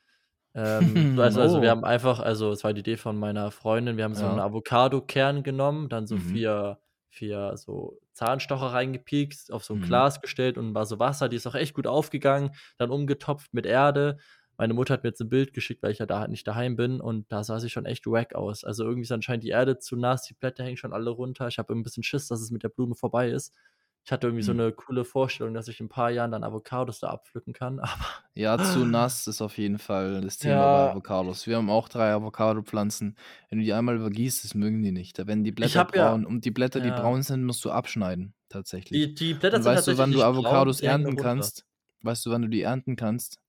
Ähm, 0.55 1.09
also, 1.17 1.41
also 1.41 1.63
wir 1.63 1.71
Oh. 1.71 1.73
haben 1.73 1.85
einfach, 1.85 2.21
also 2.21 2.53
es 2.53 2.65
war 2.65 2.75
die 2.75 2.81
Idee 2.81 2.97
von 2.99 3.19
meiner 3.19 3.51
Freundin, 3.53 3.97
wir 3.99 4.05
haben 4.05 4.15
so 4.17 4.27
einen 4.29 4.39
Ja. 4.39 4.41
Avocado-Kern 4.41 5.43
genommen, 5.45 5.89
dann 5.91 6.07
so 6.09 6.17
Mhm. 6.17 6.19
vier, 6.19 6.81
vier 7.11 7.57
so 7.59 8.01
Zahnstocher 8.15 8.69
reingepiekst, 8.75 9.53
auf 9.53 9.65
so 9.65 9.75
ein 9.75 9.81
Mhm. 9.81 9.81
Glas 9.83 10.21
gestellt 10.23 10.59
und 10.59 10.75
war 10.75 10.87
so 10.87 10.99
Wasser, 11.01 11.29
die 11.31 11.37
ist 11.39 11.47
auch 11.49 11.55
echt 11.57 11.75
gut 11.75 11.87
aufgegangen, 11.89 12.53
dann 12.79 12.91
umgetopft 12.91 13.55
mit 13.55 13.67
Erde. 13.67 14.19
Meine 14.57 14.75
Mutter 14.75 14.95
hat 14.95 15.03
mir 15.05 15.11
jetzt 15.11 15.21
ein 15.21 15.29
Bild 15.29 15.53
geschickt, 15.55 15.83
weil 15.83 15.93
ich 15.93 15.99
ja 15.99 16.07
da 16.07 16.29
nicht 16.29 16.47
daheim 16.47 16.77
bin 16.77 17.01
und 17.01 17.31
da 17.33 17.45
sah 17.45 17.61
sie 17.61 17.71
schon 17.71 17.87
echt 17.87 18.07
wack 18.07 18.35
aus. 18.35 18.65
Also 18.65 18.85
irgendwie 18.85 19.03
ist 19.03 19.13
anscheinend 19.13 19.45
die 19.45 19.49
Erde 19.51 19.79
zu 19.79 19.97
nass, 19.97 20.23
die 20.25 20.35
Blätter 20.35 20.65
hängen 20.65 20.77
schon 20.77 20.93
alle 20.93 21.11
runter. 21.11 21.49
Ich 21.49 21.59
habe 21.59 21.73
ein 21.75 21.83
bisschen 21.83 22.03
Schiss, 22.03 22.29
dass 22.29 22.41
es 22.41 22.51
mit 22.51 22.63
der 22.63 22.69
Blume 22.71 22.95
vorbei 22.95 23.31
ist. 23.31 23.55
Ich 24.05 24.13
hatte 24.13 24.27
irgendwie 24.29 24.43
so 24.43 24.53
Hm. 24.53 24.59
eine 24.63 24.73
coole 24.73 25.05
Vorstellung, 25.05 25.55
dass 25.55 25.69
ich 25.69 25.81
in 25.81 25.87
ein 25.87 25.89
paar 25.89 26.11
Jahren 26.11 26.31
dann 26.33 26.45
Avocados 26.45 27.01
da 27.01 27.09
abpflücken 27.11 27.53
kann, 27.55 27.79
aber 27.81 28.25
Ja, 28.37 28.61
zu 28.61 28.85
nass 28.85 29.29
ist 29.29 29.41
auf 29.43 29.59
jeden 29.59 29.79
Fall 29.79 30.21
das 30.21 30.39
Thema 30.39 30.69
bei 30.69 30.81
Ja. 30.81 30.83
Avocados. 30.83 31.47
Wir 31.47 31.57
haben 31.57 31.71
auch 31.71 31.89
drei 31.89 32.13
Avocado-Pflanzen. 32.13 33.17
Wenn 33.49 33.59
du 33.61 33.65
die 33.65 33.73
einmal 33.73 33.95
übergießt, 33.97 34.43
das 34.43 34.55
mögen 34.55 34.83
die 34.83 34.91
nicht. 34.91 35.19
Da 35.21 35.29
werden 35.29 35.45
die 35.45 35.53
Blätter 35.53 35.79
habe 35.79 35.97
ja 35.99 36.19
braun 36.19 36.27
und 36.27 36.45
die 36.45 36.51
Blätter, 36.51 36.81
die 36.81 36.91
ja. 36.91 36.91
braun 36.91 37.23
sind, 37.23 37.45
musst 37.45 37.65
du 37.65 37.71
abschneiden, 37.71 38.35
tatsächlich. 38.49 39.09
Die 39.09 39.15
die 39.15 39.35
Blätter 39.35 39.61
Und 39.61 39.63
sind 39.63 39.75
weißt 39.75 39.87
du, 39.87 39.97
wann 39.99 40.13
du 40.13 40.23
braun, 40.33 40.65
Avocados 40.65 40.81
die 40.81 40.87
ernten 40.87 41.17
kannst? 41.17 41.65
Weißt 42.01 42.27
du, 42.27 42.31
wann 42.31 42.43
du 42.43 42.49
die 42.49 42.63
ernten 42.63 42.97
kannst? 42.97 43.41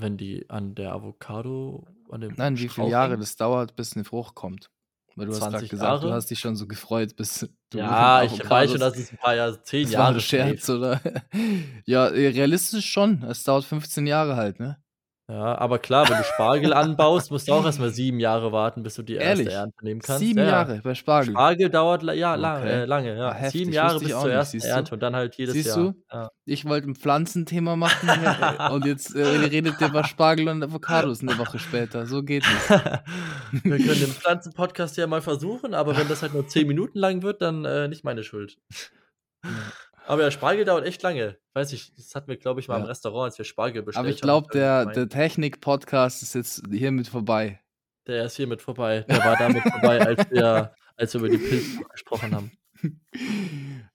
Wenn 0.00 0.16
die 0.16 0.48
an 0.48 0.76
der 0.76 0.92
Avocado 0.92 1.84
an 2.10 2.20
dem 2.20 2.36
Nein, 2.36 2.56
wie 2.58 2.68
viele 2.68 2.88
Jahre 2.88 3.18
das 3.18 3.34
dauert, 3.36 3.74
bis 3.74 3.96
eine 3.96 4.04
Frucht 4.04 4.34
kommt. 4.36 4.70
Weil 5.16 5.26
du 5.26 5.32
hast 5.34 5.40
grad 5.40 5.52
20 5.52 5.70
gesagt, 5.70 6.04
du 6.04 6.08
Jahre? 6.08 6.12
hast 6.12 6.30
dich 6.30 6.38
schon 6.38 6.54
so 6.54 6.68
gefreut, 6.68 7.16
bis 7.16 7.48
du 7.70 7.78
Ja, 7.78 8.22
ich 8.22 8.48
weiß 8.48 8.70
schon, 8.70 8.80
dass 8.80 8.96
es 8.96 9.10
ein 9.12 9.18
paar 9.18 9.34
Jahre 9.34 9.60
10 9.62 9.82
Das 9.82 9.96
war 9.96 10.10
'n 10.10 10.14
Jahre 10.14 10.20
Scherz, 10.20 10.68
safe. 10.68 10.72
oder? 10.78 11.00
Ja, 11.86 12.04
realistisch 12.06 12.86
schon. 12.90 13.22
Es 13.24 13.42
dauert 13.42 13.64
15 13.64 14.06
Jahre 14.06 14.36
halt, 14.36 14.60
ne? 14.60 14.80
Ja, 15.30 15.58
aber 15.58 15.78
klar, 15.78 16.08
wenn 16.08 16.16
du 16.16 16.24
Spargel 16.24 16.72
anbaust, 16.72 17.30
musst 17.30 17.48
du 17.48 17.52
auch 17.52 17.66
erst 17.66 17.78
mal 17.80 17.90
7 17.90 18.18
Jahre 18.18 18.50
warten, 18.50 18.82
bis 18.82 18.94
du 18.94 19.02
die 19.02 19.16
erste 19.16 19.42
Ehrlich? 19.42 19.52
Ernte 19.52 19.84
nehmen 19.84 20.00
kannst. 20.00 20.20
7 20.20 20.38
Ja, 20.38 20.44
ja. 20.44 20.50
Jahre 20.52 20.80
bei 20.82 20.94
Spargel? 20.94 21.34
Spargel 21.34 21.68
dauert 21.68 22.02
ja, 22.02 22.34
lang 22.34 22.62
Okay. 22.62 22.70
äh, 22.70 22.84
lange, 22.86 23.12
Ah, 23.12 23.16
ja. 23.16 23.34
heftig, 23.34 23.60
7 23.60 23.72
Jahre 23.74 24.00
bis 24.00 24.08
zur 24.08 24.30
ersten 24.32 24.58
siehst 24.58 24.64
du? 24.64 24.70
Ernte 24.70 24.94
und 24.94 25.02
dann 25.02 25.14
halt 25.14 25.34
jedes 25.36 25.52
Siehst 25.52 25.68
Jahr. 25.76 25.76
du? 25.92 26.02
Ja. 26.10 26.30
Ich 26.46 26.64
wollte 26.64 26.86
'n 26.88 26.94
Pflanzenthema 26.94 27.76
machen 27.76 28.08
und 28.72 28.86
jetzt, 28.86 29.14
äh, 29.14 29.22
redet 29.22 29.78
ihr 29.82 29.88
über 29.88 30.02
Spargel 30.04 30.48
und 30.48 30.62
Avocados 30.62 31.20
'ne 31.22 31.36
Woche 31.36 31.58
später. 31.58 32.06
So 32.06 32.22
geht 32.22 32.44
nicht. 32.48 32.68
Wir 33.64 33.78
können 33.80 34.00
den 34.00 34.12
Pflanzen-Podcast 34.14 34.96
ja 34.96 35.06
mal 35.06 35.20
versuchen, 35.20 35.74
aber 35.74 35.94
wenn 35.98 36.08
das 36.08 36.22
halt 36.22 36.32
nur 36.32 36.46
10 36.48 36.66
Minuten 36.66 36.98
lang 36.98 37.22
wird, 37.22 37.42
dann, 37.42 37.66
äh, 37.66 37.86
nicht 37.88 38.02
meine 38.02 38.24
Schuld. 38.24 38.56
Ja. 39.44 39.72
Aber 40.08 40.22
ja, 40.22 40.30
Spargel 40.30 40.64
dauert 40.64 40.86
echt 40.86 41.02
lange. 41.02 41.36
Weiß 41.52 41.72
ich, 41.72 41.94
das 41.94 42.14
hatten 42.14 42.28
wir, 42.28 42.36
glaube 42.36 42.60
ich, 42.60 42.68
mal 42.68 42.76
im 42.76 42.82
Ja. 42.82 42.88
Restaurant, 42.88 43.26
als 43.26 43.38
wir 43.38 43.44
Spargel 43.44 43.82
bestellt 43.82 44.00
Aber 44.00 44.08
ich 44.08 44.16
haben, 44.16 44.26
glaube, 44.26 44.48
der 44.52 44.86
der 44.86 45.08
Technik-Podcast 45.08 46.22
ist 46.22 46.34
jetzt 46.34 46.62
hiermit 46.72 47.08
vorbei. 47.08 47.60
Der 48.06 48.24
ist 48.24 48.36
hiermit 48.36 48.62
vorbei. 48.62 49.04
Der 49.08 49.18
war 49.18 49.36
damit 49.36 49.62
vorbei, 49.64 50.00
als 50.00 50.30
wir 50.30 50.72
als 50.96 51.12
wir 51.14 51.20
über 51.20 51.28
die 51.28 51.38
Pilzsucht 51.38 51.90
gesprochen 51.90 52.34
haben. 52.34 52.50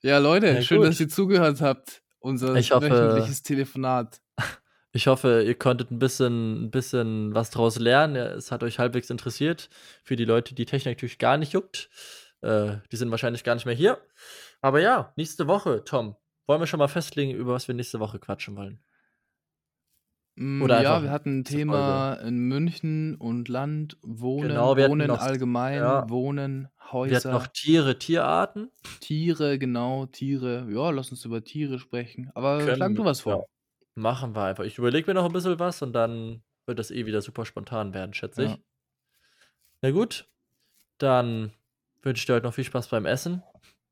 Ja, 0.01 0.17
Leute, 0.17 0.47
Ja, 0.47 0.61
schön, 0.61 0.81
dass 0.81 0.99
ihr 0.99 1.07
zugehört 1.07 1.61
habt. 1.61 2.01
Unser 2.19 2.55
Ich 2.55 2.71
hoffe 2.71 2.89
wöchentliches 2.91 3.41
Telefonat. 3.41 4.19
ich 4.91 5.07
hoffe, 5.07 5.43
ihr 5.43 5.55
konntet 5.57 5.89
'n 5.91 5.99
bisschen 5.99 6.65
'n 6.65 6.71
bisschen 6.71 7.33
was 7.33 7.49
draus 7.49 7.79
lernen. 7.79 8.15
Es 8.17 8.51
hat 8.51 8.61
euch 8.63 8.79
halbwegs 8.79 9.09
interessiert. 9.09 9.69
Für 10.03 10.15
die 10.17 10.25
Leute, 10.25 10.53
die 10.53 10.65
Technik 10.65 10.97
natürlich 10.97 11.17
gar 11.19 11.37
nicht 11.37 11.53
juckt, 11.53 11.89
äh, 12.41 12.77
die 12.91 12.97
sind 12.97 13.09
wahrscheinlich 13.11 13.43
gar 13.45 13.55
nicht 13.55 13.65
mehr 13.65 13.75
hier. 13.75 13.97
Aber 14.63 14.79
ja, 14.79 15.11
nächste 15.17 15.45
Woche, 15.47 15.83
Tom, 15.83 16.15
wollen 16.47 16.61
wir 16.61 16.67
schon 16.67 16.79
mal 16.79 16.87
festlegen, 16.87 17.31
über 17.35 17.51
was 17.53 17.67
wir 17.67 17.75
nächste 17.75 17.99
Woche 17.99 18.17
quatschen 18.17 18.55
wollen? 18.55 18.79
Hm, 20.37 20.77
Oder 20.77 20.79
ja, 20.79 21.01
wir 21.03 21.11
hatten 21.11 21.41
'n 21.41 21.45
nächste 21.45 21.59
Folge? 21.67 22.03
Thema 22.03 22.13
in 22.15 22.37
München 22.47 23.15
und 23.15 23.49
Land, 23.49 23.97
Wohnen, 24.01 24.75
Genau, 24.75 24.77
Wohnen 24.77 25.05
noch 25.07 25.21
allgemein, 25.21 26.01
ja. 26.01 26.07
Wohnen, 26.09 26.69
Wir 27.07 27.17
hatten 27.17 27.31
noch 27.31 27.47
Häuser. 27.47 27.47
Tiere, 27.47 27.99
Tierarten. 27.99 28.71
Tiere, 29.01 29.59
genau, 29.59 30.07
Tiere. 30.07 30.67
Ja, 30.71 30.89
lass 30.89 31.11
uns 31.11 31.25
über 31.25 31.43
Tiere 31.43 31.77
sprechen. 31.77 32.31
Aber 32.33 32.71
schlag 32.73 32.95
Können 32.95 32.95
du 32.95 33.03
wir 33.03 33.05
was 33.05 33.21
ja, 33.27 33.35
vor. 33.35 33.45
machen 33.95 34.35
wir 34.35 34.43
einfach. 34.45 34.63
Ich 34.65 34.77
überlege 34.77 35.07
mir 35.07 35.15
noch 35.15 35.25
'n 35.25 35.33
bisschen 35.33 35.59
was 35.59 35.81
und 35.81 35.93
dann 35.93 36.43
wird 36.65 36.79
das 36.79 36.91
eh 36.91 37.05
wieder 37.05 37.21
super 37.21 37.45
spontan 37.45 37.93
werden, 37.93 38.13
schätze 38.13 38.45
ich. 38.45 38.57
Ja. 38.57 38.63
Na 39.83 39.91
gut, 39.91 40.29
dann 40.99 41.53
wünsche 42.03 42.21
ich 42.21 42.25
dir 42.27 42.35
heute 42.35 42.45
noch 42.47 42.53
viel 42.55 42.63
Spaß 42.65 42.89
beim 42.89 43.05
Essen. 43.05 43.43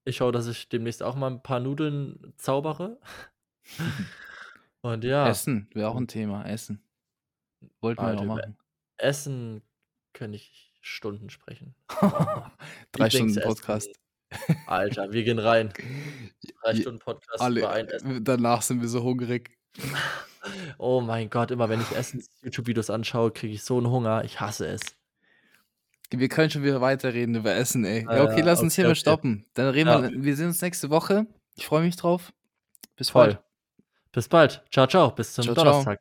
Ich 0.07 0.17
schaue, 0.17 0.31
dass 0.31 0.47
ich 0.47 0.67
demnächst 0.69 1.03
auch 1.03 1.15
mal 1.15 1.27
'n 1.31 1.43
paar 1.43 1.59
Nudeln 1.59 2.33
zaubere. 2.37 2.99
Und 4.83 5.03
ja. 5.03 5.29
Essen 5.29 5.69
wäre 5.73 5.89
auch 5.89 5.95
'n 5.97 6.07
Thema, 6.07 6.43
Essen. 6.45 6.83
Wollten 7.81 8.05
wir 8.05 8.13
noch 8.13 8.21
Alter, 8.21 8.25
über 8.25 8.35
machen. 8.35 8.57
Essen 8.97 9.61
könnte 10.13 10.37
ich 10.37 10.77
Stunden 10.81 11.29
sprechen. 11.29 11.75
3 12.91 13.09
Stunden. 13.09 13.39
Podcast. 13.41 13.95
Alter, 14.65 15.11
wir 15.13 15.23
gehen 15.23 15.39
rein. 15.39 15.73
3 16.63 16.73
Je 16.73 16.81
Stunden 16.81 16.99
Podcast 16.99 17.41
alle 17.41 17.59
über 17.59 17.71
ein 17.71 17.87
Essen. 17.87 18.17
äh, 18.17 18.21
danach 18.21 18.61
sind 18.61 18.81
wir 18.81 18.87
so 18.89 19.03
hungrig. 19.03 19.57
Oh 20.79 21.01
mein 21.01 21.29
Gott, 21.29 21.51
immer 21.51 21.69
wenn 21.69 21.81
ich 21.81 21.91
Essens-YouTube-Videos 21.91 22.89
anschaue, 22.89 23.31
kriege 23.31 23.53
ich 23.53 23.63
so 23.63 23.79
'n 23.79 23.87
Hunger. 23.89 24.23
Ich 24.23 24.39
hasse 24.39 24.67
es. 24.67 24.81
Wir 26.11 26.27
können 26.27 26.49
schon 26.49 26.63
wieder 26.63 26.81
weiterreden 26.81 27.35
über 27.35 27.55
Essen, 27.55 27.85
ey. 27.85 28.03
Ja, 28.03 28.23
okay, 28.23 28.39
ja, 28.39 28.45
lass 28.45 28.61
uns 28.61 28.73
okay, 28.73 28.81
hier 28.81 28.85
mal 28.85 28.91
okay. 28.91 28.99
stoppen. 28.99 29.45
Dann 29.53 29.69
reden 29.69 29.89
Ja. 29.89 30.01
wir 30.03 30.23
wir 30.23 30.35
sehen 30.35 30.47
uns 30.47 30.61
nächste 30.61 30.89
Woche. 30.89 31.25
Ich 31.55 31.65
freue 31.65 31.83
mich 31.83 31.95
drauf. 31.95 32.33
Bis 32.97 33.09
Voll. 33.09 33.27
bald. 33.27 33.39
Bis 34.11 34.27
bald. 34.27 34.63
Tschau, 34.69 34.87
tschau. 34.87 35.11
Bis 35.11 35.33
zum 35.33 35.45
tschau. 35.45 35.53
Donnerstag. 35.53 35.99